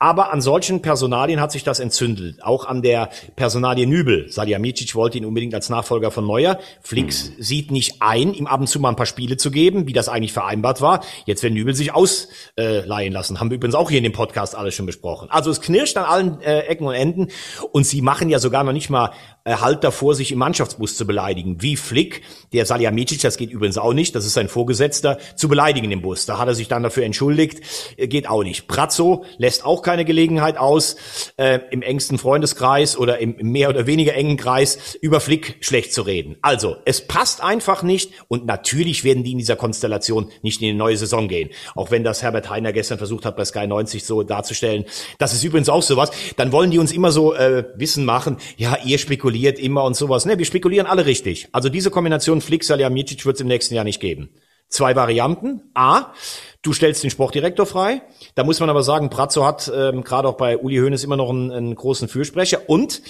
Aber 0.00 0.32
an 0.32 0.40
solchen 0.40 0.80
Personalien 0.80 1.40
hat 1.40 1.50
sich 1.50 1.64
das 1.64 1.80
entzündelt. 1.80 2.44
Auch 2.44 2.66
an 2.66 2.82
der 2.82 3.10
Personalie 3.34 3.84
Nübel. 3.84 4.30
Salihamidzic 4.30 4.94
wollte 4.94 5.18
ihn 5.18 5.24
unbedingt 5.24 5.54
als 5.54 5.70
Nachfolger 5.70 6.12
von 6.12 6.24
Neuer. 6.24 6.60
Flix 6.82 7.30
mhm. 7.30 7.42
sieht 7.42 7.70
nicht 7.72 7.96
ein, 8.00 8.32
ihm 8.32 8.46
ab 8.46 8.60
und 8.60 8.68
zu 8.68 8.78
mal 8.78 8.90
ein 8.90 8.96
paar 8.96 9.06
Spiele 9.06 9.36
zu 9.36 9.50
geben, 9.50 9.88
wie 9.88 9.92
das 9.92 10.08
eigentlich 10.08 10.32
vereinbart 10.32 10.80
war. 10.80 11.02
Jetzt 11.26 11.42
will 11.42 11.50
Nübel 11.50 11.74
sich 11.74 11.94
ausleihen 11.94 13.12
lassen. 13.12 13.40
Haben 13.40 13.50
wir 13.50 13.56
übrigens 13.56 13.74
auch 13.74 13.90
hier 13.90 13.98
in 13.98 14.04
dem 14.04 14.12
Podcast 14.12 14.54
alles 14.54 14.74
schon 14.74 14.86
besprochen. 14.86 15.30
Also 15.30 15.50
es 15.50 15.60
knirscht 15.60 15.96
an 15.96 16.04
allen 16.04 16.40
äh, 16.42 16.60
Ecken 16.60 16.86
und 16.86 16.94
Enden. 16.94 17.28
Und 17.72 17.84
sie 17.84 18.00
machen 18.00 18.28
ja 18.28 18.38
sogar 18.38 18.62
noch 18.62 18.72
nicht 18.72 18.90
mal 18.90 19.10
äh, 19.48 19.56
Halt 19.56 19.82
davor, 19.82 20.14
sich 20.14 20.30
im 20.30 20.38
Mannschaftsbus 20.38 20.96
zu 20.96 21.06
beleidigen. 21.06 21.60
Wie 21.60 21.76
Flick, 21.76 22.22
der 22.52 22.66
Salihamidzic, 22.66 23.22
das 23.22 23.36
geht 23.36 23.50
übrigens 23.50 23.78
auch 23.78 23.94
nicht, 23.94 24.14
das 24.14 24.26
ist 24.26 24.34
sein 24.34 24.48
Vorgesetzter, 24.48 25.18
zu 25.34 25.48
beleidigen 25.48 25.90
im 25.90 26.02
Bus. 26.02 26.26
Da 26.26 26.38
hat 26.38 26.48
er 26.48 26.54
sich 26.54 26.68
dann 26.68 26.82
dafür 26.82 27.04
entschuldigt. 27.04 27.60
Äh, 27.96 28.06
geht 28.06 28.28
auch 28.28 28.44
nicht. 28.44 28.68
Brazzo 28.68 29.24
lässt 29.38 29.64
auch 29.64 29.82
keine 29.88 30.04
Gelegenheit 30.04 30.58
aus, 30.58 30.96
äh, 31.38 31.60
im 31.70 31.80
engsten 31.80 32.18
Freundeskreis 32.18 32.98
oder 32.98 33.20
im, 33.20 33.36
mehr 33.40 33.70
oder 33.70 33.86
weniger 33.86 34.14
engen 34.14 34.36
Kreis 34.36 34.98
über 35.00 35.18
Flick 35.18 35.56
schlecht 35.60 35.94
zu 35.94 36.02
reden. 36.02 36.36
Also, 36.42 36.76
es 36.84 37.08
passt 37.08 37.42
einfach 37.42 37.82
nicht 37.82 38.12
und 38.28 38.44
natürlich 38.44 39.02
werden 39.02 39.24
die 39.24 39.32
in 39.32 39.38
dieser 39.38 39.56
Konstellation 39.56 40.30
nicht 40.42 40.60
in 40.60 40.68
die 40.68 40.74
neue 40.74 40.98
Saison 40.98 41.26
gehen. 41.26 41.48
Auch 41.74 41.90
wenn 41.90 42.04
das 42.04 42.22
Herbert 42.22 42.50
Heiner 42.50 42.74
gestern 42.74 42.98
versucht 42.98 43.24
hat, 43.24 43.34
bei 43.34 43.46
Sky 43.46 43.66
90 43.66 44.04
so 44.04 44.22
darzustellen. 44.22 44.84
Das 45.16 45.32
ist 45.32 45.42
übrigens 45.42 45.70
auch 45.70 45.82
sowas. 45.82 46.10
Dann 46.36 46.52
wollen 46.52 46.70
die 46.70 46.78
uns 46.78 46.92
immer 46.92 47.10
so 47.10 47.32
äh, 47.32 47.64
Wissen 47.76 48.04
machen, 48.04 48.36
ja, 48.58 48.76
ihr 48.84 48.98
spekuliert 48.98 49.58
immer 49.58 49.84
und 49.84 49.96
sowas. 49.96 50.26
Ne, 50.26 50.36
wir 50.36 50.44
spekulieren 50.44 50.86
alle 50.86 51.06
richtig. 51.06 51.48
Also 51.52 51.70
diese 51.70 51.90
Kombination 51.90 52.42
Flick, 52.42 52.62
Salihamidzic 52.62 53.24
wird 53.24 53.36
es 53.36 53.40
im 53.40 53.48
nächsten 53.48 53.74
Jahr 53.74 53.84
nicht 53.84 54.00
geben. 54.00 54.28
Zwei 54.68 54.94
Varianten. 54.94 55.62
A, 55.72 56.12
Du 56.62 56.72
stellst 56.72 57.02
den 57.04 57.10
Sportdirektor 57.10 57.66
frei. 57.66 58.02
Da 58.34 58.42
muss 58.44 58.58
man 58.60 58.68
aber 58.68 58.82
sagen, 58.82 59.10
Brazzo 59.10 59.44
hat 59.44 59.70
ähm, 59.74 60.02
gerade 60.02 60.28
auch 60.28 60.36
bei 60.36 60.58
Uli 60.58 60.78
Hoeneß 60.78 61.04
immer 61.04 61.16
noch 61.16 61.30
einen, 61.30 61.52
einen 61.52 61.74
großen 61.74 62.08
Fürsprecher 62.08 62.68
und 62.68 63.02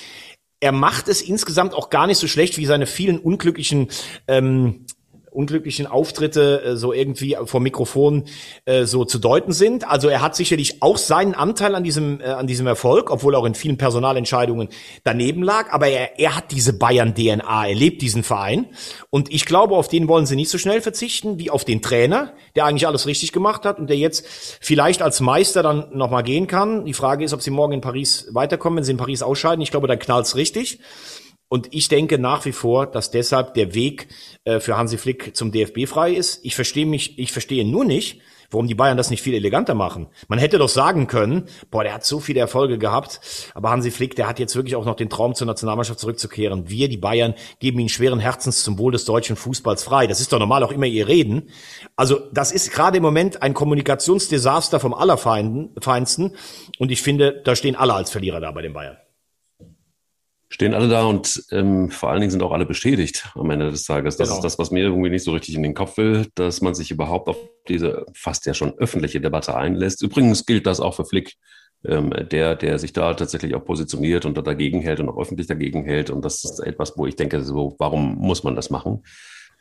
er 0.61 0.72
macht 0.72 1.08
es 1.08 1.22
insgesamt 1.22 1.74
auch 1.74 1.88
gar 1.88 2.06
nicht 2.06 2.18
so 2.18 2.26
schlecht 2.26 2.58
wie 2.58 2.66
seine 2.66 2.87
vielen 2.87 3.18
unglücklichen 3.18 3.88
ähm, 4.26 4.87
unglücklichen 5.38 5.87
Auftritte 5.87 6.62
äh, 6.62 6.77
so 6.77 6.92
irgendwie 6.92 7.37
vor 7.44 7.61
Mikrofon 7.61 8.24
äh, 8.64 8.85
so 8.87 9.05
zu 9.05 9.20
deuten 9.20 9.53
sind. 9.53 9.88
Also 9.88 10.09
er 10.09 10.20
hat 10.20 10.35
sicherlich 10.35 10.83
auch 10.83 10.98
seinen 10.98 11.35
Anteil 11.35 11.77
an 11.77 11.85
diesem, 11.85 12.20
äh, 12.20 12.24
an 12.24 12.48
diesem 12.48 12.66
Erfolg, 12.66 13.11
obwohl 13.11 13.37
er 13.37 13.38
auch 13.38 13.44
in 13.44 13.55
vielen 13.55 13.79
Personalentscheidungen 13.79 14.68
daneben 15.05 15.44
lag. 15.44 15.72
Aber 15.72 15.87
er, 15.87 16.18
er 16.18 16.35
hat 16.35 16.51
diese 16.51 16.72
Bayern-DNA, 16.72 17.68
er 17.68 17.74
lebt 17.74 18.03
diesen 18.03 18.24
Verein. 18.24 18.66
Und 19.11 19.33
ich 19.33 19.44
glaube, 19.44 19.77
auf 19.77 19.87
den 19.87 20.09
wollen 20.09 20.27
sie 20.27 20.35
nicht 20.35 20.51
so 20.51 20.59
schnell 20.59 20.81
verzichten 20.81 21.38
wie 21.38 21.51
auf 21.51 21.64
den 21.64 21.83
Trainer, 21.83 22.33
der 22.57 22.64
eigentlich 22.64 22.88
alles 22.88 23.07
richtig 23.07 23.33
gemacht 23.33 23.64
hat 23.64 23.79
und 23.79 23.88
der 23.88 23.96
jetzt 23.96 24.27
vielleicht 24.61 25.03
als 25.03 25.20
Meister 25.20 25.62
dann 25.62 25.96
nochmal 25.96 26.24
gehen 26.24 26.48
kann. 26.48 26.85
Die 26.85 26.94
Frage 26.94 27.24
ist, 27.24 27.33
ob 27.33 27.42
sie 27.42 27.51
morgen 27.51 27.74
in 27.74 27.81
Paris 27.81 28.27
weiterkommen, 28.33 28.79
wenn 28.79 28.85
sie 28.85 28.92
in 28.92 28.98
Paris 28.98 29.22
ausscheiden. 29.22 29.62
Ich 29.62 29.70
glaube, 29.70 29.87
dann 29.87 30.01
knallt's 30.01 30.35
richtig. 30.35 30.81
Und 31.48 31.68
ich 31.72 31.88
denke 31.88 32.18
nach 32.18 32.44
wie 32.44 32.52
vor, 32.52 32.87
dass 32.87 33.11
deshalb 33.11 33.54
der 33.54 33.74
Weg 33.74 34.08
äh, 34.44 34.61
für 34.61 34.76
Hansi 34.76 34.98
Flick 34.98 35.34
zum 35.34 35.50
DFB 35.50 35.87
frei 35.87 36.12
ist. 36.12 36.44
Ich 36.44 36.54
verstehe 36.54 36.87
mich, 36.87 37.18
ich 37.18 37.32
verstehe 37.32 37.64
nur 37.64 37.84
nicht, 37.84 38.20
warum 38.50 38.66
die 38.66 38.74
Bayern 38.74 38.96
das 38.96 39.11
nicht 39.11 39.22
viel 39.22 39.34
eleganter 39.34 39.74
machen. 39.74 40.08
Man 40.28 40.38
hätte 40.38 40.58
doch 40.58 40.68
sagen 40.68 41.06
können, 41.06 41.44
boah, 41.70 41.84
der 41.84 41.94
hat 41.94 42.04
so 42.04 42.20
viele 42.20 42.40
Erfolge 42.40 42.78
gehabt, 42.78 43.20
aber 43.54 43.70
Hansi 43.70 43.90
Flick, 43.90 44.16
der 44.16 44.26
hat 44.26 44.38
jetzt 44.38 44.56
wirklich 44.56 44.76
auch 44.76 44.84
noch 44.84 44.96
den 44.96 45.11
Traum 45.11 45.34
zur 45.34 45.46
Nationalmannschaft 45.46 46.00
zurückzukehren. 46.00 46.68
Wir, 46.68 46.88
die 46.88 46.96
Bayern, 46.96 47.34
geben 47.61 47.78
ihn 47.78 47.88
schweren 47.88 48.20
Herzens 48.20 48.62
zum 48.62 48.78
Wohl 48.78 48.92
des 48.92 49.04
deutschen 49.04 49.37
Fußballs 49.37 49.82
frei. 49.82 50.06
Das 50.06 50.20
ist 50.20 50.32
doch 50.32 50.38
normal 50.38 50.62
auch 50.62 50.72
immer 50.72 50.87
ihr 50.87 51.08
Reden. 51.08 51.50
Also 51.96 52.20
das 52.32 52.52
ist 52.52 52.72
gerade 52.72 52.98
im 52.98 53.02
Moment 53.02 53.42
ein 53.42 53.54
Kommunikationsdesaster 53.54 54.80
vom 54.80 54.94
Allerfeinsten 54.94 56.37
und 56.78 56.90
ich 56.90 57.02
finde, 57.02 57.42
da 57.44 57.54
stehen 57.54 57.76
alle 57.76 57.94
als 57.94 58.11
Verlierer 58.11 58.40
da 58.40 58.50
bei 58.50 58.62
den 58.62 58.72
Bayern 58.72 58.96
stehen 60.50 60.74
alle 60.74 60.88
da 60.88 61.04
und 61.04 61.44
ähm, 61.50 61.90
vor 61.90 62.11
allen 62.11 62.20
Dingen 62.20 62.30
sind 62.30 62.42
auch 62.42 62.52
alle 62.52 62.66
bestätigt 62.66 63.30
am 63.34 63.50
Ende 63.50 63.70
des 63.70 63.84
Tages. 63.84 64.16
Das 64.16 64.28
genau. 64.28 64.38
ist 64.38 64.44
das, 64.44 64.58
was 64.58 64.70
mir 64.70 64.84
irgendwie 64.84 65.11
nicht 65.11 65.24
so 65.24 65.32
richtig 65.32 65.54
in 65.54 65.62
den 65.62 65.74
Kopf 65.74 65.96
will, 65.98 66.26
dass 66.34 66.62
man 66.62 66.74
sich 66.74 66.90
überhaupt 66.90 67.28
auf 67.28 67.37
diese 67.68 68.06
fast 68.14 68.46
ja 68.46 68.54
schon 68.54 68.76
öffentliche 68.78 69.20
Debatte 69.20 69.54
einlässt. 69.54 70.02
Übrigens 70.02 70.46
gilt 70.46 70.66
das 70.66 70.80
auch 70.80 70.94
für 70.94 71.04
Flick, 71.04 71.34
ähm, 71.84 72.11
der, 72.30 72.56
der 72.56 72.78
sich 72.78 72.92
da 72.92 73.12
tatsächlich 73.14 73.54
auch 73.54 73.64
positioniert 73.64 74.24
und 74.24 74.37
da 74.37 74.42
dagegen 74.42 74.80
hält 74.80 75.00
und 75.00 75.08
auch 75.11 75.18
öffentlich 75.18 75.46
dagegen 75.46 75.84
hält. 75.84 76.11
Und 76.11 76.24
das 76.24 76.42
ist 76.44 76.61
etwas, 76.61 76.94
wo 76.96 77.06
ich 77.06 77.16
denke, 77.16 77.42
so, 77.42 77.76
warum 77.78 78.16
muss 78.16 78.42
man 78.42 78.56
das 78.56 78.70
machen? 78.70 79.02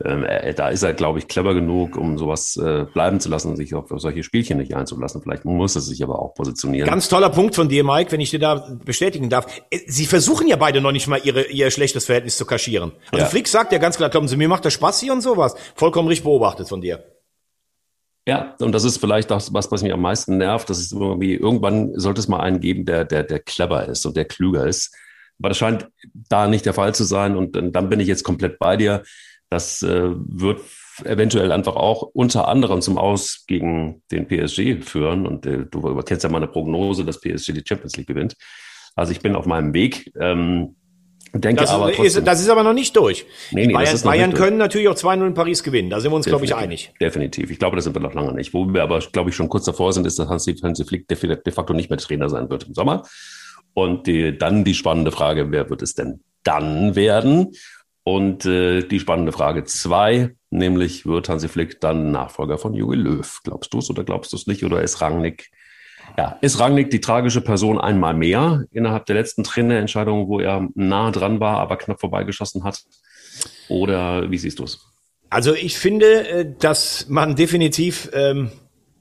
Ähm, 0.05 0.23
äh, 0.25 0.53
da 0.53 0.69
ist 0.69 0.83
er, 0.83 0.93
glaube 0.93 1.17
ich, 1.17 1.27
clever 1.27 1.55
genug, 1.55 1.97
um 1.97 2.19
sowas 2.19 2.55
äh, 2.55 2.85
bleiben 2.85 3.19
zu 3.19 3.29
lassen 3.29 3.49
und 3.49 3.55
sich 3.57 3.73
auf, 3.73 3.91
auf 3.91 3.99
solche 3.99 4.21
Spielchen 4.21 4.59
nicht 4.59 4.75
einzulassen. 4.75 5.23
Vielleicht 5.23 5.43
muss 5.43 5.75
er 5.75 5.81
sich 5.81 6.03
aber 6.03 6.21
auch 6.21 6.35
positionieren. 6.35 6.87
Ganz 6.87 7.09
toller 7.09 7.31
Punkt 7.31 7.55
von 7.55 7.67
dir, 7.67 7.83
Mike, 7.83 8.11
wenn 8.11 8.19
ich 8.19 8.29
dir 8.29 8.39
da 8.39 8.77
bestätigen 8.85 9.29
darf. 9.29 9.47
Äh, 9.71 9.79
Sie 9.87 10.05
versuchen 10.05 10.47
ja 10.47 10.55
beide 10.55 10.81
noch 10.81 10.91
nicht 10.91 11.07
mal 11.07 11.19
ihre, 11.23 11.47
ihr 11.47 11.71
schlechtes 11.71 12.05
Verhältnis 12.05 12.37
zu 12.37 12.45
kaschieren. 12.45 12.91
Also 13.11 13.23
Ja. 13.23 13.29
Flick 13.29 13.47
sagt 13.47 13.71
ja 13.71 13.79
ganz 13.79 13.97
klar, 13.97 14.09
glauben 14.09 14.27
Sie, 14.27 14.37
mir 14.37 14.47
macht 14.47 14.65
das 14.65 14.73
Spaß 14.73 14.99
hier 14.99 15.13
und 15.13 15.21
sowas. 15.21 15.55
Vollkommen 15.75 16.07
richtig 16.07 16.25
beobachtet 16.25 16.69
von 16.69 16.79
dir. 16.81 17.03
Ja, 18.27 18.55
und 18.59 18.73
das 18.73 18.83
ist 18.83 18.97
vielleicht 18.97 19.31
das, 19.31 19.53
was, 19.53 19.71
was 19.71 19.81
mich 19.81 19.93
am 19.93 20.01
meisten 20.01 20.37
nervt. 20.37 20.69
Das 20.69 20.79
ist 20.79 20.91
irgendwie, 20.91 21.33
irgendwann 21.35 21.97
sollte 21.97 22.19
es 22.19 22.27
mal 22.27 22.41
einen 22.41 22.59
geben, 22.59 22.85
der, 22.85 23.05
der, 23.05 23.23
der 23.23 23.39
clever 23.39 23.87
ist 23.87 24.05
und 24.05 24.17
der 24.17 24.25
klüger 24.25 24.67
ist. 24.67 24.93
Aber 25.39 25.49
das 25.49 25.57
scheint 25.57 25.87
da 26.13 26.47
nicht 26.47 26.65
der 26.65 26.73
Fall 26.73 26.93
zu 26.93 27.03
sein. 27.03 27.37
Und 27.37 27.55
dann 27.55 27.71
dann 27.71 27.89
bin 27.89 27.99
ich 27.99 28.07
jetzt 28.07 28.23
komplett 28.23 28.59
bei 28.59 28.75
dir. 28.75 29.03
Das 29.49 29.81
äh, 29.81 30.11
wird 30.13 30.61
eventuell 31.05 31.51
einfach 31.51 31.75
auch 31.75 32.01
unter 32.01 32.47
anderem 32.47 32.81
zum 32.81 32.97
Aus 32.97 33.45
gegen 33.47 34.01
den 34.11 34.27
PSG 34.27 34.83
führen. 34.83 35.25
Und 35.25 35.45
äh, 35.45 35.65
du 35.69 35.95
kennst 36.03 36.23
ja 36.23 36.29
meine 36.29 36.47
Prognose, 36.47 37.05
dass 37.05 37.21
PSG 37.21 37.53
die 37.53 37.63
Champions 37.65 37.95
League 37.97 38.07
gewinnt. 38.07 38.35
Also 38.95 39.11
ich 39.11 39.21
bin 39.21 39.35
auf 39.35 39.45
meinem 39.45 39.73
Weg. 39.73 40.11
Ähm, 40.19 40.75
denke 41.33 41.61
Das, 41.61 41.69
aber 41.69 41.91
ist, 41.91 41.97
trotzdem, 41.97 42.25
das 42.25 42.41
ist 42.41 42.49
aber 42.49 42.63
noch 42.63 42.73
nicht 42.73 42.95
durch. 42.95 43.25
Nee, 43.51 43.67
nee, 43.67 43.73
das 43.73 44.01
Bayern, 44.01 44.03
Bayern 44.03 44.31
durch. 44.31 44.43
können 44.43 44.57
natürlich 44.57 44.87
auch 44.87 44.95
2-0 44.95 45.27
in 45.27 45.33
Paris 45.33 45.63
gewinnen. 45.63 45.89
Da 45.89 45.99
sind 45.99 46.11
wir 46.11 46.15
uns, 46.15 46.25
glaube 46.25 46.45
ich, 46.45 46.55
einig. 46.55 46.93
Definitiv. 46.99 47.51
Ich 47.51 47.59
glaube, 47.59 47.75
das 47.75 47.85
sind 47.85 47.95
wir 47.95 47.99
noch 48.01 48.13
lange 48.13 48.33
nicht. 48.33 48.53
Wo 48.53 48.65
wir 48.65 48.83
aber, 48.83 48.99
glaube 48.99 49.29
ich, 49.29 49.35
schon 49.35 49.49
kurz 49.49 49.65
davor 49.65 49.93
sind, 49.93 50.07
ist, 50.07 50.17
dass 50.19 50.27
Hansi, 50.27 50.55
Hansi 50.55 50.83
Flick 50.83 51.07
de, 51.07 51.17
de 51.17 51.53
facto 51.53 51.73
nicht 51.73 51.89
mehr 51.89 51.99
Trainer 51.99 52.29
sein 52.29 52.49
wird 52.49 52.67
im 52.67 52.73
Sommer. 52.73 53.03
Und 53.73 54.07
die, 54.07 54.35
dann 54.37 54.63
die 54.63 54.73
spannende 54.73 55.11
Frage, 55.11 55.51
wer 55.51 55.69
wird 55.69 55.83
es 55.83 55.93
denn 55.93 56.21
dann 56.43 56.95
werden? 56.95 57.51
Und 58.07 58.45
äh, 58.45 58.83
die 58.83 59.01
spannende 59.01 59.33
Frage 59.33 59.65
zwei, 59.65 60.33
nämlich 60.49 61.05
wird 61.05 61.27
Hansi 61.27 61.49
Flick 61.49 61.81
dann 61.81 62.09
Nachfolger 62.09 62.57
von 62.57 62.73
Jogi 62.73 62.95
Löw? 62.95 63.41
Glaubst 63.43 63.73
du 63.73 63.79
es 63.79 63.89
oder 63.89 64.05
glaubst 64.05 64.31
du 64.31 64.37
es 64.37 64.47
nicht? 64.47 64.63
Oder 64.63 64.81
ist 64.81 65.01
Rangnick, 65.01 65.51
ja, 66.17 66.37
ist 66.39 66.57
Rangnick 66.57 66.89
die 66.89 67.01
tragische 67.01 67.41
Person 67.41 67.77
einmal 67.77 68.13
mehr 68.13 68.63
innerhalb 68.71 69.07
der 69.07 69.17
letzten 69.17 69.43
Trainerentscheidung, 69.43 70.29
wo 70.29 70.39
er 70.39 70.69
nah 70.73 71.11
dran 71.11 71.41
war, 71.41 71.57
aber 71.57 71.75
knapp 71.75 71.99
vorbeigeschossen 71.99 72.63
hat? 72.63 72.81
Oder 73.67 74.31
wie 74.31 74.37
siehst 74.37 74.59
du 74.59 74.63
es? 74.63 74.79
Also 75.29 75.53
ich 75.53 75.77
finde, 75.77 76.29
äh, 76.29 76.53
dass 76.57 77.09
man 77.09 77.35
definitiv 77.35 78.09
ähm, 78.13 78.51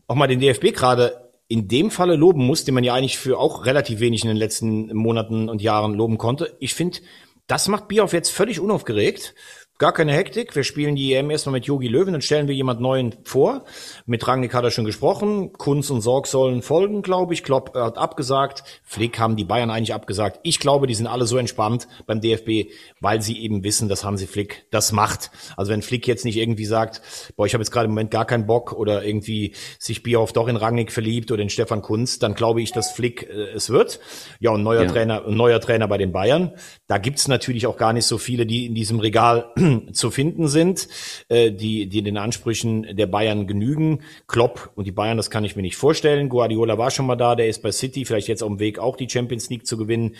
auch 0.08 0.16
mal 0.16 0.26
den 0.26 0.40
DFB 0.40 0.74
gerade 0.74 1.30
in 1.46 1.68
dem 1.68 1.92
Falle 1.92 2.16
loben 2.16 2.44
muss, 2.44 2.64
den 2.64 2.74
man 2.74 2.82
ja 2.82 2.94
eigentlich 2.94 3.18
für 3.18 3.38
auch 3.38 3.66
relativ 3.66 4.00
wenig 4.00 4.24
in 4.24 4.28
den 4.30 4.36
letzten 4.36 4.92
Monaten 4.96 5.48
und 5.48 5.62
Jahren 5.62 5.94
loben 5.94 6.18
konnte. 6.18 6.56
Ich 6.58 6.74
finde, 6.74 6.98
das 7.46 7.68
macht 7.68 7.88
Bierhoff 7.88 8.12
jetzt 8.12 8.30
völlig 8.30 8.60
unaufgeregt. 8.60 9.34
Gar 9.78 9.92
keine 9.92 10.14
Hektik. 10.14 10.56
Wir 10.56 10.64
spielen 10.64 10.96
die 10.96 11.12
EM 11.12 11.28
erstmal 11.28 11.52
mit 11.52 11.66
Yogi 11.66 11.86
Löwen, 11.86 12.12
dann 12.12 12.22
stellen 12.22 12.48
wir 12.48 12.54
jemand 12.54 12.80
Neuen 12.80 13.14
vor. 13.24 13.66
Mit 14.06 14.26
Rangnick 14.26 14.54
hat 14.54 14.64
er 14.64 14.70
schon 14.70 14.86
gesprochen. 14.86 15.52
Kunz 15.52 15.90
und 15.90 16.00
Sorg 16.00 16.28
sollen 16.28 16.62
folgen, 16.62 17.02
glaube 17.02 17.34
ich. 17.34 17.42
Klopp 17.42 17.74
hat 17.74 17.98
abgesagt. 17.98 18.64
Flick 18.84 19.18
haben 19.18 19.36
die 19.36 19.44
Bayern 19.44 19.68
eigentlich 19.70 19.92
abgesagt. 19.92 20.40
Ich 20.44 20.60
glaube, 20.60 20.86
die 20.86 20.94
sind 20.94 21.06
alle 21.06 21.26
so 21.26 21.36
entspannt 21.36 21.88
beim 22.06 22.22
DFB, 22.22 22.72
weil 23.00 23.20
sie 23.20 23.38
eben 23.38 23.64
wissen, 23.64 23.90
dass 23.90 24.02
Hansi 24.02 24.26
Flick 24.26 24.64
das 24.70 24.92
macht. 24.92 25.30
Also 25.58 25.72
wenn 25.72 25.82
Flick 25.82 26.06
jetzt 26.06 26.24
nicht 26.24 26.38
irgendwie 26.38 26.64
sagt, 26.64 27.02
boah, 27.36 27.44
ich 27.44 27.52
habe 27.52 27.60
jetzt 27.62 27.70
gerade 27.70 27.84
im 27.84 27.90
Moment 27.90 28.10
gar 28.10 28.24
keinen 28.24 28.46
Bock 28.46 28.72
oder 28.72 29.04
irgendwie 29.04 29.52
sich 29.78 30.02
Bierhoff 30.02 30.32
doch 30.32 30.48
in 30.48 30.56
Rangnick 30.56 30.90
verliebt 30.90 31.30
oder 31.32 31.42
in 31.42 31.50
Stefan 31.50 31.82
Kunz, 31.82 32.18
dann 32.18 32.34
glaube 32.34 32.62
ich, 32.62 32.72
dass 32.72 32.92
Flick 32.92 33.24
äh, 33.28 33.50
es 33.54 33.68
wird. 33.68 34.00
Ja, 34.40 34.52
und 34.52 34.62
neuer 34.62 34.84
Ja. 34.84 34.88
Trainer, 34.90 35.26
ein 35.26 35.36
neuer 35.36 35.60
Trainer 35.60 35.86
bei 35.86 35.98
den 35.98 36.12
Bayern. 36.12 36.52
Da 36.86 36.96
gibt's 36.96 37.28
natürlich 37.28 37.66
auch 37.66 37.76
gar 37.76 37.92
nicht 37.92 38.06
so 38.06 38.16
viele, 38.16 38.46
die 38.46 38.64
in 38.64 38.74
diesem 38.74 39.00
Regal 39.00 39.52
zu 39.92 40.10
finden 40.10 40.48
sind, 40.48 40.88
äh, 41.28 41.50
die, 41.50 41.86
die 41.86 42.02
den 42.02 42.16
Ansprüchen 42.16 42.96
der 42.96 43.06
Bayern 43.06 43.46
genügen. 43.46 44.00
Klopp 44.26 44.70
und 44.74 44.86
die 44.86 44.92
Bayern, 44.92 45.16
das 45.16 45.30
kann 45.30 45.44
ich 45.44 45.56
mir 45.56 45.62
nicht 45.62 45.76
vorstellen. 45.76 46.28
Guardiola 46.28 46.78
war 46.78 46.90
schon 46.90 47.06
mal 47.06 47.16
da, 47.16 47.34
der 47.34 47.48
ist 47.48 47.62
bei 47.62 47.72
City, 47.72 48.04
vielleicht 48.04 48.28
jetzt 48.28 48.42
auf 48.42 48.48
dem 48.48 48.60
Weg, 48.60 48.78
auch 48.78 48.96
die 48.96 49.08
Champions 49.08 49.50
League 49.50 49.66
zu 49.66 49.76
gewinnen. 49.76 50.16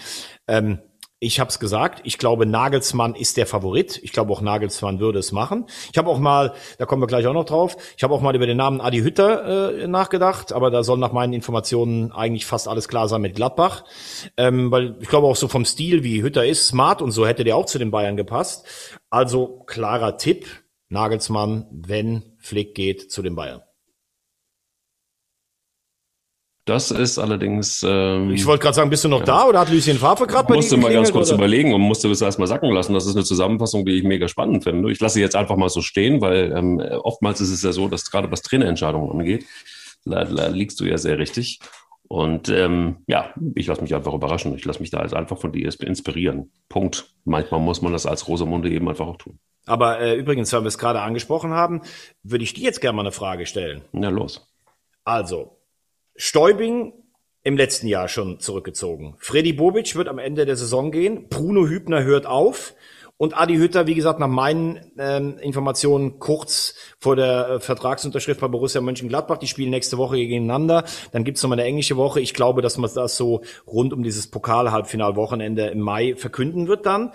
Ähm, 0.49 0.79
ich 1.19 1.41
habe 1.41 1.49
es 1.49 1.59
gesagt, 1.59 2.01
ich 2.05 2.19
glaube, 2.19 2.45
Nagelsmann 2.45 3.15
ist 3.15 3.39
der 3.39 3.47
Favorit. 3.47 3.99
Ich 4.03 4.13
glaube, 4.13 4.33
auch 4.33 4.43
Nagelsmann 4.43 5.01
würde 5.01 5.19
es 5.19 5.33
machen. 5.33 5.65
Ich 5.91 5.97
habe 5.97 6.11
auch 6.11 6.19
mal, 6.19 6.53
da 6.79 6.85
kommen 6.85 7.03
wir 7.03 7.07
gleich 7.07 7.27
auch 7.27 7.33
noch 7.33 7.47
drauf, 7.47 7.77
ich 7.97 8.03
habe 8.03 8.13
auch 8.15 8.21
mal 8.21 8.37
über 8.37 8.47
den 8.47 8.59
Namen 8.59 8.83
Adi 8.83 8.99
Hütter 8.99 9.73
äh, 9.73 9.87
nachgedacht, 9.87 10.53
aber 10.53 10.71
da 10.71 10.83
soll 10.83 10.99
nach 10.99 11.13
meinen 11.13 11.33
Informationen 11.33 12.13
eigentlich 12.13 12.45
fast 12.45 12.69
alles 12.69 12.89
klar 12.89 13.09
sein 13.09 13.23
mit 13.23 13.35
Gladbach. 13.35 13.85
Ähm, 14.37 14.71
weil 14.71 14.97
ich 15.01 15.09
glaube 15.09 15.27
auch 15.27 15.37
so 15.37 15.49
vom 15.49 15.65
Stil, 15.65 16.05
wie 16.05 16.23
Hütter 16.23 16.45
ist, 16.45 16.67
smart 16.67 17.01
und 17.01 17.13
so 17.13 17.27
hätte 17.27 17.45
der 17.45 17.57
auch 17.57 17.67
zu 17.67 17.79
den 17.79 17.91
Bayern 17.91 18.17
gepasst. 18.17 18.67
Also 19.09 19.63
klarer 19.67 20.19
Tipp, 20.19 20.47
Nagelsmann, 20.91 21.67
wenn 21.71 22.37
Flick 22.39 22.75
geht 22.75 23.11
zu 23.11 23.23
den 23.23 23.35
Bayern. 23.35 23.63
Das 26.67 26.91
ist 26.91 27.19
allerdings. 27.19 27.85
Ähm, 27.89 28.33
Ich 28.33 28.45
wollte 28.45 28.65
gerade 28.65 28.75
sagen, 28.75 28.91
bist 28.91 29.05
du 29.05 29.09
noch 29.09 29.23
da 29.23 29.47
oder 29.47 29.61
hat 29.61 29.71
Lucien 29.71 29.99
Favre 29.99 30.27
gerade 30.27 30.49
bei 30.49 30.55
dir 30.55 30.59
musste 30.59 30.77
mal 30.77 30.93
ganz 30.93 31.13
kurz 31.13 31.29
oder? 31.29 31.39
überlegen 31.39 31.73
und 31.73 31.81
musste 31.81 32.09
das 32.09 32.21
erstmal 32.21 32.49
sacken 32.49 32.73
lassen. 32.73 32.93
Das 32.93 33.07
ist 33.07 33.15
eine 33.15 33.25
Zusammenfassung, 33.25 33.87
die 33.87 33.93
ich 33.93 34.03
mega 34.03 34.27
spannend 34.27 34.65
finde. 34.65 34.91
Ich 34.91 34.99
lasse 34.99 35.15
sie 35.15 35.21
jetzt 35.21 35.37
einfach 35.37 35.57
mal 35.57 35.69
so 35.69 35.81
stehen, 35.81 36.21
weil 36.21 36.53
ähm, 36.53 36.81
oftmals 36.81 37.41
ist 37.41 37.51
es 37.51 37.63
ja 37.63 37.71
so, 37.71 37.87
dass 37.87 38.11
gerade 38.11 38.33
was 38.33 38.43
Trainerentscheidungen 38.43 39.11
angeht, 39.11 39.47
da, 40.05 40.25
da 40.25 40.49
liegst 40.49 40.81
du 40.81 40.85
ja 40.87 40.99
sehr 40.99 41.19
richtig. 41.19 41.61
Und 42.09 42.49
ähm, 42.49 42.99
ja, 43.07 43.33
ich 43.55 43.69
lasse 43.69 43.83
mich 43.83 43.95
einfach 43.95 44.15
überraschen. 44.15 44.55
Ich 44.57 44.65
lasse 44.65 44.81
mich 44.81 44.91
da 44.91 45.03
jetzt 45.03 45.15
einfach 45.15 45.39
von 45.39 45.53
dir 45.53 45.73
inspirieren. 45.81 46.51
Punkt. 46.69 47.07
Manchmal 47.25 47.61
muss 47.61 47.81
man 47.81 47.93
das 47.93 48.07
als 48.07 48.27
Rosamunde 48.27 48.71
eben 48.71 48.89
einfach 48.89 49.07
auch 49.07 49.19
tun. 49.19 49.39
Aber 49.67 50.01
äh, 50.01 50.15
übrigens, 50.17 50.53
weil 50.53 50.63
wir 50.63 50.69
es 50.69 50.79
gerade 50.79 51.01
angesprochen 51.01 51.53
haben, 51.53 51.83
würde 52.25 52.43
ich 52.45 52.55
dir 52.55 52.65
jetzt 52.65 52.81
gerne 52.81 52.97
mal 52.97 53.03
eine 53.03 53.13
Frage 53.13 53.47
stellen. 53.47 53.83
Ja, 53.93 54.09
los. 54.11 54.53
Also, 55.05 55.56
Stäubing 56.17 56.93
im 57.43 57.57
letzten 57.57 57.87
Jahr 57.87 58.09
schon 58.09 58.41
zurückgezogen. 58.41 59.15
Freddy 59.19 59.53
Bobic 59.53 59.95
wird 59.95 60.09
am 60.09 60.19
Ende 60.19 60.47
der 60.47 60.57
Saison 60.57 60.91
gehen. 60.91 61.29
Bruno 61.29 61.67
Hübner 61.67 62.03
hört 62.03 62.27
auf. 62.27 62.75
Und 63.19 63.39
Adi 63.39 63.57
Hütter, 63.57 63.87
wie 63.87 63.95
gesagt, 63.95 64.21
nach 64.21 64.29
meinen 64.29 64.93
ähm, 64.99 65.39
Informationen 65.39 66.19
kurz 66.19 66.75
vor 66.99 67.17
der 67.17 67.49
äh, 67.49 67.61
Vertragsunterschrift 67.61 68.41
bei 68.41 68.49
Borussia 68.49 68.83
Mönchengladbach. 68.83 69.39
Die 69.39 69.47
spielen 69.47 69.71
nächste 69.71 69.97
Woche 69.97 70.17
gegeneinander. 70.17 70.85
Dann 71.13 71.25
gibt's 71.25 71.43
noch 71.43 71.49
mal 71.49 71.55
eine 71.55 71.65
englische 71.65 71.97
Woche. 71.97 72.21
Ich 72.21 72.35
glaube, 72.35 72.61
dass 72.61 72.77
man 72.77 72.91
das 72.95 73.17
so 73.17 73.43
rund 73.67 73.95
um 73.95 74.03
dieses 74.03 74.31
Pokal-Halbfinalwochenende 74.31 75.69
im 75.69 75.81
Mai 75.81 76.15
verkünden 76.15 76.69
wird 76.69 76.85
dann. 76.85 77.13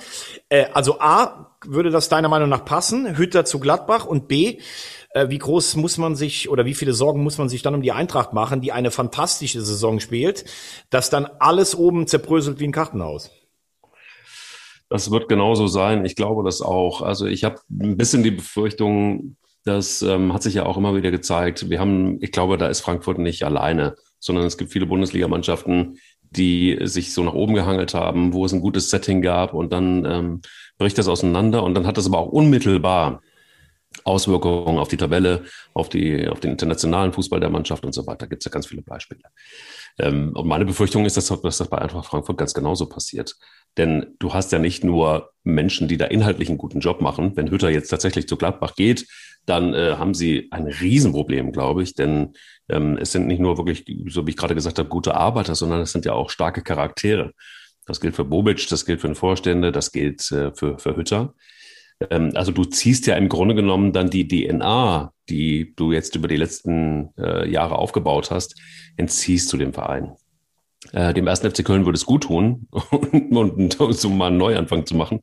Äh, 0.49 0.65
also 0.73 0.99
A, 0.99 1.57
würde 1.65 1.91
das 1.91 2.09
deiner 2.09 2.29
Meinung 2.29 2.49
nach 2.49 2.65
passen? 2.65 3.17
Hütter 3.17 3.45
zu 3.45 3.59
Gladbach. 3.59 4.05
Und 4.05 4.27
B, 4.27 4.57
äh, 5.13 5.29
wie 5.29 5.37
groß 5.37 5.75
muss 5.75 5.97
man 5.97 6.15
sich 6.15 6.49
oder 6.49 6.65
wie 6.65 6.73
viele 6.73 6.93
Sorgen 6.93 7.23
muss 7.23 7.37
man 7.37 7.49
sich 7.49 7.61
dann 7.61 7.75
um 7.75 7.81
die 7.81 7.91
Eintracht 7.91 8.33
machen, 8.33 8.61
die 8.61 8.71
eine 8.71 8.91
fantastische 8.91 9.61
Saison 9.61 9.99
spielt, 9.99 10.45
dass 10.89 11.09
dann 11.09 11.27
alles 11.39 11.75
oben 11.75 12.07
zerbröselt 12.07 12.59
wie 12.59 12.65
ein 12.65 12.71
Kartenhaus? 12.71 13.31
Das 14.89 15.09
wird 15.09 15.29
genauso 15.29 15.67
sein. 15.67 16.03
Ich 16.03 16.15
glaube 16.15 16.43
das 16.43 16.61
auch. 16.61 17.01
Also 17.01 17.25
ich 17.25 17.43
habe 17.43 17.59
ein 17.69 17.95
bisschen 17.95 18.23
die 18.23 18.31
Befürchtung, 18.31 19.37
das 19.63 20.01
ähm, 20.01 20.33
hat 20.33 20.43
sich 20.43 20.55
ja 20.55 20.65
auch 20.65 20.77
immer 20.77 20.95
wieder 20.95 21.11
gezeigt. 21.11 21.69
Wir 21.69 21.79
haben, 21.79 22.17
ich 22.21 22.31
glaube, 22.31 22.57
da 22.57 22.67
ist 22.67 22.81
Frankfurt 22.81 23.17
nicht 23.17 23.43
alleine, 23.43 23.95
sondern 24.19 24.45
es 24.45 24.57
gibt 24.57 24.71
viele 24.71 24.85
Bundesligamannschaften, 24.85 25.97
die 26.31 26.77
sich 26.83 27.13
so 27.13 27.23
nach 27.23 27.33
oben 27.33 27.53
gehangelt 27.53 27.93
haben, 27.93 28.33
wo 28.33 28.45
es 28.45 28.53
ein 28.53 28.61
gutes 28.61 28.89
Setting 28.89 29.21
gab 29.21 29.53
und 29.53 29.71
dann 29.71 30.05
ähm, 30.05 30.41
bricht 30.77 30.97
das 30.97 31.07
auseinander 31.07 31.63
und 31.63 31.73
dann 31.73 31.85
hat 31.85 31.97
das 31.97 32.07
aber 32.07 32.19
auch 32.19 32.29
unmittelbar 32.29 33.21
Auswirkungen 34.03 34.77
auf 34.77 34.87
die 34.87 34.97
Tabelle, 34.97 35.43
auf, 35.73 35.89
die, 35.89 36.27
auf 36.27 36.39
den 36.39 36.51
internationalen 36.51 37.13
Fußball 37.13 37.39
der 37.39 37.49
Mannschaft 37.49 37.85
und 37.85 37.93
so 37.93 38.05
weiter. 38.07 38.27
Gibt 38.27 38.41
es 38.41 38.45
ja 38.45 38.51
ganz 38.51 38.67
viele 38.67 38.81
Beispiele. 38.81 39.21
Ähm, 39.99 40.31
und 40.35 40.47
meine 40.47 40.65
Befürchtung 40.65 41.05
ist, 41.05 41.17
dass, 41.17 41.27
dass 41.27 41.57
das 41.57 41.69
bei 41.69 41.77
Eintracht 41.77 42.05
Frankfurt 42.05 42.37
ganz 42.37 42.53
genauso 42.53 42.87
passiert. 42.87 43.35
Denn 43.77 44.15
du 44.19 44.33
hast 44.33 44.51
ja 44.51 44.59
nicht 44.59 44.83
nur 44.83 45.31
Menschen, 45.43 45.87
die 45.87 45.97
da 45.97 46.05
inhaltlich 46.05 46.49
einen 46.49 46.57
guten 46.57 46.79
Job 46.79 47.01
machen. 47.01 47.35
Wenn 47.35 47.49
Hütter 47.49 47.69
jetzt 47.69 47.89
tatsächlich 47.89 48.27
zu 48.27 48.37
Gladbach 48.37 48.75
geht, 48.75 49.07
dann 49.45 49.73
äh, 49.73 49.95
haben 49.97 50.13
sie 50.13 50.49
ein 50.51 50.67
Riesenproblem, 50.67 51.51
glaube 51.51 51.83
ich. 51.83 51.95
Denn 51.95 52.33
ähm, 52.69 52.97
es 52.97 53.11
sind 53.11 53.27
nicht 53.27 53.39
nur 53.39 53.57
wirklich, 53.57 53.85
so 54.07 54.25
wie 54.27 54.31
ich 54.31 54.37
gerade 54.37 54.55
gesagt 54.55 54.79
habe, 54.79 54.89
gute 54.89 55.15
Arbeiter, 55.15 55.55
sondern 55.55 55.81
es 55.81 55.91
sind 55.91 56.05
ja 56.05 56.13
auch 56.13 56.29
starke 56.29 56.61
Charaktere. 56.61 57.31
Das 57.85 57.99
gilt 57.99 58.15
für 58.15 58.25
Bobic, 58.25 58.67
das 58.69 58.85
gilt 58.85 59.01
für 59.01 59.07
den 59.07 59.15
Vorstände, 59.15 59.71
das 59.71 59.91
gilt 59.91 60.31
äh, 60.31 60.53
für, 60.53 60.77
für 60.77 60.95
Hütter. 60.95 61.33
Ähm, 62.09 62.31
also 62.35 62.51
du 62.51 62.65
ziehst 62.65 63.07
ja 63.07 63.15
im 63.15 63.29
Grunde 63.29 63.55
genommen 63.55 63.93
dann 63.93 64.09
die 64.09 64.27
DNA, 64.27 65.13
die 65.29 65.73
du 65.75 65.91
jetzt 65.91 66.15
über 66.15 66.27
die 66.27 66.37
letzten 66.37 67.09
äh, 67.17 67.49
Jahre 67.49 67.77
aufgebaut 67.77 68.31
hast, 68.31 68.55
entziehst 68.97 69.51
du 69.53 69.57
dem 69.57 69.73
Verein. 69.73 70.13
Äh, 70.91 71.13
dem 71.13 71.27
ersten 71.27 71.49
FC 71.49 71.63
Köln 71.63 71.85
würde 71.85 71.97
es 71.97 72.05
gut 72.05 72.23
tun, 72.23 72.67
und, 72.91 73.79
und, 73.79 73.97
so 73.97 74.09
mal 74.09 74.27
einen 74.27 74.37
Neuanfang 74.37 74.85
zu 74.85 74.95
machen. 74.95 75.21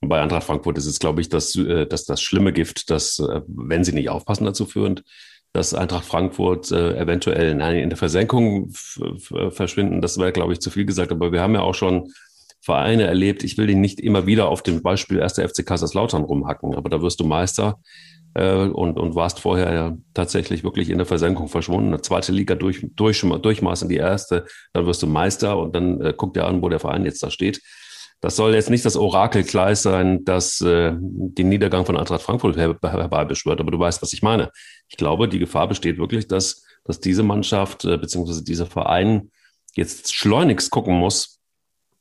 Und 0.00 0.08
bei 0.08 0.20
Eintracht 0.20 0.44
Frankfurt 0.44 0.78
ist 0.78 0.86
es, 0.86 0.98
glaube 0.98 1.20
ich, 1.20 1.28
das, 1.28 1.54
äh, 1.56 1.86
das, 1.86 2.04
das 2.04 2.22
schlimme 2.22 2.52
Gift, 2.52 2.90
dass, 2.90 3.18
äh, 3.18 3.42
wenn 3.46 3.84
sie 3.84 3.92
nicht 3.92 4.08
aufpassen, 4.08 4.44
dazu 4.44 4.66
führend, 4.66 5.04
dass 5.52 5.74
Eintracht 5.74 6.04
Frankfurt 6.04 6.70
äh, 6.70 6.98
eventuell 6.98 7.54
nein, 7.54 7.76
in 7.76 7.88
der 7.88 7.96
Versenkung 7.96 8.70
verschwinden. 8.70 10.02
Das 10.02 10.18
wäre, 10.18 10.32
glaube 10.32 10.52
ich, 10.52 10.60
zu 10.60 10.70
viel 10.70 10.84
gesagt. 10.84 11.12
Aber 11.12 11.32
wir 11.32 11.40
haben 11.40 11.54
ja 11.54 11.62
auch 11.62 11.74
schon 11.74 12.12
Vereine 12.66 13.04
erlebt. 13.04 13.44
Ich 13.44 13.56
will 13.56 13.68
dich 13.68 13.76
nicht 13.76 14.00
immer 14.00 14.26
wieder 14.26 14.48
auf 14.48 14.60
dem 14.60 14.82
Beispiel 14.82 15.22
1. 15.22 15.34
FC 15.34 15.64
Kaiserslautern 15.64 16.24
rumhacken, 16.24 16.74
aber 16.74 16.90
da 16.90 17.00
wirst 17.00 17.20
du 17.20 17.24
Meister 17.24 17.78
äh, 18.34 18.66
und, 18.66 18.98
und 18.98 19.14
warst 19.14 19.38
vorher 19.38 19.72
ja 19.72 19.96
tatsächlich 20.14 20.64
wirklich 20.64 20.90
in 20.90 20.98
der 20.98 21.06
Versenkung 21.06 21.46
verschwunden. 21.46 21.88
Eine 21.88 22.02
zweite 22.02 22.32
Liga 22.32 22.56
durch, 22.56 22.84
durch, 22.96 23.20
durchmaß 23.20 23.82
in 23.82 23.88
die 23.88 23.96
erste, 23.96 24.46
dann 24.72 24.84
wirst 24.84 25.00
du 25.00 25.06
Meister 25.06 25.56
und 25.56 25.76
dann 25.76 26.00
äh, 26.00 26.12
guck 26.14 26.34
dir 26.34 26.44
an, 26.44 26.60
wo 26.60 26.68
der 26.68 26.80
Verein 26.80 27.04
jetzt 27.04 27.22
da 27.22 27.30
steht. 27.30 27.62
Das 28.20 28.34
soll 28.34 28.54
jetzt 28.54 28.70
nicht 28.70 28.84
das 28.84 28.96
Orakel 28.96 29.44
Kleis 29.44 29.82
sein, 29.82 30.24
das 30.24 30.60
äh, 30.60 30.92
den 30.98 31.48
Niedergang 31.48 31.86
von 31.86 31.96
Eintracht 31.96 32.22
Frankfurt 32.22 32.56
her 32.56 32.76
herbeibeschwört, 32.82 33.60
aber 33.60 33.70
du 33.70 33.78
weißt, 33.78 34.02
was 34.02 34.12
ich 34.12 34.22
meine. 34.22 34.50
Ich 34.88 34.96
glaube, 34.96 35.28
die 35.28 35.38
Gefahr 35.38 35.68
besteht 35.68 35.98
wirklich, 35.98 36.26
dass, 36.26 36.64
dass 36.84 36.98
diese 36.98 37.22
Mannschaft 37.22 37.84
äh, 37.84 37.96
beziehungsweise 37.96 38.42
dieser 38.42 38.66
Verein 38.66 39.30
jetzt 39.76 40.14
schleunigst 40.14 40.72
gucken 40.72 40.96
muss, 40.96 41.35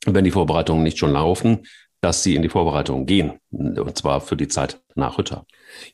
wenn 0.05 0.23
die 0.23 0.31
Vorbereitungen 0.31 0.83
nicht 0.83 0.97
schon 0.97 1.13
laufen, 1.13 1.65
dass 2.01 2.23
sie 2.23 2.35
in 2.35 2.41
die 2.41 2.49
Vorbereitung 2.49 3.05
gehen. 3.05 3.39
Und 3.51 3.97
zwar 3.97 4.21
für 4.21 4.35
die 4.35 4.47
Zeit 4.47 4.79
nach 4.95 5.17
Hütter. 5.17 5.45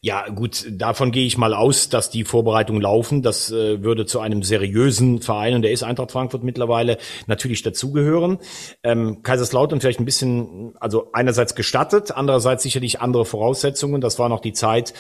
Ja, 0.02 0.30
gut, 0.30 0.66
davon 0.70 1.12
gehe 1.12 1.26
ich 1.26 1.38
mal 1.38 1.54
aus, 1.54 1.89
dass 1.89 2.10
die 2.10 2.24
Vorbereitungen 2.24 2.82
laufen. 2.82 3.24
Das 3.24 3.52
äh, 3.52 3.84
würde 3.84 4.06
zu 4.06 4.20
einem 4.20 4.43
seriösen 4.43 5.22
Verein, 5.22 5.56
und 5.56 5.64
der 5.64 5.72
ist 5.72 5.84
Eintracht 5.84 6.12
Frankfurt 6.12 6.43
mittlerweile, 6.43 6.97
natürlich 7.26 7.64
dazugehören. 7.64 8.38
Ähm, 8.84 9.24
Kaiserslautern 9.24 9.82
vielleicht 9.82 9.99
ein 9.99 10.06
bisschen, 10.06 10.76
also 10.80 11.10
einerseits 11.14 11.56
gestattet, 11.56 12.12
andererseits 12.12 12.64
sicherlich 12.64 13.02
andere 13.02 13.26
Voraussetzungen. 13.26 14.02
Das 14.02 14.20
war 14.20 14.30
noch 14.30 14.39
die 14.39 14.54
Zeit 14.54 14.93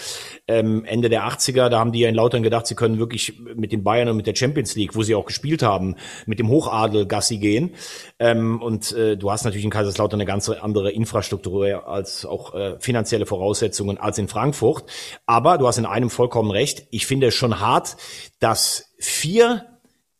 ähm, 0.47 0.83
Ende 0.85 1.09
der 1.09 1.27
80er, 1.27 1.69
da 1.69 1.79
haben 1.79 1.91
die 1.91 1.99
ja 1.99 2.09
in 2.09 2.15
Lautern 2.15 2.41
gedacht, 2.41 2.65
sie 2.65 2.75
können 2.75 2.97
wirklich 2.97 3.39
mit 3.55 3.71
den 3.71 3.83
Bayern 3.83 4.09
und 4.09 4.17
mit 4.17 4.25
der 4.25 4.35
Champions 4.35 4.75
League, 4.75 4.95
wo 4.95 5.03
sie 5.03 5.13
auch 5.13 5.25
gespielt 5.25 5.61
haben, 5.61 5.95
mit 6.25 6.39
dem 6.39 6.49
Hochadel 6.49 7.05
Gassi 7.05 7.37
gehen. 7.37 7.75
Ähm, 8.17 8.61
und 8.61 8.91
äh, 8.93 9.15
du 9.15 9.31
hast 9.31 9.43
natürlich 9.43 9.65
in 9.65 9.71
Kaiserslautern 9.71 10.19
eine 10.19 10.27
ganz 10.27 10.49
andere 10.49 10.91
Infrastruktur 10.91 11.87
als 11.87 12.25
auch 12.25 12.55
äh, 12.55 12.79
finanzielle 12.79 13.25
Voraussetzungen 13.25 13.90
als 13.97 14.17
in 14.17 14.27
Frankfurt. 14.27 14.85
Aber 15.25 15.57
du 15.57 15.67
hast 15.67 15.77
in 15.77 15.85
einem 15.85 16.09
vollkommen 16.09 16.51
recht. 16.51 16.87
Ich 16.91 17.05
finde 17.05 17.27
es 17.27 17.35
schon 17.35 17.59
hart, 17.59 17.97
dass 18.39 18.93
vier 18.99 19.65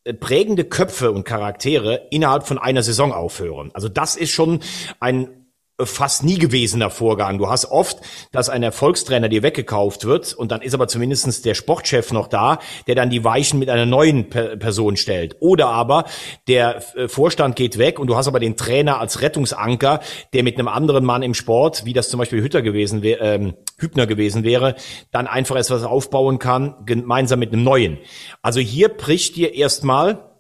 äh, 0.04 0.14
prägende 0.14 0.64
Köpfe 0.64 1.12
und 1.12 1.24
Charaktere 1.24 2.08
innerhalb 2.10 2.48
von 2.48 2.58
einer 2.58 2.84
Saison 2.84 3.14
aufhören. 3.14 3.72
Also 3.74 3.90
das 3.90 4.16
ist 4.16 4.32
schon 4.32 4.62
ein 5.00 5.41
fast 5.86 6.24
nie 6.24 6.38
gewesener 6.38 6.90
Vorgang. 6.90 7.38
Du 7.38 7.50
hast 7.50 7.66
oft, 7.66 8.00
dass 8.32 8.50
ein 8.50 8.64
Erfolgstrainer 8.64 9.30
dir 9.30 9.44
weggekauft 9.44 10.06
wird 10.06 10.34
und 10.34 10.52
dann 10.52 10.62
ist 10.62 10.74
aber 10.74 10.88
zumindestens 10.88 11.42
der 11.42 11.54
Sportchef 11.54 12.12
noch 12.12 12.28
da, 12.28 12.60
der 12.88 12.96
dann 12.96 13.10
die 13.10 13.24
Weichen 13.24 13.60
mit 13.60 13.70
einer 13.70 13.86
neuen 13.86 14.30
per 14.30 14.58
Person 14.58 14.98
stellt. 14.98 15.38
Oder 15.40 15.68
aber 15.68 16.06
der 16.48 16.84
äh, 16.96 17.08
Vorstand 17.08 17.56
geht 17.56 17.78
weg 17.78 18.00
und 18.00 18.08
du 18.08 18.16
hast 18.16 18.28
aber 18.28 18.40
den 18.40 18.58
Trainer 18.58 19.00
als 19.00 19.22
Rettungsanker, 19.22 20.02
der 20.34 20.44
mit 20.44 20.58
einem 20.58 20.68
anderen 20.68 21.06
Mann 21.06 21.24
im 21.24 21.34
Sport, 21.34 21.86
wie 21.86 21.94
das 21.94 22.10
zum 22.10 22.20
Beispiel 22.20 22.42
Hütter 22.42 22.62
gewesen 22.62 23.02
wäre, 23.02 23.20
ähm, 23.22 23.54
Hübner 23.78 24.08
gewesen 24.08 24.44
wäre, 24.44 24.76
dann 25.12 25.28
einfach 25.28 25.56
etwas 25.56 25.84
aufbauen 25.84 26.40
kann, 26.40 26.76
gemeinsam 26.86 27.40
mit 27.40 27.54
einem 27.54 27.64
neuen. 27.64 27.98
Also 28.42 28.60
hier 28.60 28.90
bricht 28.90 29.36
dir 29.36 29.54
erstmal 29.54 30.32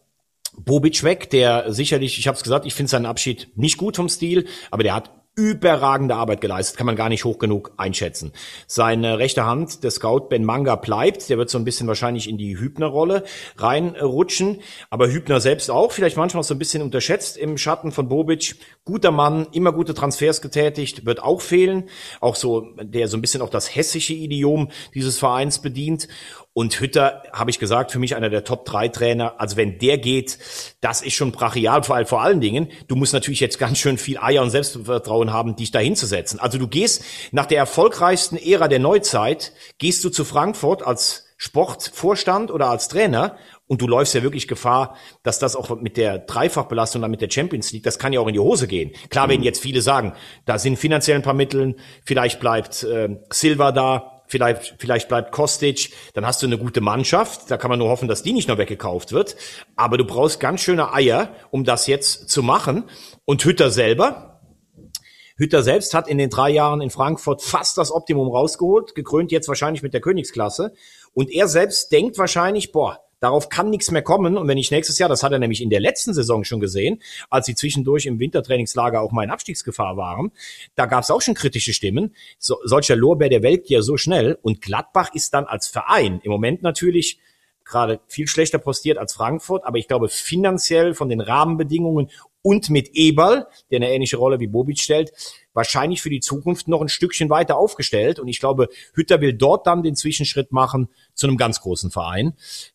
Bobic 0.57 1.03
weg, 1.03 1.29
der 1.29 1.71
sicherlich, 1.73 2.19
ich 2.19 2.27
habe 2.27 2.35
es 2.35 2.43
gesagt, 2.43 2.65
ich 2.65 2.73
finde 2.73 2.89
seinen 2.89 3.05
Abschied 3.05 3.49
nicht 3.55 3.77
gut 3.77 3.95
vom 3.95 4.09
Stil, 4.09 4.47
aber 4.69 4.83
der 4.83 4.95
hat 4.95 5.11
überragende 5.35 6.15
Arbeit 6.15 6.41
geleistet, 6.41 6.77
kann 6.77 6.85
man 6.85 6.97
gar 6.97 7.07
nicht 7.07 7.23
hoch 7.23 7.39
genug 7.39 7.71
einschätzen. 7.77 8.33
Seine 8.67 9.17
rechte 9.17 9.45
Hand, 9.45 9.83
der 9.83 9.91
Scout 9.91 10.27
Ben 10.29 10.43
Manga 10.43 10.75
bleibt, 10.75 11.29
der 11.29 11.37
wird 11.37 11.49
so 11.49 11.57
ein 11.57 11.63
bisschen 11.63 11.87
wahrscheinlich 11.87 12.27
in 12.27 12.37
die 12.37 12.59
Hübner-Rolle 12.59 13.23
reinrutschen, 13.55 14.59
aber 14.89 15.09
Hübner 15.09 15.39
selbst 15.39 15.71
auch, 15.71 15.93
vielleicht 15.93 16.17
manchmal 16.17 16.43
so 16.43 16.53
ein 16.53 16.59
bisschen 16.59 16.81
unterschätzt 16.81 17.37
im 17.37 17.57
Schatten 17.57 17.93
von 17.93 18.09
Bobic. 18.09 18.55
Guter 18.83 19.11
Mann, 19.11 19.47
immer 19.53 19.71
gute 19.71 19.93
Transfers 19.93 20.41
getätigt, 20.41 21.05
wird 21.05 21.23
auch 21.23 21.41
fehlen, 21.41 21.87
auch 22.19 22.35
so, 22.35 22.67
der 22.81 23.07
so 23.07 23.15
ein 23.15 23.21
bisschen 23.21 23.41
auch 23.41 23.49
das 23.49 23.73
hessische 23.73 24.13
Idiom 24.13 24.69
dieses 24.93 25.17
Vereins 25.17 25.59
bedient. 25.59 26.09
Und 26.53 26.79
Hütter, 26.79 27.23
habe 27.31 27.49
ich 27.49 27.59
gesagt, 27.59 27.91
für 27.91 27.99
mich 27.99 28.15
einer 28.15 28.29
der 28.29 28.43
Top-3-Trainer. 28.43 29.39
Also 29.39 29.55
wenn 29.55 29.79
der 29.79 29.97
geht, 29.97 30.37
das 30.81 31.01
ist 31.01 31.13
schon 31.13 31.31
brachial, 31.31 31.83
vor, 31.83 32.05
vor 32.05 32.21
allen 32.21 32.41
Dingen. 32.41 32.67
Du 32.87 32.95
musst 32.95 33.13
natürlich 33.13 33.39
jetzt 33.39 33.57
ganz 33.57 33.77
schön 33.77 33.97
viel 33.97 34.17
Eier 34.17 34.41
und 34.41 34.49
Selbstvertrauen 34.49 35.31
haben, 35.31 35.55
dich 35.55 35.71
da 35.71 35.79
hinzusetzen. 35.79 36.39
Also 36.39 36.57
du 36.57 36.67
gehst 36.67 37.03
nach 37.31 37.45
der 37.45 37.59
erfolgreichsten 37.59 38.35
Ära 38.35 38.67
der 38.67 38.79
Neuzeit, 38.79 39.53
gehst 39.77 40.03
du 40.03 40.09
zu 40.09 40.25
Frankfurt 40.25 40.83
als 40.83 41.25
Sportvorstand 41.37 42.51
oder 42.51 42.69
als 42.69 42.87
Trainer 42.87 43.35
und 43.65 43.81
du 43.81 43.87
läufst 43.87 44.13
ja 44.13 44.21
wirklich 44.21 44.47
Gefahr, 44.47 44.95
dass 45.23 45.39
das 45.39 45.55
auch 45.55 45.75
mit 45.79 45.97
der 45.97 46.19
Dreifachbelastung 46.19 47.01
dann 47.01 47.09
mit 47.09 47.21
der 47.21 47.31
Champions 47.31 47.71
League, 47.71 47.83
das 47.83 47.97
kann 47.97 48.13
ja 48.13 48.19
auch 48.19 48.27
in 48.27 48.33
die 48.33 48.39
Hose 48.39 48.67
gehen. 48.67 48.91
Klar 49.09 49.29
werden 49.29 49.41
jetzt 49.41 49.61
viele 49.61 49.81
sagen, 49.81 50.13
da 50.45 50.59
sind 50.59 50.77
finanziell 50.77 51.15
ein 51.15 51.23
paar 51.23 51.33
Mittel, 51.33 51.77
vielleicht 52.03 52.41
bleibt 52.41 52.83
äh, 52.83 53.17
Silva 53.31 53.71
da, 53.71 54.10
vielleicht, 54.31 54.75
vielleicht 54.79 55.07
bleibt 55.07 55.31
Kostic, 55.31 55.91
dann 56.13 56.25
hast 56.25 56.41
du 56.41 56.47
eine 56.47 56.57
gute 56.57 56.81
Mannschaft, 56.81 57.51
da 57.51 57.57
kann 57.57 57.69
man 57.69 57.77
nur 57.77 57.89
hoffen, 57.89 58.07
dass 58.07 58.23
die 58.23 58.33
nicht 58.33 58.47
noch 58.47 58.57
weggekauft 58.57 59.11
wird, 59.11 59.35
aber 59.75 59.97
du 59.97 60.05
brauchst 60.05 60.39
ganz 60.39 60.61
schöne 60.61 60.93
Eier, 60.93 61.35
um 61.51 61.63
das 61.63 61.85
jetzt 61.85 62.29
zu 62.29 62.41
machen. 62.41 62.85
Und 63.25 63.43
Hütter 63.43 63.69
selber, 63.69 64.41
Hütter 65.37 65.63
selbst 65.63 65.93
hat 65.93 66.07
in 66.07 66.17
den 66.17 66.29
drei 66.29 66.49
Jahren 66.49 66.81
in 66.81 66.89
Frankfurt 66.89 67.41
fast 67.41 67.77
das 67.77 67.91
Optimum 67.91 68.29
rausgeholt, 68.29 68.95
gekrönt 68.95 69.31
jetzt 69.31 69.47
wahrscheinlich 69.47 69.83
mit 69.83 69.93
der 69.93 70.01
Königsklasse. 70.01 70.73
Und 71.13 71.29
er 71.29 71.47
selbst 71.47 71.91
denkt 71.91 72.17
wahrscheinlich, 72.17 72.71
boah, 72.71 72.99
Darauf 73.21 73.49
kann 73.49 73.69
nichts 73.69 73.91
mehr 73.91 74.01
kommen. 74.01 74.35
Und 74.35 74.47
wenn 74.47 74.57
ich 74.57 74.71
nächstes 74.71 74.97
Jahr, 74.97 75.07
das 75.07 75.21
hat 75.21 75.31
er 75.31 75.39
nämlich 75.39 75.61
in 75.61 75.69
der 75.69 75.79
letzten 75.79 76.13
Saison 76.13 76.43
schon 76.43 76.59
gesehen, 76.59 77.01
als 77.29 77.45
sie 77.45 77.55
zwischendurch 77.55 78.07
im 78.07 78.19
Wintertrainingslager 78.19 78.99
auch 78.99 79.11
mal 79.11 79.23
in 79.23 79.29
Abstiegsgefahr 79.29 79.95
waren, 79.95 80.31
da 80.75 80.87
gab 80.87 81.03
es 81.03 81.11
auch 81.11 81.21
schon 81.21 81.35
kritische 81.35 81.71
Stimmen. 81.71 82.15
So, 82.39 82.57
solcher 82.65 82.95
Lorbeer, 82.95 83.29
der 83.29 83.43
welkt 83.43 83.69
ja 83.69 83.83
so 83.83 83.95
schnell. 83.95 84.39
Und 84.41 84.61
Gladbach 84.61 85.13
ist 85.13 85.35
dann 85.35 85.45
als 85.45 85.67
Verein 85.67 86.19
im 86.23 86.31
Moment 86.31 86.63
natürlich 86.63 87.19
gerade 87.63 87.99
viel 88.07 88.27
schlechter 88.27 88.57
postiert 88.57 88.97
als 88.97 89.13
Frankfurt, 89.13 89.65
aber 89.65 89.77
ich 89.77 89.87
glaube 89.87 90.09
finanziell 90.09 90.93
von 90.93 91.07
den 91.07 91.21
Rahmenbedingungen 91.21 92.09
und 92.41 92.69
mit 92.69 92.89
Eberl, 92.93 93.47
der 93.69 93.77
eine 93.77 93.91
ähnliche 93.91 94.17
Rolle 94.17 94.39
wie 94.39 94.47
Bobic 94.47 94.79
stellt, 94.79 95.11
wahrscheinlich 95.53 96.01
für 96.01 96.09
die 96.09 96.19
Zukunft 96.19 96.67
noch 96.67 96.81
ein 96.81 96.89
Stückchen 96.89 97.29
weiter 97.29 97.57
aufgestellt. 97.57 98.19
Und 98.19 98.27
ich 98.27 98.39
glaube, 98.39 98.69
Hütter 98.93 99.21
will 99.21 99.33
dort 99.33 99.67
dann 99.67 99.83
den 99.83 99.95
Zwischenschritt 99.95 100.51
machen 100.51 100.89
zu 101.13 101.27
einem 101.27 101.37
ganz 101.37 101.61
großen 101.61 101.91
Verein. 101.91 102.33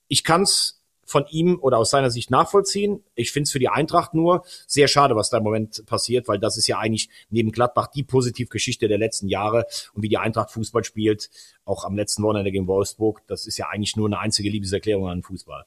Ich 0.08 0.24
kann 0.24 0.42
es 0.42 0.76
von 1.06 1.24
ihm 1.30 1.58
oder 1.60 1.78
aus 1.78 1.90
seiner 1.90 2.10
Sicht 2.10 2.30
nachvollziehen. 2.30 3.02
Ich 3.14 3.30
finde 3.30 3.44
es 3.44 3.52
für 3.52 3.60
die 3.60 3.68
Eintracht 3.68 4.12
nur 4.12 4.44
sehr 4.66 4.88
schade, 4.88 5.14
was 5.14 5.30
da 5.30 5.38
im 5.38 5.44
Moment 5.44 5.86
passiert, 5.86 6.26
weil 6.28 6.38
das 6.38 6.56
ist 6.56 6.66
ja 6.66 6.78
eigentlich 6.78 7.08
neben 7.30 7.52
Gladbach 7.52 7.86
die 7.86 8.02
Positivgeschichte 8.02 8.88
der 8.88 8.98
letzten 8.98 9.28
Jahre 9.28 9.66
und 9.94 10.02
wie 10.02 10.08
die 10.08 10.18
Eintracht 10.18 10.50
Fußball 10.50 10.84
spielt, 10.84 11.30
auch 11.64 11.84
am 11.84 11.96
letzten 11.96 12.24
Wochenende 12.24 12.50
gegen 12.50 12.66
Wolfsburg. 12.66 13.22
Das 13.28 13.46
ist 13.46 13.56
ja 13.56 13.68
eigentlich 13.68 13.96
nur 13.96 14.08
eine 14.08 14.18
einzige 14.18 14.50
Liebeserklärung 14.50 15.08
an 15.08 15.22
Fußball. 15.22 15.64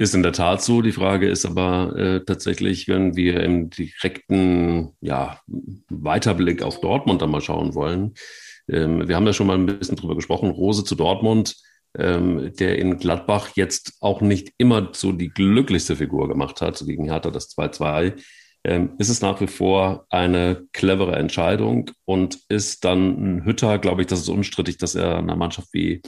Ist 0.00 0.14
in 0.14 0.22
der 0.22 0.32
Tat 0.32 0.62
so. 0.62 0.80
Die 0.80 0.92
Frage 0.92 1.28
ist 1.28 1.44
aber 1.44 1.94
äh, 1.94 2.24
tatsächlich, 2.24 2.88
wenn 2.88 3.16
wir 3.16 3.42
im 3.42 3.68
direkten 3.68 4.94
ja, 5.02 5.38
Weiterblick 5.90 6.62
auf 6.62 6.80
Dortmund 6.80 7.20
dann 7.20 7.30
mal 7.30 7.42
schauen 7.42 7.74
wollen. 7.74 8.14
Ähm, 8.66 9.06
wir 9.06 9.14
haben 9.14 9.26
ja 9.26 9.34
schon 9.34 9.46
mal 9.46 9.58
ein 9.58 9.66
bisschen 9.66 9.96
drüber 9.96 10.14
gesprochen. 10.14 10.52
Rose 10.52 10.84
zu 10.84 10.94
Dortmund, 10.94 11.54
ähm, 11.98 12.50
der 12.58 12.78
in 12.78 12.96
Gladbach 12.96 13.50
jetzt 13.56 13.98
auch 14.00 14.22
nicht 14.22 14.54
immer 14.56 14.88
so 14.94 15.12
die 15.12 15.28
glücklichste 15.28 15.96
Figur 15.96 16.28
gemacht 16.28 16.62
hat, 16.62 16.82
gegen 16.86 17.04
Hertha 17.04 17.30
das 17.30 17.54
2-2. 17.54 18.14
Ähm, 18.64 18.94
ist 18.96 19.10
es 19.10 19.20
nach 19.20 19.42
wie 19.42 19.48
vor 19.48 20.06
eine 20.08 20.62
clevere 20.72 21.16
Entscheidung 21.16 21.90
und 22.06 22.38
ist 22.48 22.86
dann 22.86 23.18
ein 23.36 23.44
Hütter, 23.44 23.76
glaube 23.78 24.00
ich, 24.00 24.06
das 24.06 24.20
ist 24.20 24.30
unstrittig, 24.30 24.78
dass 24.78 24.94
er 24.94 25.18
einer 25.18 25.36
Mannschaft 25.36 25.68
wie, 25.72 26.00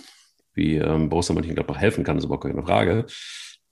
wie 0.55 0.77
ähm, 0.77 1.11
Borussia 1.11 1.35
Mönchengladbach 1.35 1.77
helfen 1.77 2.05
kann, 2.05 2.17
ist 2.17 2.25
überhaupt 2.25 2.45
keine 2.45 2.63
Frage. 2.63 3.05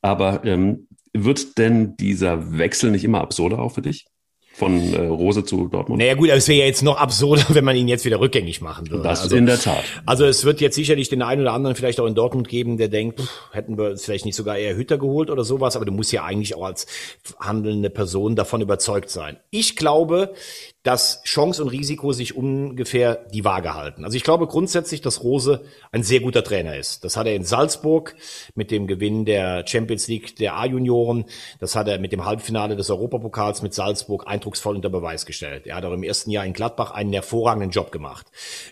Aber 0.02 0.44
ähm, 0.44 0.88
wird 1.12 1.58
denn 1.58 1.96
dieser 1.96 2.56
Wechsel 2.56 2.90
nicht 2.90 3.04
immer 3.04 3.20
absurder 3.20 3.58
auch 3.58 3.72
für 3.72 3.82
dich? 3.82 4.06
Von 4.52 4.92
äh, 4.92 5.06
Rose 5.06 5.44
zu 5.44 5.68
Dortmund? 5.68 6.00
Naja 6.00 6.14
gut, 6.14 6.28
aber 6.28 6.36
es 6.36 6.48
wäre 6.48 6.58
ja 6.58 6.66
jetzt 6.66 6.82
noch 6.82 6.98
absurder, 6.98 7.46
wenn 7.54 7.64
man 7.64 7.76
ihn 7.76 7.88
jetzt 7.88 8.04
wieder 8.04 8.20
rückgängig 8.20 8.60
machen 8.60 8.90
würde. 8.90 9.04
Das 9.04 9.22
also, 9.22 9.36
in 9.36 9.46
der 9.46 9.58
Tat. 9.58 9.84
Also 10.06 10.26
es 10.26 10.44
wird 10.44 10.60
jetzt 10.60 10.74
sicherlich 10.74 11.08
den 11.08 11.22
einen 11.22 11.42
oder 11.42 11.52
anderen 11.52 11.76
vielleicht 11.76 12.00
auch 12.00 12.06
in 12.06 12.14
Dortmund 12.14 12.48
geben, 12.48 12.76
der 12.76 12.88
denkt, 12.88 13.20
pff, 13.20 13.30
hätten 13.52 13.78
wir 13.78 13.96
vielleicht 13.96 14.26
nicht 14.26 14.34
sogar 14.34 14.58
eher 14.58 14.76
Hütter 14.76 14.98
geholt 14.98 15.30
oder 15.30 15.44
sowas, 15.44 15.76
aber 15.76 15.84
du 15.84 15.92
musst 15.92 16.12
ja 16.12 16.24
eigentlich 16.24 16.56
auch 16.56 16.64
als 16.64 16.86
handelnde 17.38 17.90
Person 17.90 18.36
davon 18.36 18.60
überzeugt 18.60 19.08
sein. 19.08 19.38
Ich 19.50 19.76
glaube, 19.76 20.34
dass 20.82 21.22
Chance 21.24 21.62
und 21.62 21.68
Risiko 21.68 22.12
sich 22.12 22.34
ungefähr 22.34 23.26
die 23.34 23.44
Waage 23.44 23.74
halten. 23.74 24.04
Also 24.04 24.16
ich 24.16 24.24
glaube 24.24 24.46
grundsätzlich, 24.46 25.02
dass 25.02 25.22
Rose 25.22 25.62
ein 25.92 26.02
sehr 26.02 26.20
guter 26.20 26.42
Trainer 26.42 26.76
ist. 26.76 27.04
Das 27.04 27.18
hat 27.18 27.26
er 27.26 27.34
in 27.34 27.44
Salzburg 27.44 28.14
mit 28.54 28.70
dem 28.70 28.86
Gewinn 28.86 29.26
der 29.26 29.66
Champions 29.66 30.08
League 30.08 30.36
der 30.36 30.56
A-Junioren. 30.56 31.26
Das 31.58 31.76
hat 31.76 31.86
er 31.88 31.98
mit 31.98 32.12
dem 32.12 32.24
Halbfinale 32.24 32.76
des 32.76 32.88
Europapokals 32.88 33.60
mit 33.60 33.74
Salzburg 33.74 34.26
eindrucksvoll 34.26 34.76
unter 34.76 34.88
Beweis 34.88 35.26
gestellt. 35.26 35.66
Er 35.66 35.76
hat 35.76 35.84
auch 35.84 35.92
im 35.92 36.02
ersten 36.02 36.30
Jahr 36.30 36.46
in 36.46 36.54
Gladbach 36.54 36.92
einen 36.92 37.12
hervorragenden 37.12 37.70
Job 37.70 37.92
gemacht. 37.92 38.26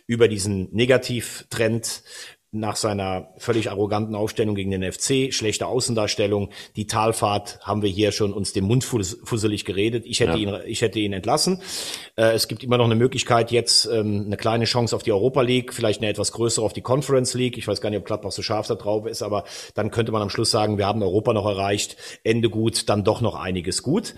Über 0.07 0.29
diesen 0.29 0.69
Negativtrend 0.73 2.03
nach 2.51 2.77
seiner 2.77 3.29
völlig 3.37 3.71
arroganten 3.71 4.15
Aufstellung 4.15 4.55
gegen 4.55 4.71
den 4.71 4.83
FC, 4.83 5.35
schlechte 5.35 5.67
Außendarstellung, 5.67 6.49
die 6.77 6.87
Talfahrt 6.87 7.61
haben 7.61 7.83
wir 7.83 7.91
hier 7.91 8.11
schon 8.11 8.33
uns 8.33 8.55
den 8.55 8.65
Mund 8.65 8.85
fusselig 8.85 9.67
geredet. 9.67 10.05
Ich 10.07 10.21
hätte 10.21 10.39
ja. 10.39 10.57
ihn, 10.57 10.61
ich 10.67 10.81
hätte 10.81 10.99
ihn 10.99 11.13
entlassen. 11.13 11.61
Äh, 12.17 12.33
es 12.33 12.49
gibt 12.49 12.65
immer 12.65 12.79
noch 12.79 12.87
eine 12.87 12.95
Möglichkeit 12.95 13.51
jetzt 13.51 13.87
ähm, 13.87 14.25
eine 14.27 14.39
kleine 14.39 14.65
Chance 14.65 14.97
auf 14.97 15.03
die 15.03 15.13
Europa 15.13 15.43
League, 15.43 15.75
vielleicht 15.75 16.01
eine 16.01 16.11
etwas 16.11 16.33
größere 16.33 16.65
auf 16.65 16.73
die 16.73 16.81
Conference 16.81 17.35
League. 17.35 17.59
Ich 17.59 17.69
weiß 17.69 17.83
gar 17.83 17.91
nicht, 17.91 17.99
ob 17.99 18.07
Gladbach 18.07 18.33
so 18.33 18.41
scharf 18.41 18.67
da 18.67 18.77
drauf 18.77 19.07
ist, 19.07 19.23
aber 19.23 19.45
dann 19.75 19.91
könnte 19.91 20.13
man 20.13 20.23
am 20.23 20.31
Schluss 20.31 20.51
sagen, 20.51 20.79
wir 20.79 20.87
haben 20.87 21.03
Europa 21.03 21.35
noch 21.35 21.47
erreicht, 21.47 21.97
Ende 22.25 22.49
gut, 22.49 22.89
dann 22.89 23.05
doch 23.05 23.21
noch 23.21 23.35
einiges 23.35 23.83
gut. 23.83 24.15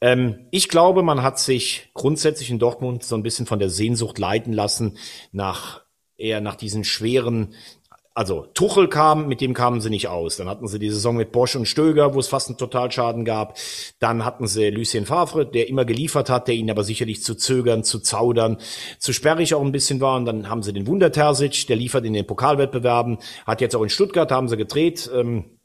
Ähm, 0.00 0.46
ich 0.50 0.70
glaube, 0.70 1.02
man 1.02 1.22
hat 1.22 1.38
sich 1.38 1.90
grundsätzlich 1.92 2.50
in 2.50 2.58
Dortmund 2.58 3.02
so 3.02 3.14
ein 3.14 3.22
bisschen 3.22 3.44
von 3.44 3.58
der 3.58 3.68
Sehnsucht 3.68 4.18
leiten 4.18 4.54
lassen 4.54 4.96
nach 5.32 5.82
eher 6.18 6.40
nach 6.40 6.56
diesen 6.56 6.84
schweren 6.84 7.54
also 8.18 8.48
Tuchel 8.52 8.88
kam, 8.88 9.28
mit 9.28 9.40
dem 9.40 9.54
kamen 9.54 9.80
sie 9.80 9.90
nicht 9.90 10.08
aus. 10.08 10.36
Dann 10.36 10.48
hatten 10.48 10.66
sie 10.66 10.80
die 10.80 10.90
Saison 10.90 11.14
mit 11.14 11.30
Bosch 11.30 11.54
und 11.54 11.66
Stöger, 11.66 12.14
wo 12.14 12.18
es 12.18 12.26
fast 12.26 12.48
einen 12.48 12.58
Totalschaden 12.58 13.24
gab. 13.24 13.56
Dann 14.00 14.24
hatten 14.24 14.48
sie 14.48 14.70
Lucien 14.70 15.06
Favre, 15.06 15.46
der 15.46 15.68
immer 15.68 15.84
geliefert 15.84 16.28
hat, 16.28 16.48
der 16.48 16.56
ihnen 16.56 16.68
aber 16.68 16.82
sicherlich 16.82 17.22
zu 17.22 17.36
zögern, 17.36 17.84
zu 17.84 18.00
zaudern, 18.00 18.56
zu 18.98 19.12
sperrig 19.12 19.54
auch 19.54 19.62
ein 19.62 19.70
bisschen 19.70 20.00
war. 20.00 20.16
Und 20.16 20.24
dann 20.24 20.50
haben 20.50 20.64
sie 20.64 20.72
den 20.72 20.88
Wunder 20.88 21.12
Terzic, 21.12 21.68
der 21.68 21.76
liefert 21.76 22.04
in 22.04 22.12
den 22.12 22.26
Pokalwettbewerben, 22.26 23.18
hat 23.46 23.60
jetzt 23.60 23.76
auch 23.76 23.84
in 23.84 23.88
Stuttgart, 23.88 24.32
haben 24.32 24.48
sie 24.48 24.56
gedreht. 24.56 25.08
Ähm, 25.14 25.57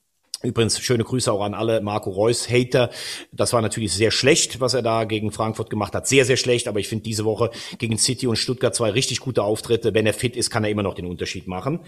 Übrigens 0.43 0.77
schöne 0.81 1.05
Grüße 1.05 1.31
auch 1.31 1.41
an 1.41 1.53
alle 1.53 1.79
Marco 1.79 2.09
Reus 2.09 2.49
Hater. 2.49 2.89
Das 3.31 3.53
war 3.53 3.61
natürlich 3.61 3.93
sehr 3.93 4.11
schlecht, 4.11 4.59
was 4.59 4.73
er 4.73 4.81
da 4.81 5.05
gegen 5.05 5.31
Frankfurt 5.31 5.69
gemacht 5.69 5.95
hat. 5.95 6.05
Sehr, 6.05 6.25
sehr 6.25 6.35
schlecht. 6.35 6.67
Aber 6.67 6.81
ich 6.81 6.89
finde 6.89 7.05
diese 7.05 7.23
Woche 7.23 7.49
gegen 7.77 7.97
City 7.97 8.27
und 8.27 8.35
Stuttgart 8.35 8.75
zwei 8.75 8.89
richtig 8.89 9.21
gute 9.21 9.41
Auftritte. 9.41 9.93
Wenn 9.93 10.05
er 10.05 10.13
fit 10.13 10.35
ist, 10.35 10.49
kann 10.49 10.65
er 10.65 10.69
immer 10.69 10.83
noch 10.83 10.95
den 10.95 11.05
Unterschied 11.05 11.47
machen. 11.47 11.79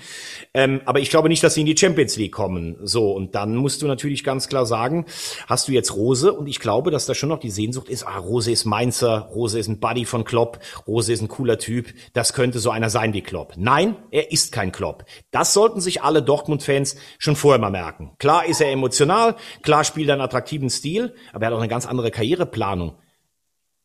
Ähm, 0.53 0.79
aber 0.85 1.01
ich 1.01 1.09
glaube 1.09 1.27
nicht, 1.27 1.43
dass 1.43 1.55
sie 1.55 1.59
in 1.59 1.65
die 1.65 1.75
Champions 1.75 2.15
League 2.15 2.31
kommen. 2.31 2.77
So. 2.83 3.11
Und 3.11 3.35
dann 3.35 3.57
musst 3.57 3.81
du 3.81 3.87
natürlich 3.87 4.23
ganz 4.23 4.47
klar 4.47 4.65
sagen, 4.65 5.05
hast 5.47 5.67
du 5.67 5.73
jetzt 5.73 5.93
Rose? 5.93 6.31
Und 6.31 6.47
ich 6.47 6.61
glaube, 6.61 6.91
dass 6.91 7.05
da 7.05 7.13
schon 7.13 7.27
noch 7.27 7.39
die 7.39 7.51
Sehnsucht 7.51 7.89
ist. 7.89 8.07
Ah, 8.07 8.19
Rose 8.19 8.51
ist 8.51 8.63
Mainzer. 8.63 9.29
Rose 9.35 9.59
ist 9.59 9.67
ein 9.67 9.81
Buddy 9.81 10.05
von 10.05 10.23
Klopp. 10.23 10.59
Rose 10.87 11.11
ist 11.11 11.21
ein 11.21 11.27
cooler 11.27 11.59
Typ. 11.59 11.93
Das 12.13 12.31
könnte 12.31 12.59
so 12.59 12.69
einer 12.69 12.89
sein 12.89 13.11
wie 13.11 13.21
Klopp. 13.21 13.55
Nein, 13.57 13.97
er 14.11 14.31
ist 14.31 14.53
kein 14.53 14.71
Klopp. 14.71 15.03
Das 15.31 15.53
sollten 15.53 15.81
sich 15.81 16.03
alle 16.03 16.23
Dortmund-Fans 16.23 16.95
schon 17.17 17.35
vorher 17.35 17.59
mal 17.59 17.69
merken. 17.69 18.13
Klar 18.17 18.44
ist 18.45 18.61
er 18.61 18.71
emotional, 18.71 19.35
klar 19.61 19.83
spielt 19.83 20.09
er 20.09 20.13
einen 20.13 20.21
attraktiven 20.21 20.69
Stil, 20.69 21.15
aber 21.33 21.45
er 21.45 21.47
hat 21.47 21.53
auch 21.53 21.59
eine 21.59 21.67
ganz 21.67 21.85
andere 21.85 22.11
Karriereplanung 22.11 22.95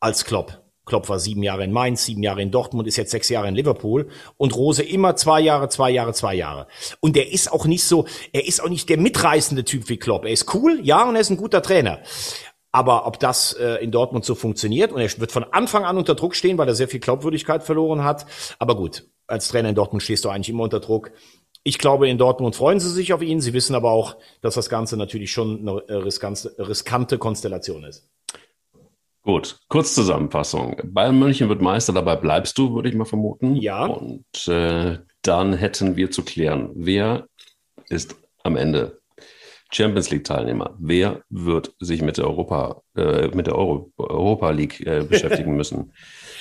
als 0.01 0.25
Klopp. 0.25 0.63
Klopp 0.87 1.09
war 1.09 1.21
sieben 1.21 1.43
Jahre 1.43 1.63
in 1.63 1.73
Mainz, 1.73 2.05
sieben 2.05 2.23
Jahre 2.23 2.43
in 2.43 2.51
Dortmund, 2.51 2.89
ist 2.89 2.97
jetzt 2.97 3.13
sechs 3.13 3.29
Jahre 3.29 3.49
in 3.49 3.55
Liverpool 3.55 4.09
und 4.37 4.57
Rose 4.57 4.83
immer 4.83 5.15
zwei 5.15 5.41
Jahre, 5.41 5.69
zwei 5.69 5.91
Jahre, 5.91 6.13
zwei 6.15 6.35
Jahre. 6.35 6.67
Und 6.99 7.17
er 7.17 7.31
ist 7.31 7.53
auch 7.53 7.67
nicht 7.67 7.85
so, 7.85 8.07
er 8.33 8.47
ist 8.47 8.63
auch 8.63 8.69
nicht 8.69 8.89
der 8.89 8.99
mitreißende 8.99 9.65
Typ 9.65 9.89
wie 9.89 9.99
Klopp. 9.99 10.25
Er 10.25 10.33
ist 10.33 10.53
cool, 10.55 10.81
ja, 10.83 11.09
und 11.09 11.15
er 11.15 11.21
ist 11.21 11.31
ein 11.31 11.37
guter 11.37 11.63
Trainer. 11.63 12.01
Aber 12.73 13.07
ob 13.07 13.21
das 13.21 13.53
äh, 13.53 13.77
in 13.77 13.91
Dortmund 13.91 14.25
so 14.25 14.35
funktioniert 14.35 14.93
und 14.93 15.01
er 15.01 15.11
wird 15.19 15.33
von 15.33 15.45
Anfang 15.45 15.85
an 15.85 15.97
unter 15.97 16.15
Druck 16.15 16.35
stehen, 16.35 16.59
weil 16.59 16.69
er 16.69 16.75
sehr 16.75 16.89
viel 16.89 17.01
Glaubwürdigkeit 17.01 17.63
verloren 17.63 18.05
hat. 18.05 18.27
Aber 18.59 18.77
gut, 18.77 19.05
als 19.27 19.49
Trainer 19.49 19.69
in 19.69 19.75
Dortmund 19.75 20.03
stehst 20.03 20.25
du 20.25 20.29
eigentlich 20.29 20.51
immer 20.51 20.65
unter 20.65 20.81
Druck. 20.81 21.13
Ich 21.63 21.79
glaube, 21.79 22.09
in 22.09 22.17
Dortmund 22.17 22.57
freuen 22.57 22.81
sie 22.81 22.91
sich 22.91 23.13
auf 23.13 23.23
ihn. 23.23 23.41
Sie 23.41 23.53
wissen 23.53 23.75
aber 23.75 23.91
auch, 23.91 24.17
dass 24.41 24.55
das 24.55 24.71
Ganze 24.71 24.97
natürlich 24.97 25.31
schon 25.31 25.69
eine 25.69 26.05
riskante, 26.05 26.55
riskante 26.59 27.19
Konstellation 27.19 27.85
ist. 27.85 28.09
Gut, 29.23 29.59
Kurzzusammenfassung. 29.69 30.81
Bayern 30.85 31.19
München 31.19 31.51
wird 31.51 31.61
Meister, 31.61 31.93
dabei 31.93 32.17
bleibst 32.17 32.57
du, 32.57 32.75
würde 32.75 32.89
ich 32.89 32.95
mal 32.95 33.05
vermuten. 33.05 33.55
Ja. 33.57 33.85
Und 33.85 34.49
äh, 34.49 34.99
dann 35.21 35.53
hätten 35.53 35.97
wir 35.97 36.11
zu 36.11 36.23
klären, 36.25 36.71
wer 36.75 37.27
ist 37.91 38.17
am 38.43 38.57
Ende 38.57 39.01
Champions 39.71 40.11
League 40.11 40.25
Teilnehmer? 40.25 40.75
Wer 40.79 41.23
wird 41.29 41.75
sich 41.79 42.01
mit 42.01 42.17
der 42.17 42.27
Europa, 42.27 42.81
äh, 42.97 43.29
mit 43.29 43.47
der 43.47 43.57
Euro, 43.57 43.93
Europa 43.99 44.51
League 44.51 44.81
äh, 44.87 45.05
beschäftigen 45.09 45.57
müssen? 45.57 45.93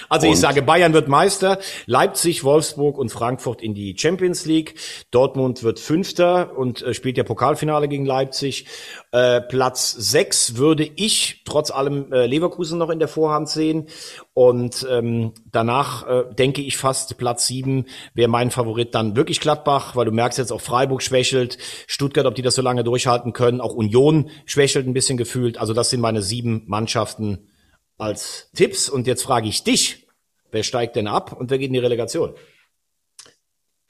Also 0.07 0.27
und 0.27 0.33
ich 0.33 0.39
sage, 0.39 0.61
Bayern 0.61 0.93
wird 0.93 1.07
Meister, 1.07 1.59
Leipzig, 1.85 2.43
Wolfsburg 2.43 2.97
und 2.97 3.09
Frankfurt 3.09 3.61
in 3.61 3.73
die 3.73 3.95
Champions 3.97 4.45
League. 4.45 4.75
Dortmund 5.11 5.63
wird 5.63 5.79
Fünfter 5.79 6.57
und 6.57 6.81
äh, 6.81 6.93
spielt 6.93 7.17
ja 7.17 7.23
Pokalfinale 7.23 7.87
gegen 7.87 8.05
Leipzig. 8.05 8.65
Äh, 9.11 9.41
Platz 9.41 9.91
sechs 9.91 10.55
würde 10.55 10.89
ich 10.95 11.43
trotz 11.45 11.69
allem 11.71 12.11
äh, 12.13 12.25
Leverkusen 12.25 12.79
noch 12.79 12.89
in 12.89 12.99
der 12.99 13.07
Vorhand 13.07 13.49
sehen. 13.49 13.87
Und 14.33 14.87
ähm, 14.89 15.33
danach 15.51 16.07
äh, 16.07 16.23
denke 16.33 16.61
ich 16.61 16.77
fast 16.77 17.17
Platz 17.17 17.45
sieben 17.45 17.85
wäre 18.13 18.29
mein 18.29 18.51
Favorit 18.51 18.95
dann 18.95 19.15
wirklich 19.17 19.41
Gladbach, 19.41 19.95
weil 19.97 20.05
du 20.05 20.11
merkst 20.11 20.39
jetzt 20.39 20.51
auch 20.51 20.61
Freiburg 20.61 21.03
schwächelt, 21.03 21.57
Stuttgart, 21.87 22.25
ob 22.25 22.35
die 22.35 22.41
das 22.41 22.55
so 22.55 22.61
lange 22.61 22.85
durchhalten 22.85 23.33
können, 23.33 23.59
auch 23.59 23.73
Union 23.73 24.29
schwächelt 24.45 24.87
ein 24.87 24.93
bisschen 24.93 25.17
gefühlt. 25.17 25.57
Also 25.57 25.73
das 25.73 25.89
sind 25.89 25.99
meine 25.99 26.21
sieben 26.21 26.38
Mannschaften 26.43 27.49
als 27.97 28.49
Tipps. 28.53 28.89
Und 28.89 29.07
jetzt 29.07 29.23
frage 29.23 29.47
ich 29.47 29.63
dich, 29.63 30.07
wer 30.51 30.63
steigt 30.63 30.95
denn 30.95 31.07
ab 31.07 31.33
und 31.33 31.49
wer 31.49 31.57
geht 31.57 31.67
in 31.67 31.73
die 31.73 31.79
Relegation? 31.79 32.33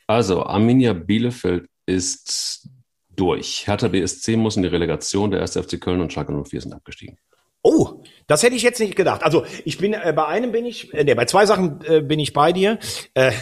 Also, 0.08 0.44
Arminia 0.44 0.94
Bielefeld 0.94 1.68
ist 1.86 2.70
durch. 3.16 3.68
Hertha 3.68 3.90
BSC 3.90 4.38
muss 4.38 4.58
in 4.58 4.64
die 4.64 4.70
Relegation, 4.70 5.32
der 5.32 5.42
1. 5.42 5.58
FC 5.58 5.80
Köln 5.80 6.02
und 6.02 6.12
Schalke 6.12 6.32
04 6.32 6.62
sind 6.62 6.74
abgestiegen. 6.74 7.18
Oh, 7.62 8.04
das 8.28 8.42
hätte 8.42 8.56
ich 8.56 8.64
jetzt 8.64 8.80
nicht 8.80 8.96
gedacht. 8.96 9.24
Also 9.24 9.46
ich 9.66 9.78
bin 9.78 9.94
äh, 9.94 10.14
bei 10.16 10.26
einem 10.26 10.52
bin 10.52 10.66
ich, 10.66 10.94
äh, 10.94 11.04
nee, 11.04 11.14
bei 11.14 11.26
zwei 11.26 11.46
Sachen 11.46 11.82
äh, 11.86 12.02
bin 12.02 12.20
ich 12.20 12.32
bei 12.32 12.54
dir. 12.54 12.80
Äh, 13.14 13.34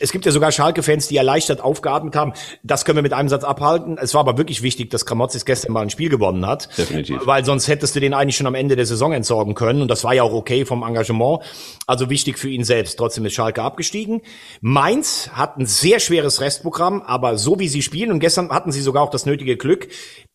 es 0.00 0.10
gibt 0.10 0.26
ja 0.26 0.32
sogar 0.32 0.50
Schalke-Fans, 0.50 1.06
die 1.06 1.16
erleichtert 1.16 1.60
aufgeatmet 1.60 2.16
haben. 2.16 2.32
Das 2.64 2.84
können 2.84 2.96
wir 2.96 3.02
mit 3.02 3.12
einem 3.12 3.28
Satz 3.28 3.44
abhalten. 3.44 3.98
Es 3.98 4.14
war 4.14 4.20
aber 4.20 4.36
wirklich 4.36 4.62
wichtig, 4.62 4.90
dass 4.90 5.06
Kramotzis 5.06 5.44
gestern 5.44 5.72
mal 5.72 5.82
ein 5.82 5.90
Spiel 5.90 6.08
gewonnen 6.08 6.44
hat. 6.44 6.76
Definitiv. 6.76 7.24
Weil 7.24 7.44
sonst 7.44 7.68
hättest 7.68 7.94
du 7.94 8.00
den 8.00 8.12
eigentlich 8.12 8.36
schon 8.36 8.48
am 8.48 8.56
Ende 8.56 8.74
der 8.74 8.86
Saison 8.86 9.12
entsorgen 9.12 9.54
können. 9.54 9.82
Und 9.82 9.88
das 9.88 10.02
war 10.02 10.12
ja 10.12 10.24
auch 10.24 10.32
okay 10.32 10.64
vom 10.64 10.82
Engagement. 10.82 11.40
Also 11.86 12.10
wichtig 12.10 12.38
für 12.38 12.48
ihn 12.48 12.64
selbst. 12.64 12.96
Trotzdem 12.96 13.24
ist 13.26 13.34
Schalke 13.34 13.62
abgestiegen. 13.62 14.22
Mainz 14.60 15.30
hat 15.32 15.56
ein 15.56 15.66
sehr 15.66 16.00
schweres 16.00 16.40
Restprogramm, 16.40 17.02
aber 17.02 17.38
so 17.38 17.60
wie 17.60 17.68
sie 17.68 17.82
spielen, 17.82 18.10
und 18.10 18.18
gestern 18.18 18.50
hatten 18.50 18.72
sie 18.72 18.80
sogar 18.80 19.04
auch 19.04 19.10
das 19.10 19.24
nötige 19.24 19.56
Glück, 19.56 19.88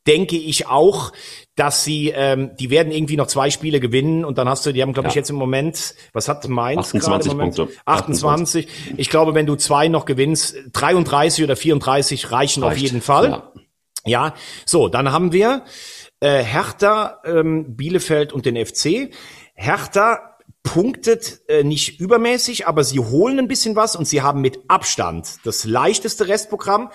denke 0.08 0.36
ich 0.36 0.68
auch, 0.68 1.12
dass 1.56 1.84
sie, 1.84 2.10
ähm, 2.10 2.52
die 2.60 2.70
werden 2.70 2.91
irgendwie 2.91 3.18
noch 3.18 3.28
zwei 3.28 3.49
Spiele 3.49 3.80
gewinnen 3.80 4.26
und 4.26 4.38
dann 4.38 4.49
hast 4.49 4.66
du, 4.66 4.72
die 4.72 4.82
haben, 4.82 4.93
glaube 4.93 5.08
ja. 5.08 5.10
ich, 5.10 5.16
jetzt 5.16 5.30
im 5.30 5.36
Moment, 5.36 5.95
was 6.14 6.28
hat 6.28 6.47
Mainz 6.47 6.88
28 6.88 7.38
Punkte. 7.38 7.68
28. 7.86 8.68
28. 8.68 8.68
Ich 8.97 9.10
glaube, 9.10 9.36
wenn 9.36 9.45
du 9.45 9.56
zwei 9.56 9.88
noch 9.88 10.06
gewinnst, 10.06 10.56
33 10.74 11.43
oder 11.43 11.56
34 11.56 12.32
reichen 12.32 12.64
Reicht. 12.64 12.74
auf 12.74 12.82
jeden 12.82 13.02
Fall. 13.02 13.30
Ja. 13.30 13.52
ja, 14.06 14.34
so, 14.66 14.88
dann 14.88 15.12
haben 15.12 15.32
wir 15.32 15.66
äh, 16.20 16.43
Hertha, 16.43 17.20
ähm, 17.26 17.76
Bielefeld 17.76 18.34
und 18.34 18.45
den 18.45 18.64
FC. 18.66 19.12
Hertha 19.54 20.32
punktet 20.64 21.41
äh, 21.47 21.64
nicht 21.64 21.99
übermäßig, 21.99 22.68
aber 22.68 22.84
sie 22.84 22.99
holen 22.99 23.39
ein 23.39 23.47
bisschen 23.47 23.76
was 23.76 23.95
und 23.95 24.08
sie 24.08 24.22
haben 24.22 24.41
mit 24.41 24.60
Abstand 24.68 25.38
das 25.43 25.66
leichteste 25.66 26.28
Restprogramm 26.28 26.91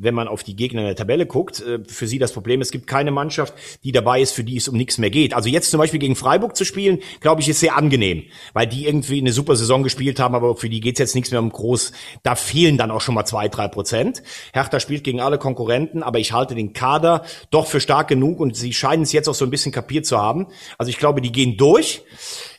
wenn 0.00 0.14
man 0.14 0.28
auf 0.28 0.42
die 0.42 0.56
Gegner 0.56 0.80
in 0.80 0.86
der 0.86 0.96
Tabelle 0.96 1.26
guckt, 1.26 1.60
äh, 1.60 1.78
für 1.86 2.06
sie 2.06 2.18
das 2.18 2.32
Problem, 2.32 2.60
es 2.60 2.70
gibt 2.70 2.86
keine 2.86 3.10
Mannschaft, 3.10 3.54
die 3.84 3.92
dabei 3.92 4.20
ist, 4.20 4.32
für 4.32 4.44
die 4.44 4.56
es 4.56 4.68
um 4.68 4.76
nichts 4.76 4.98
mehr 4.98 5.10
geht. 5.10 5.34
Also 5.34 5.48
jetzt 5.48 5.70
zum 5.70 5.78
Beispiel 5.78 6.00
gegen 6.00 6.16
Freiburg 6.16 6.56
zu 6.56 6.64
spielen, 6.64 7.00
glaube 7.20 7.42
ich, 7.42 7.48
ist 7.48 7.60
sehr 7.60 7.76
angenehm, 7.76 8.24
weil 8.54 8.66
die 8.66 8.86
irgendwie 8.86 9.20
eine 9.20 9.32
super 9.32 9.56
Saison 9.56 9.82
gespielt 9.82 10.18
haben, 10.18 10.34
aber 10.34 10.56
für 10.56 10.68
die 10.68 10.80
geht's 10.80 10.98
jetzt 10.98 11.14
nichts 11.14 11.30
mehr 11.30 11.40
um 11.40 11.50
groß. 11.50 11.92
Da 12.22 12.34
fehlen 12.34 12.78
dann 12.78 12.90
auch 12.90 13.00
schon 13.00 13.14
mal 13.14 13.26
zwei, 13.26 13.48
drei 13.48 13.68
Prozent. 13.68 14.22
Hertha 14.52 14.80
spielt 14.80 15.04
gegen 15.04 15.20
alle 15.20 15.38
Konkurrenten, 15.38 16.02
aber 16.02 16.18
ich 16.18 16.32
halte 16.32 16.54
den 16.54 16.72
Kader 16.72 17.24
doch 17.50 17.66
für 17.66 17.80
stark 17.80 18.08
genug 18.08 18.40
und 18.40 18.56
sie 18.56 18.72
scheinen 18.72 19.02
es 19.02 19.12
jetzt 19.12 19.28
auch 19.28 19.34
so 19.34 19.44
ein 19.44 19.50
bisschen 19.50 19.72
kapiert 19.72 20.06
zu 20.06 20.18
haben. 20.18 20.46
Also 20.78 20.90
ich 20.90 20.98
glaube, 20.98 21.20
die 21.20 21.32
gehen 21.32 21.56
durch. 21.56 22.02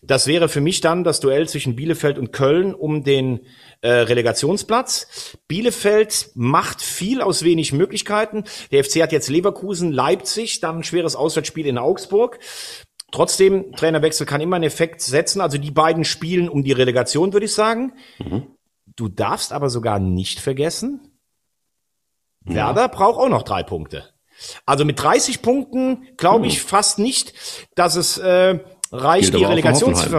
Das 0.04 0.26
wäre 0.26 0.50
für 0.50 0.62
mich 0.62 0.82
dann 0.82 1.04
das 1.04 1.20
Duell 1.20 1.48
zwischen 1.48 1.76
Bielefeld 1.76 2.18
und 2.18 2.34
Köln 2.34 2.74
um 2.74 3.04
den 3.04 3.42
äh, 3.82 3.90
Relegationsplatz. 3.90 5.38
Bielefeld 5.48 6.32
macht 6.36 6.82
viel 6.82 7.22
aus 7.22 7.44
wenig 7.44 7.74
Möglichkeiten. 7.74 8.44
Der 8.72 8.84
FC 8.84 9.02
hat 9.02 9.12
jetzt 9.12 9.30
Leverkusen, 9.30 9.92
Leipzig, 9.92 10.60
dann 10.60 10.78
ein 10.78 10.84
schweres 10.84 11.16
Auswärtsspiel 11.16 11.66
in 11.66 11.78
Augsburg. 11.78 12.40
Trotzdem, 13.12 13.74
Trainerwechsel 13.76 14.26
kann 14.26 14.42
immer 14.42 14.56
einen 14.56 14.66
Effekt 14.66 15.02
setzen. 15.02 15.42
Also 15.42 15.58
die 15.58 15.72
beiden 15.72 16.06
spielen 16.06 16.48
um 16.48 16.64
die 16.64 16.72
Relegation, 16.72 17.34
würde 17.34 17.46
ich 17.46 17.54
sagen. 17.54 17.94
Mhm. 18.20 18.48
Du 18.96 19.10
darfst 19.10 19.52
aber 19.52 19.70
sogar 19.70 20.00
nicht 20.00 20.40
vergessen, 20.40 21.12
ja. 22.46 22.56
Werder 22.56 22.90
braucht 22.90 23.20
auch 23.20 23.30
noch 23.30 23.44
drei 23.44 23.64
Punkte. 23.64 24.06
Also 24.66 24.86
mit 24.86 25.02
30 25.02 25.42
Punkten 25.42 26.08
glaube 26.18 26.48
ich 26.48 26.64
mhm. 26.64 26.68
fast 26.68 27.00
nicht, 27.00 27.34
dass 27.76 27.96
es 27.96 28.18
äh, 28.18 28.60
reicht 28.92 29.32
Gilt 29.32 29.42
die 29.42 29.46
auch 29.46 29.52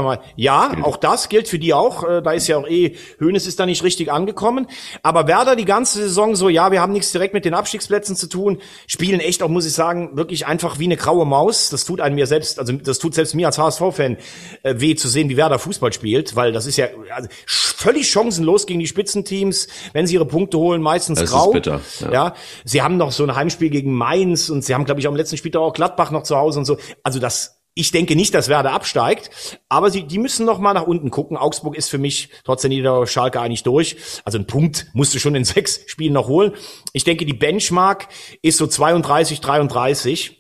mal. 0.02 0.20
Ja, 0.36 0.72
auch 0.82 0.96
das 0.96 1.28
gilt 1.28 1.48
für 1.48 1.58
die 1.58 1.74
auch. 1.74 2.04
Äh, 2.04 2.22
Da 2.22 2.32
ist 2.32 2.48
ja 2.48 2.56
auch 2.56 2.66
eh, 2.66 2.96
Hönes 3.18 3.46
ist 3.46 3.60
da 3.60 3.66
nicht 3.66 3.82
richtig 3.82 4.10
angekommen. 4.10 4.66
Aber 5.02 5.26
Werder 5.26 5.56
die 5.56 5.64
ganze 5.64 5.98
Saison 5.98 6.34
so, 6.34 6.48
ja, 6.48 6.72
wir 6.72 6.80
haben 6.80 6.92
nichts 6.92 7.12
direkt 7.12 7.34
mit 7.34 7.44
den 7.44 7.54
Abstiegsplätzen 7.54 8.16
zu 8.16 8.28
tun, 8.28 8.58
spielen 8.86 9.20
echt 9.20 9.42
auch, 9.42 9.48
muss 9.48 9.66
ich 9.66 9.72
sagen, 9.72 10.16
wirklich 10.16 10.46
einfach 10.46 10.78
wie 10.78 10.84
eine 10.84 10.96
graue 10.96 11.26
Maus. 11.26 11.68
Das 11.68 11.84
tut 11.84 12.00
einem 12.00 12.14
mir 12.14 12.26
selbst, 12.26 12.58
also 12.58 12.72
das 12.72 12.98
tut 12.98 13.14
selbst 13.14 13.34
mir 13.34 13.46
als 13.46 13.58
HSV-Fan 13.58 14.16
äh, 14.62 14.74
weh 14.78 14.94
zu 14.94 15.08
sehen, 15.08 15.28
wie 15.28 15.36
Werder 15.36 15.58
Fußball 15.58 15.92
spielt, 15.92 16.34
weil 16.36 16.52
das 16.52 16.66
ist 16.66 16.76
ja 16.76 16.86
also, 17.14 17.28
völlig 17.46 18.10
chancenlos 18.10 18.66
gegen 18.66 18.80
die 18.80 18.86
Spitzenteams, 18.86 19.68
wenn 19.92 20.06
sie 20.06 20.14
ihre 20.14 20.26
Punkte 20.26 20.58
holen, 20.58 20.80
meistens 20.80 21.18
Das 21.18 21.28
ist 21.28 21.34
grau. 21.34 21.50
bitter, 21.50 21.80
ja. 22.00 22.12
ja, 22.12 22.34
sie 22.64 22.80
haben 22.80 22.96
noch 22.96 23.12
so 23.12 23.24
ein 23.24 23.34
Heimspiel 23.34 23.70
gegen 23.70 23.92
Mainz 23.94 24.48
und 24.48 24.64
sie 24.64 24.74
haben, 24.74 24.84
glaube 24.84 25.00
ich, 25.00 25.06
am 25.06 25.16
letzten 25.16 25.36
Spieltag 25.36 25.60
auch 25.60 25.72
Gladbach 25.72 26.10
noch 26.10 26.22
zu 26.22 26.36
Hause 26.36 26.60
und 26.60 26.64
so. 26.64 26.78
Also 27.02 27.18
das, 27.18 27.61
ich 27.74 27.90
denke 27.90 28.16
nicht, 28.16 28.34
dass 28.34 28.48
Werder 28.48 28.72
absteigt, 28.72 29.30
aber 29.68 29.90
sie, 29.90 30.02
die 30.04 30.18
müssen 30.18 30.44
noch 30.44 30.58
mal 30.58 30.74
nach 30.74 30.86
unten 30.86 31.10
gucken. 31.10 31.36
Augsburg 31.36 31.76
ist 31.76 31.88
für 31.88 31.98
mich 31.98 32.28
trotz 32.44 32.62
der 32.62 32.68
Niederlage 32.68 33.06
Schalke 33.06 33.40
eigentlich 33.40 33.62
durch. 33.62 33.96
Also 34.24 34.38
ein 34.38 34.46
Punkt 34.46 34.88
musst 34.92 35.14
du 35.14 35.18
schon 35.18 35.34
in 35.34 35.44
sechs 35.44 35.80
Spielen 35.86 36.12
noch 36.12 36.28
holen. 36.28 36.52
Ich 36.92 37.04
denke, 37.04 37.24
die 37.24 37.32
Benchmark 37.32 38.08
ist 38.42 38.58
so 38.58 38.66
32, 38.66 39.40
33 39.40 40.38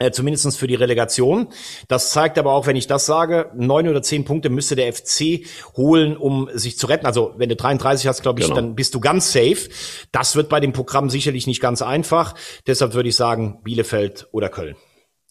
äh, 0.00 0.10
zumindestens 0.10 0.56
für 0.56 0.66
die 0.66 0.74
Relegation. 0.74 1.48
Das 1.86 2.10
zeigt 2.10 2.38
aber 2.38 2.52
auch, 2.52 2.66
wenn 2.66 2.74
ich 2.74 2.88
das 2.88 3.06
sage, 3.06 3.52
neun 3.54 3.88
oder 3.88 4.02
zehn 4.02 4.24
Punkte 4.24 4.50
müsste 4.50 4.74
der 4.74 4.92
FC 4.92 5.46
holen, 5.76 6.16
um 6.16 6.50
sich 6.52 6.76
zu 6.76 6.88
retten. 6.88 7.06
Also 7.06 7.34
wenn 7.36 7.48
du 7.48 7.54
33 7.54 8.08
hast, 8.08 8.22
glaube 8.22 8.40
ich, 8.40 8.46
Genau. 8.46 8.56
dann 8.56 8.74
bist 8.74 8.94
du 8.96 9.00
ganz 9.00 9.32
safe. 9.32 9.68
Das 10.10 10.34
wird 10.34 10.48
bei 10.48 10.58
dem 10.58 10.72
Programm 10.72 11.08
sicherlich 11.10 11.46
nicht 11.46 11.60
ganz 11.60 11.82
einfach. 11.82 12.34
Deshalb 12.66 12.94
würde 12.94 13.08
ich 13.08 13.16
sagen, 13.16 13.60
Bielefeld 13.62 14.26
oder 14.32 14.48
Köln 14.48 14.74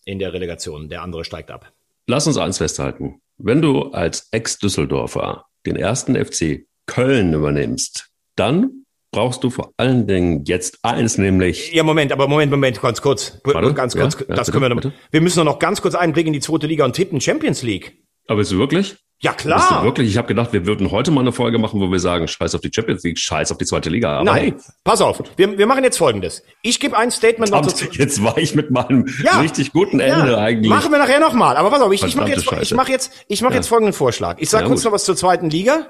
in 0.06 0.20
der 0.20 0.34
Relegation. 0.34 0.90
Der 0.90 1.02
andere 1.02 1.26
steigt 1.26 1.52
ab. 1.52 1.72
Lass 2.08 2.28
uns 2.28 2.38
eins 2.38 2.58
festhalten. 2.58 3.22
Wenn 3.38 3.62
du 3.62 3.84
als 3.92 4.28
Ex-Düsseldorfer 4.32 5.46
den 5.66 5.76
ersten 5.76 6.16
FC 6.16 6.66
Köln 6.86 7.34
übernimmst, 7.34 8.10
dann 8.36 8.86
brauchst 9.12 9.44
du 9.44 9.50
vor 9.50 9.72
allen 9.78 10.08
Dingen 10.08 10.44
jetzt 10.46 10.80
eins, 10.84 11.18
nämlich 11.18 11.72
Ja, 11.72 11.84
Moment, 11.84 12.12
aber 12.12 12.28
Moment, 12.28 12.52
Moment, 12.52 12.82
ganz 12.82 13.02
kurz. 13.02 13.40
Warte, 13.44 13.74
ganz 13.74 13.94
ja, 13.94 14.02
kurz, 14.02 14.20
ja, 14.20 14.26
das 14.36 14.48
bitte, 14.48 14.52
können 14.52 14.64
wir 14.64 14.70
noch. 14.70 14.82
bitte. 14.82 14.94
Wir 15.12 15.22
müssen 15.22 15.46
noch 15.46 15.60
ganz 15.60 15.82
kurz 15.82 15.96
einen 15.96 16.14
Blick 16.14 16.28
in 16.28 16.34
die 16.34 16.40
zweite 16.42 16.68
Liga 16.68 16.84
und 16.84 16.94
tippen 16.94 17.22
Champions 17.22 17.64
League. 17.64 17.98
Aber 18.28 18.38
bist 18.38 18.52
du 18.52 18.58
wirklich? 18.58 18.96
Ja, 19.20 19.32
klar. 19.32 19.86
wirklich? 19.86 20.10
Ich 20.10 20.18
habe 20.18 20.28
gedacht, 20.28 20.52
wir 20.52 20.66
würden 20.66 20.92
heute 20.92 21.10
mal 21.10 21.22
eine 21.22 21.32
Folge 21.32 21.58
machen, 21.58 21.80
wo 21.80 21.90
wir 21.90 22.00
sagen, 22.00 22.28
scheiß 22.28 22.56
auf 22.56 22.62
die 22.62 22.72
Champions 22.74 23.04
League, 23.04 23.18
scheiß 23.18 23.54
auf 23.54 23.58
die 23.58 23.64
zweite 23.66 23.90
Liga. 23.90 24.16
Aber 24.18 24.26
Nein, 24.26 24.42
hey, 24.42 24.54
pass 24.84 25.00
auf. 25.00 25.24
Wir, 25.38 25.58
wir 25.58 25.66
machen 25.66 25.86
jetzt 25.86 25.98
Folgendes. 25.98 26.44
Ich 26.62 26.78
gebe 26.82 26.98
ein 26.98 27.10
Statement 27.10 27.50
noch 27.52 27.62
dazu. 27.62 27.78
verdammt, 27.78 28.00
jetzt 28.00 28.22
war 28.22 28.38
ich 28.38 28.54
mit 28.54 28.70
meinem 28.70 29.06
Ja. 29.24 29.40
richtig 29.40 29.72
guten 29.72 30.02
Ende 30.02 30.38
eigentlich. 30.38 30.70
Machen 30.70 30.92
wir 30.92 31.00
nachher 31.00 31.22
nochmal. 31.22 31.56
Aber 31.56 31.70
pass 31.70 31.82
auf, 31.82 31.94
ich, 31.94 32.04
ich 32.04 32.18
mache 32.18 32.32
jetzt, 32.32 32.46
ich 32.62 32.74
mach 32.74 32.90
jetzt, 32.90 33.14
ich 33.30 33.42
mach 33.42 33.54
jetzt 33.54 33.68
folgenden 33.68 33.94
Vorschlag. 33.94 34.40
Ich 34.40 34.50
sage 34.50 34.66
kurz 34.68 34.82
gut. 34.82 34.84
Mhm. 34.84 34.90
noch 34.90 34.96
was 34.96 35.06
zur 35.06 35.16
zweiten 35.16 35.50
Liga. 35.50 35.88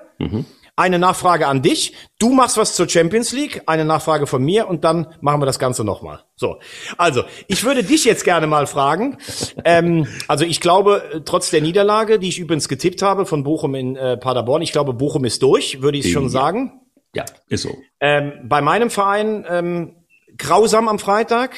Eine 0.76 0.98
Nachfrage 0.98 1.48
an 1.48 1.62
dich. 1.62 1.94
Du 2.18 2.34
machst 2.34 2.58
was 2.58 2.76
zur 2.76 2.90
Champions 2.90 3.32
League, 3.32 3.62
eine 3.68 3.86
Nachfrage 3.86 4.26
von 4.26 4.44
mir 4.44 4.68
und 4.68 4.84
dann 4.84 5.08
machen 5.22 5.40
wir 5.40 5.46
das 5.46 5.60
Ganze 5.60 5.84
nochmal. 5.84 6.24
So. 6.36 6.58
Also, 6.98 7.24
ich 7.48 7.64
würde 7.64 7.84
dich 7.84 8.06
jetzt 8.06 8.24
gerne 8.24 8.48
mal 8.48 8.66
fragen. 8.66 9.18
ähm, 9.66 10.08
also, 10.28 10.46
ich 10.46 10.60
glaube, 10.62 11.22
trotz 11.26 11.52
der 11.52 11.62
Niederlage, 11.62 12.18
die 12.18 12.30
ich 12.30 12.40
übrigens 12.40 12.68
getippt 12.68 13.04
habe 13.04 13.28
von 13.28 13.44
Bochum 13.44 13.76
in 13.76 13.96
äh, 13.96 14.18
Paderborn, 14.18 14.64
ich 14.64 14.72
glaube, 14.72 14.94
Bochum 14.94 15.26
ist 15.26 15.44
durch, 15.44 15.84
würde 15.84 16.00
ich 16.00 16.12
schon 16.12 16.30
sagen. 16.30 16.82
Ja, 17.16 17.26
ist 17.48 17.62
so. 17.62 17.78
Ähm, 18.00 18.34
bei 18.44 18.62
meinem 18.62 18.90
Verein 18.90 19.46
ähm, 19.48 20.03
grausam 20.38 20.88
am 20.88 21.00
Freitag. 21.00 21.52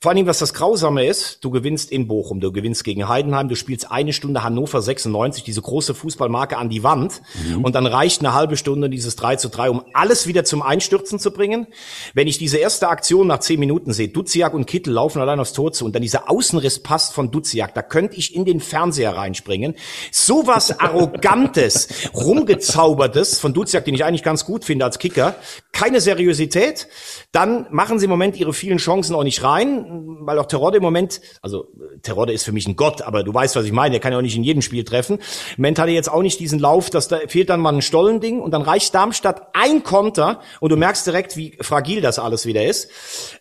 Vor 0.00 0.10
allem, 0.10 0.26
was 0.26 0.38
das 0.38 0.54
Grausame 0.54 1.06
ist, 1.06 1.44
du 1.44 1.50
gewinnst 1.50 1.92
in 1.92 2.08
Bochum, 2.08 2.40
du 2.40 2.52
gewinnst 2.52 2.84
gegen 2.84 3.08
Heidenheim, 3.08 3.48
du 3.48 3.56
spielst 3.56 3.90
eine 3.90 4.12
Stunde 4.12 4.42
Hannover 4.42 4.82
96, 4.82 5.44
diese 5.44 5.62
große 5.62 5.94
Fußballmarke 5.94 6.56
an 6.56 6.68
die 6.68 6.82
Wand 6.82 7.22
und 7.62 7.74
dann 7.74 7.86
reicht 7.86 8.20
eine 8.20 8.34
halbe 8.34 8.56
Stunde 8.56 8.90
dieses 8.90 9.16
3 9.16 9.36
zu 9.36 9.48
3, 9.48 9.70
um 9.70 9.84
alles 9.92 10.26
wieder 10.26 10.44
zum 10.44 10.62
Einstürzen 10.62 11.18
zu 11.18 11.30
bringen. 11.30 11.66
Wenn 12.14 12.26
ich 12.26 12.38
diese 12.38 12.58
erste 12.58 12.88
Aktion 12.88 13.26
nach 13.26 13.38
10 13.38 13.60
Minuten 13.60 13.92
sehe, 13.92 14.08
Duziak 14.08 14.54
und 14.54 14.66
Kittel 14.66 14.92
laufen 14.92 15.20
allein 15.20 15.38
aufs 15.40 15.52
Tor 15.52 15.72
zu 15.72 15.84
und 15.84 15.94
dann 15.94 16.02
dieser 16.02 16.30
Außenriss 16.30 16.82
passt 16.82 17.12
von 17.12 17.30
Duziak, 17.30 17.74
da 17.74 17.82
könnte 17.82 18.16
ich 18.16 18.34
in 18.34 18.44
den 18.44 18.60
Fernseher 18.60 19.16
reinspringen. 19.16 19.74
Sowas 20.10 20.78
Arrogantes, 20.80 21.88
rumgezaubertes 22.14 23.38
von 23.38 23.54
Duziak, 23.54 23.84
den 23.84 23.94
ich 23.94 24.04
eigentlich 24.04 24.22
ganz 24.22 24.44
gut 24.44 24.64
finde 24.64 24.84
als 24.84 24.98
Kicker, 24.98 25.36
keine 25.72 26.00
Seriosität, 26.00 26.88
dann 27.32 27.66
machen 27.70 27.98
sie 27.98 28.06
im 28.06 28.15
Moment 28.18 28.36
ihre 28.36 28.52
vielen 28.52 28.78
Chancen 28.78 29.14
auch 29.14 29.24
nicht 29.24 29.42
rein, 29.42 30.16
weil 30.20 30.38
auch 30.38 30.46
Terodde 30.46 30.78
im 30.78 30.82
Moment, 30.82 31.20
also 31.42 31.68
äh, 31.74 31.98
Terodde 32.02 32.32
ist 32.32 32.44
für 32.44 32.52
mich 32.52 32.66
ein 32.66 32.76
Gott, 32.76 33.02
aber 33.02 33.22
du 33.22 33.32
weißt, 33.32 33.56
was 33.56 33.64
ich 33.64 33.72
meine, 33.72 33.92
der 33.92 34.00
kann 34.00 34.12
ja 34.12 34.18
auch 34.18 34.22
nicht 34.22 34.36
in 34.36 34.44
jedem 34.44 34.62
Spiel 34.62 34.84
treffen. 34.84 35.18
Im 35.18 35.22
Moment 35.58 35.78
hat 35.78 35.88
jetzt 35.88 36.10
auch 36.10 36.22
nicht 36.22 36.40
diesen 36.40 36.58
Lauf, 36.58 36.90
dass 36.90 37.08
da 37.08 37.18
fehlt 37.28 37.50
dann 37.50 37.60
mal 37.60 37.74
ein 37.74 37.82
Stollending 37.82 38.40
und 38.40 38.50
dann 38.52 38.62
reicht 38.62 38.94
Darmstadt 38.94 39.48
ein 39.54 39.82
Konter 39.82 40.40
und 40.60 40.70
du 40.70 40.76
merkst 40.76 41.06
direkt, 41.06 41.36
wie 41.36 41.56
fragil 41.60 42.00
das 42.00 42.18
alles 42.18 42.46
wieder 42.46 42.64
ist. 42.64 42.90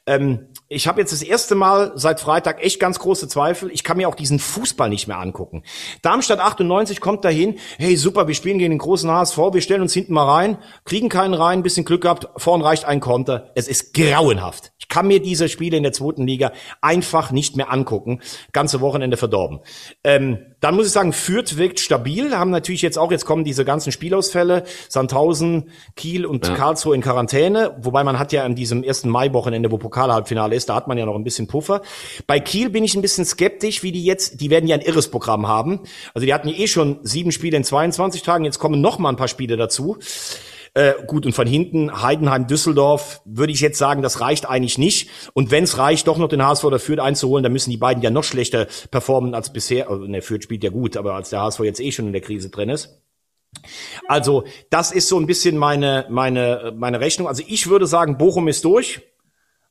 Ähm, 0.06 0.48
ich 0.76 0.88
habe 0.88 1.00
jetzt 1.00 1.14
das 1.14 1.22
erste 1.22 1.56
Mal 1.56 1.94
seit 1.96 2.20
Freitag 2.20 2.62
echt 2.62 2.82
ganz 2.82 3.00
große 3.00 3.30
Zweifel. 3.30 3.72
Ich 3.72 3.86
kann 3.86 3.96
mir 3.96 4.10
auch 4.10 4.16
diesen 4.16 4.40
Fußball 4.40 4.90
nicht 4.90 5.08
mehr 5.08 5.20
angucken. 5.20 5.64
Darmstadt 6.02 6.40
98 6.40 7.00
kommt 7.00 7.24
dahin, 7.24 7.58
hey 7.78 7.96
super, 7.96 8.28
wir 8.28 8.36
spielen 8.36 8.60
gegen 8.60 8.72
den 8.72 8.80
großen 8.80 9.10
HSV, 9.10 9.38
wir 9.54 9.62
stellen 9.62 9.82
uns 9.82 9.94
hinten 9.94 10.14
mal 10.14 10.30
rein, 10.30 10.58
kriegen 10.84 11.08
keinen 11.08 11.34
rein, 11.34 11.64
bisschen 11.64 11.86
Glück 11.86 12.02
gehabt, 12.02 12.28
vorn 12.36 12.62
reicht 12.62 12.84
ein 12.84 13.00
Konter. 13.00 13.52
Es 13.56 13.70
ist 13.70 13.94
grauenhaft. 13.94 14.74
Ich 14.78 14.90
kann 14.90 15.08
mir 15.08 15.22
diese 15.22 15.48
Spiele 15.48 15.78
in 15.78 15.84
der 15.84 15.94
zweiten 15.94 16.28
Liga 16.28 16.52
einfach 16.82 17.32
nicht 17.32 17.56
mehr 17.56 17.72
angucken. 17.72 18.20
Ganze 18.52 18.82
Wochenende 18.82 19.16
verdorben. 19.16 19.62
Ähm, 20.04 20.55
dann 20.66 20.74
muss 20.74 20.88
ich 20.88 20.94
sagen, 20.94 21.14
Fürth 21.14 21.58
wirkt 21.58 21.80
stabil, 21.80 22.36
haben 22.36 22.50
natürlich 22.50 22.82
jetzt 22.82 22.98
auch, 22.98 23.12
jetzt 23.12 23.24
kommen 23.24 23.44
diese 23.44 23.66
ganzen 23.66 23.92
Spielausfälle, 23.92 24.64
Sandhausen, 24.90 25.70
Kiel 25.96 26.26
und 26.26 26.56
Karlsruhe 26.56 26.96
in 26.96 27.02
Quarantäne, 27.02 27.76
wobei 27.82 28.04
man 28.04 28.18
hat 28.18 28.34
ja 28.34 28.44
an 28.46 28.56
diesem 28.56 28.82
ersten 28.82 29.08
Mai-Wochenende, 29.10 29.72
wo 29.72 29.78
Pokalhalbfinale 29.78 30.56
ist, 30.56 30.70
da 30.70 30.74
hat 30.74 30.88
man 30.88 30.98
ja 30.98 31.06
noch 31.06 31.14
ein 31.14 31.24
bisschen 31.24 31.46
Puffer. 31.46 31.84
Bei 32.26 32.40
Kiel 32.40 32.72
bin 32.72 32.84
ich 32.84 32.96
ein 32.96 33.04
bisschen 33.04 33.26
skeptisch, 33.26 33.84
wie 33.84 33.92
die 33.92 34.04
jetzt, 34.04 34.42
die 34.42 34.50
werden 34.50 34.68
ja 34.68 34.76
ein 34.76 34.82
irres 34.82 35.12
Programm 35.12 35.48
haben. 35.48 35.82
Also 36.16 36.26
die 36.26 36.34
hatten 36.34 36.48
ja 36.48 36.56
eh 36.56 36.66
schon 36.66 36.98
sieben 37.04 37.32
Spiele 37.32 37.58
in 37.58 37.64
22 37.64 38.24
Tagen, 38.24 38.44
jetzt 38.44 38.58
kommen 38.58 38.82
noch 38.82 38.98
mal 38.98 39.10
ein 39.10 39.18
paar 39.18 39.28
Spiele 39.28 39.58
dazu. 39.58 40.00
Äh, 40.76 41.06
gut, 41.08 41.26
und 41.26 41.32
von 41.32 41.48
hinten 41.48 42.02
Heidenheim, 42.02 42.48
Düsseldorf, 42.48 43.22
würde 43.24 43.54
ich 43.54 43.62
jetzt 43.62 43.78
sagen, 43.78 44.02
das 44.02 44.20
reicht 44.20 44.48
eigentlich 44.50 44.78
nicht. 44.78 45.10
Und 45.34 45.50
wenn 45.50 45.64
es 45.64 45.78
reicht, 45.78 46.06
doch 46.06 46.18
noch 46.18 46.28
den 46.28 46.44
HSV 46.44 46.66
oder 46.66 46.80
Fürth 46.80 47.00
einzuholen, 47.00 47.44
dann 47.44 47.54
müssen 47.54 47.72
die 47.72 47.78
beiden 47.78 48.04
ja 48.04 48.10
noch 48.10 48.26
schlechter 48.26 48.68
performen 48.92 49.34
als 49.34 49.54
bisher. 49.54 49.90
Also, 49.90 50.04
ne, 50.04 50.22
Fürth 50.22 50.44
spielt 50.44 50.66
ja 50.66 50.70
gut, 50.70 50.98
aber 50.98 51.14
als 51.14 51.30
der 51.30 51.40
HSV 51.40 51.62
jetzt 51.62 51.80
eh 51.80 51.94
schon 51.94 52.08
in 52.08 52.12
der 52.12 52.22
Krise 52.22 52.50
drin 52.50 52.70
ist. 52.70 53.02
Also, 54.10 54.44
das 54.70 54.92
ist 54.92 55.08
so 55.08 55.18
ein 55.18 55.28
bisschen 55.28 55.58
meine, 55.58 56.08
meine, 56.10 56.74
meine 56.76 57.00
Rechnung. 57.00 57.30
Also, 57.30 57.42
ich 57.48 57.70
würde 57.70 57.88
sagen, 57.88 58.18
Bochum 58.18 58.50
ist 58.50 58.66
durch. 58.66 59.02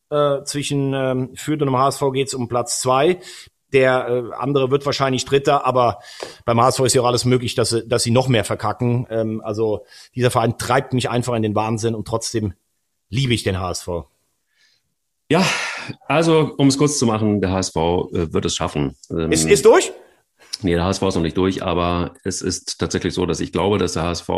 Äh, 0.09 0.43
zwischen 0.45 0.95
ähm, 0.95 1.31
Fürth 1.35 1.61
und 1.61 1.67
dem 1.67 1.77
HSV 1.77 2.03
geht 2.15 2.29
es 2.29 2.35
um 2.35 2.49
Platz 2.49 2.81
zwei. 2.81 3.19
Der 3.75 4.09
äh, 4.09 4.35
andere 4.39 4.71
wird 4.71 4.87
wahrscheinlich 4.87 5.27
Dritter, 5.27 5.67
aber 5.67 5.99
beim 6.47 6.61
HSV 6.61 6.81
ist 6.81 6.95
ja 6.95 7.03
auch 7.03 7.07
alles 7.07 7.27
möglich, 7.27 7.55
dass 7.55 7.71
sie, 7.71 7.87
dass 7.87 8.05
sie 8.05 8.11
noch 8.11 8.29
mehr 8.29 8.45
verkacken. 8.45 9.07
Ähm, 9.11 9.43
also 9.45 9.85
dieser 10.15 10.31
Verein 10.31 10.57
treibt 10.57 10.95
mich 10.95 11.11
einfach 11.11 11.35
in 11.35 11.43
den 11.43 11.55
Wahnsinn 11.55 11.95
und 11.95 12.09
trotzdem 12.09 12.55
liebe 13.11 13.35
ich 13.35 13.43
den 13.43 13.61
HSV. 13.61 13.89
Ja, 15.31 15.45
also 16.07 16.55
um 16.57 16.69
es 16.69 16.79
kurz 16.79 16.99
zu 16.99 17.07
machen, 17.07 17.41
der 17.41 17.51
HSV 17.51 17.77
äh, 17.77 18.33
wird 18.33 18.45
es 18.45 18.55
schaffen. 18.55 18.97
Ähm, 19.11 19.33
Ist, 19.33 19.45
ist 19.49 19.65
durch? 19.65 19.93
Nee, 20.63 20.75
der 20.75 20.85
HSV 20.85 21.03
ist 21.03 21.15
noch 21.17 21.23
nicht 21.23 21.37
durch, 21.37 21.63
aber 21.63 22.15
es 22.23 22.41
ist 22.43 22.79
tatsächlich 22.79 23.13
so, 23.15 23.27
dass 23.27 23.41
ich 23.41 23.53
glaube, 23.53 23.79
dass 23.79 23.95
der 23.95 24.05
HSV 24.05 24.29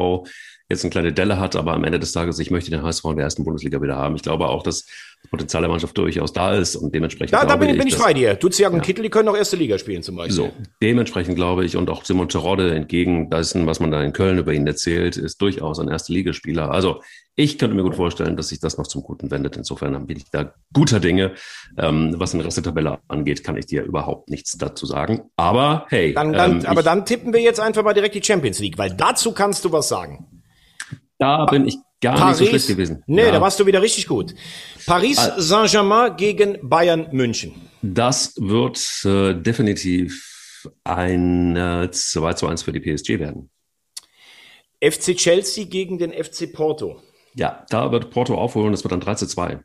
jetzt 0.69 0.85
eine 0.85 0.91
kleine 0.91 1.13
Delle 1.13 1.39
hat, 1.39 1.55
aber 1.55 1.75
am 1.75 1.85
Ende 1.85 2.01
des 2.01 2.13
Tages, 2.13 2.39
ich 2.39 2.51
möchte 2.51 2.71
den 2.71 2.83
HSV 2.83 3.05
in 3.05 3.17
der 3.17 3.25
ersten 3.25 3.45
Bundesliga 3.45 3.81
wieder 3.81 3.97
haben. 3.97 4.17
Ich 4.17 4.23
glaube 4.23 4.49
auch, 4.49 4.63
dass 4.63 4.85
das 5.23 5.31
Potenzial 5.31 5.63
der 5.63 5.71
Mannschaft 5.71 5.97
durchaus 5.97 6.33
da 6.33 6.55
ist 6.55 6.75
und 6.77 6.95
dementsprechend 6.95 7.35
Da, 7.35 7.45
da 7.45 7.57
bin, 7.57 7.77
bin 7.77 7.87
ich 7.87 7.97
bei 7.97 8.13
dir. 8.13 8.35
Duziak 8.35 8.73
und 8.73 8.83
Kittel, 8.83 9.03
die 9.03 9.11
können 9.11 9.29
auch 9.29 9.37
erste 9.37 9.57
Liga 9.57 9.79
spielen 9.79 10.03
zum 10.03 10.17
Beispiel. 10.17 10.35
So, 10.35 10.53
dementsprechend 10.83 11.37
glaube 11.37 11.65
ich 11.65 11.77
und 11.77 11.89
auch 11.89 12.05
Simon 12.05 12.29
Terodde 12.29 12.75
entgegen 12.75 13.31
dessen, 13.31 13.67
was 13.67 13.79
man 13.79 13.91
da 13.93 14.03
in 14.03 14.13
Köln 14.13 14.39
über 14.39 14.53
ihn 14.53 14.67
erzählt, 14.67 15.17
ist 15.17 15.41
durchaus 15.41 15.79
ein 15.79 15.89
erste 15.89 16.13
Ligaspieler. 16.13 16.71
Also 16.71 17.01
ich 17.37 17.59
könnte 17.59 17.77
mir 17.77 17.83
gut 17.83 17.95
vorstellen, 17.95 18.37
dass 18.37 18.49
sich 18.49 18.61
das 18.61 18.79
noch 18.79 18.87
zum 18.87 19.03
Guten 19.03 19.31
wendet. 19.31 19.57
Insofern 19.57 20.07
bin 20.07 20.17
ich 20.17 20.31
da 20.31 20.55
guter 20.73 21.01
Dinge. 21.01 21.35
Ähm, 21.79 22.15
was 22.17 22.33
den 22.33 22.41
Rest 22.41 22.57
der 22.57 22.65
Tabelle 22.65 22.99
angeht, 23.09 23.45
kann 23.45 23.57
ich 23.57 23.67
dir 23.67 23.85
überhaupt 23.85 24.31
nichts 24.31 24.57
dazu 24.57 24.87
sagen. 24.87 25.23
Aber 25.37 25.87
hey, 25.91 26.15
Dann, 26.15 26.33
dann, 26.33 26.61
ähm, 26.61 26.67
aber 26.67 26.81
ich, 26.81 26.87
dann 26.87 27.05
tippen 27.05 27.33
wir 27.33 27.41
jetzt 27.41 27.61
einfach 27.61 27.85
mal 27.85 27.95
direkt 27.95 28.15
die 28.15 28.23
Champions 28.23 28.59
League, 28.59 28.79
weil 28.79 28.91
dazu 28.91 29.33
kannst 29.33 29.65
du 29.65 29.73
was 29.73 29.89
sagen. 29.89 30.36
Da 31.19 31.47
bin 31.47 31.67
ich 31.67 31.77
gar 32.01 32.29
nicht 32.29 32.39
so 32.39 32.45
schlecht 32.47 32.67
gewesen. 32.69 33.03
Nee, 33.07 33.25
Ja. 33.27 33.33
da 33.33 33.41
warst 33.41 33.59
du 33.59 33.67
wieder 33.67 33.81
richtig 33.83 34.07
gut. 34.07 34.35
Paris 34.87 35.19
Saint-Germain 35.37 36.17
gegen 36.17 36.59
Bayern 36.69 37.09
München. 37.13 37.55
Das 37.83 38.35
wird 38.37 38.79
äh, 39.05 39.35
definitiv 39.41 40.69
ein 40.85 41.57
äh, 41.57 41.91
2 41.91 42.33
zu 42.35 42.47
1 42.49 42.63
für 42.63 42.73
die 42.73 42.81
PSG 42.81 43.19
werden. 43.19 43.51
FC 44.83 45.17
Chelsea 45.17 45.65
gegen 45.65 45.99
den 45.99 46.13
FC 46.13 46.53
Porto. 46.53 47.01
Ja, 47.35 47.65
da 47.71 47.93
wird 47.93 48.11
Porto 48.11 48.35
aufholen, 48.37 48.73
das 48.73 48.85
wird 48.85 48.93
dann 48.93 49.01
3 49.01 49.15
zu 49.15 49.27
2. 49.27 49.61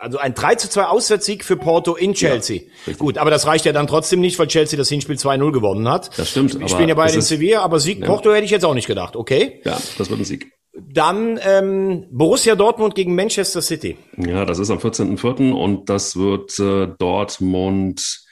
Also 0.00 0.16
ein 0.18 0.32
3 0.34 0.54
zu 0.54 0.70
2 0.70 0.84
Auswärtssieg 0.86 1.44
für 1.44 1.56
Porto 1.56 1.94
in 1.94 2.14
Chelsea. 2.14 2.62
Ja, 2.86 2.94
Gut, 2.94 3.18
aber 3.18 3.30
das 3.30 3.46
reicht 3.46 3.66
ja 3.66 3.72
dann 3.72 3.86
trotzdem 3.86 4.20
nicht, 4.20 4.38
weil 4.38 4.46
Chelsea 4.46 4.78
das 4.78 4.88
Hinspiel 4.88 5.16
2-0 5.16 5.52
gewonnen 5.52 5.88
hat. 5.88 6.18
Das 6.18 6.30
stimmt, 6.30 6.56
aber 6.56 6.68
spielen 6.68 6.88
ja 6.88 7.04
in 7.06 7.18
ist- 7.18 7.28
Sevilla, 7.28 7.60
aber 7.62 7.78
Sieg 7.80 8.04
Porto 8.04 8.32
hätte 8.32 8.44
ich 8.46 8.50
jetzt 8.50 8.64
auch 8.64 8.72
nicht 8.74 8.86
gedacht. 8.86 9.14
Okay. 9.14 9.60
Ja, 9.64 9.78
das 9.98 10.08
wird 10.08 10.18
ein 10.20 10.24
Sieg. 10.24 10.50
Dann 10.72 11.38
ähm, 11.42 12.06
Borussia 12.10 12.54
Dortmund 12.54 12.94
gegen 12.94 13.14
Manchester 13.14 13.60
City. 13.60 13.98
Ja, 14.16 14.44
das 14.46 14.58
ist 14.58 14.70
am 14.70 14.78
14.04. 14.78 15.52
und 15.52 15.90
das 15.90 16.16
wird 16.16 16.58
äh, 16.58 16.88
Dortmund 16.98 18.22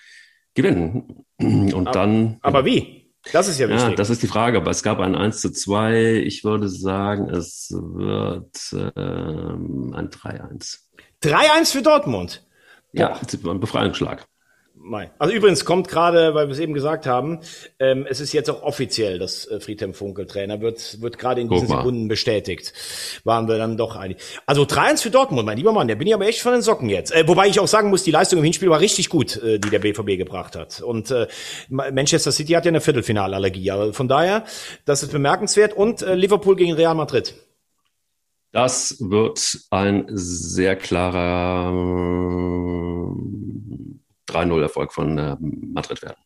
gewinnen. 0.54 1.24
Und 1.40 1.94
dann. 1.94 2.38
Aber 2.42 2.64
wie? 2.64 3.12
Das 3.32 3.46
ist 3.48 3.60
ja 3.60 3.68
Ja, 3.68 3.74
wichtig. 3.76 3.96
das 3.96 4.10
ist 4.10 4.22
die 4.22 4.26
Frage. 4.26 4.56
Aber 4.58 4.70
es 4.70 4.82
gab 4.82 4.98
ein 5.00 5.14
1 5.14 5.40
zu 5.40 5.52
2. 5.52 6.22
Ich 6.24 6.42
würde 6.44 6.68
sagen, 6.68 7.28
es 7.28 7.68
wird 7.70 8.56
ähm, 8.96 9.92
ein 9.94 10.08
3-1. 10.08 10.78
3-1 11.22 11.72
für 11.72 11.82
Dortmund. 11.82 12.42
Ja, 12.92 13.18
ein 13.46 13.60
Befreiungsschlag. 13.60 14.26
Mei. 14.80 15.10
Also 15.18 15.34
übrigens 15.34 15.64
kommt 15.64 15.88
gerade, 15.88 16.34
weil 16.34 16.46
wir 16.46 16.52
es 16.52 16.60
eben 16.60 16.72
gesagt 16.72 17.04
haben, 17.04 17.40
ähm, 17.80 18.06
es 18.08 18.20
ist 18.20 18.32
jetzt 18.32 18.48
auch 18.48 18.62
offiziell, 18.62 19.18
dass 19.18 19.44
äh, 19.46 19.58
Friedhelm 19.60 19.92
Funkel 19.92 20.26
Trainer 20.26 20.60
wird, 20.60 21.02
wird 21.02 21.18
gerade 21.18 21.40
in 21.40 21.48
Guck 21.48 21.58
diesen 21.58 21.68
mal. 21.68 21.78
Sekunden 21.78 22.08
bestätigt. 22.08 22.72
Waren 23.24 23.48
wir 23.48 23.58
dann 23.58 23.76
doch 23.76 23.96
einig. 23.96 24.18
Also 24.46 24.62
3-1 24.62 25.02
für 25.02 25.10
Dortmund, 25.10 25.44
mein 25.44 25.58
lieber 25.58 25.72
Mann, 25.72 25.88
der 25.88 25.96
bin 25.96 26.06
ich 26.06 26.14
aber 26.14 26.26
echt 26.26 26.40
von 26.40 26.52
den 26.52 26.62
Socken 26.62 26.88
jetzt. 26.88 27.12
Äh, 27.12 27.26
wobei 27.26 27.48
ich 27.48 27.58
auch 27.60 27.66
sagen 27.68 27.90
muss, 27.90 28.04
die 28.04 28.12
Leistung 28.12 28.38
im 28.38 28.44
Hinspiel 28.44 28.70
war 28.70 28.80
richtig 28.80 29.08
gut, 29.10 29.36
äh, 29.42 29.58
die 29.58 29.68
der 29.68 29.80
BVB 29.80 30.16
gebracht 30.16 30.54
hat. 30.56 30.80
Und 30.80 31.10
äh, 31.10 31.26
Ma- 31.68 31.90
Manchester 31.90 32.30
City 32.32 32.52
hat 32.52 32.64
ja 32.64 32.70
eine 32.70 32.80
Viertelfinalallergie. 32.80 33.70
Also 33.72 33.92
von 33.92 34.06
daher, 34.08 34.44
das 34.84 35.02
ist 35.02 35.10
bemerkenswert. 35.12 35.74
Und 35.74 36.02
äh, 36.02 36.14
Liverpool 36.14 36.54
gegen 36.56 36.72
Real 36.74 36.94
Madrid. 36.94 37.34
Das 38.58 38.96
wird 38.98 39.60
ein 39.70 40.06
sehr 40.10 40.74
klarer 40.74 41.70
ähm, 41.70 43.14
3-0-Erfolg 44.28 44.92
von 44.92 45.16
äh, 45.16 45.36
Madrid 45.38 46.02
werden. 46.02 46.16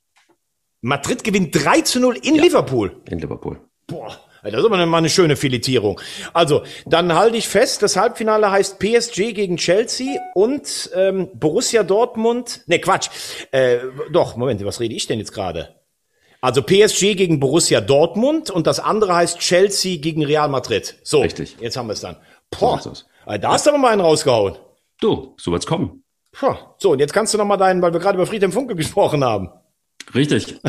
Madrid 0.81 1.25
gewinnt 1.25 1.55
3 1.55 1.83
zu 1.83 2.01
0 2.01 2.17
in 2.23 2.37
Liverpool. 2.37 3.03
In 3.11 3.19
Liverpool. 3.19 3.61
Boah, 3.87 4.19
das 4.43 4.55
ist 4.55 4.65
aber 4.65 4.87
mal 4.87 4.97
eine 4.97 5.11
schöne 5.11 5.37
Filetierung. 5.37 6.01
Also, 6.33 6.63
dann 6.87 7.15
halte 7.15 7.37
ich 7.37 7.47
fest, 7.49 7.83
das 7.83 7.97
Halbfinale 7.99 8.51
heißt 8.51 8.79
PSG 8.79 9.35
gegen 9.35 9.59
Chelsea 9.59 10.19
und 10.33 10.91
ähm, 10.95 11.29
Borussia 11.35 11.83
Dortmund. 11.83 12.63
Ne, 12.67 12.79
Quatsch. 12.79 13.11
Äh, 13.51 13.81
doch, 14.11 14.37
Moment, 14.37 14.65
was 14.65 14.81
rede 14.81 14.95
ich 14.95 15.07
denn 15.07 15.19
jetzt 15.19 15.33
gerade? 15.33 15.82
Also 16.43 16.61
PSG 16.61 17.15
gegen 17.15 17.39
Borussia 17.39 17.81
Dortmund 17.81 18.51
und 18.51 18.67
das 18.67 18.81
andere 18.81 19.15
heißt 19.15 19.39
Chelsea 19.39 19.99
gegen 19.99 20.25
Real 20.25 20.49
Madrid. 20.49 20.99
So, 21.05 21.21
Richtig. 21.21 21.57
jetzt 21.61 21.77
haben 21.77 21.87
wir 21.87 21.93
es 21.93 22.01
dann. 22.01 22.17
Boah, 22.51 22.81
So 22.81 22.93
äh, 23.27 23.39
da 23.39 23.53
hast 23.53 23.65
du 23.65 23.71
aber 23.71 23.79
mal 23.79 23.93
einen 23.93 24.01
rausgehauen. 24.01 24.57
Du, 25.01 25.35
so 25.39 25.53
wird's 25.53 25.67
kommen. 25.67 26.03
Puh. 26.33 26.57
So, 26.79 26.91
und 26.91 26.99
jetzt 26.99 27.13
kannst 27.13 27.33
du 27.33 27.39
noch 27.39 27.45
mal 27.45 27.57
deinen, 27.57 27.81
weil 27.81 27.93
wir 27.93 28.01
gerade 28.01 28.17
über 28.17 28.27
Friedhelm 28.27 28.51
Funke 28.51 28.75
gesprochen 28.75 29.25
haben. 29.25 29.51
Richtig. 30.15 30.59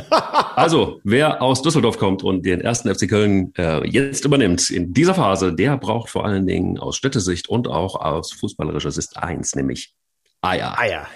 Also, 0.56 1.00
wer 1.04 1.42
aus 1.42 1.64
Düsseldorf 1.64 1.98
kommt 1.98 2.22
und 2.22 2.46
den 2.46 2.62
ersten 2.62 2.94
FC 2.94 3.10
Köln 3.10 3.52
äh, 3.58 3.84
jetzt 3.90 4.24
übernimmt 4.24 4.70
in 4.70 4.94
dieser 4.94 5.16
Phase, 5.16 5.52
der 5.52 5.78
braucht 5.78 6.12
vor 6.12 6.26
allen 6.26 6.46
Dingen 6.46 6.78
aus 6.78 6.96
Städtesicht 6.96 7.50
und 7.50 7.68
auch 7.68 7.96
aus 7.96 8.32
fußballerischer 8.34 8.92
Sicht 8.92 9.18
eins, 9.18 9.56
nämlich 9.56 9.96
Eier. 10.44 10.78
Eier. 10.78 11.08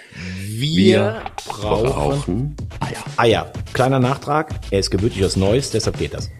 Wir, 0.46 1.20
brauchen 1.46 1.90
brauchen 1.90 2.56
Eier. 2.80 3.04
Eier. 3.18 3.52
Kleiner 3.74 3.98
Nachtrag, 3.98 4.54
er 4.70 4.78
ist 4.78 4.90
gebürtig 4.90 5.22
aus 5.22 5.36
Neuss, 5.36 5.70
deshalb 5.70 5.98
geht 5.98 6.14
das. 6.14 6.30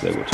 Sehr 0.00 0.12
gut. 0.12 0.26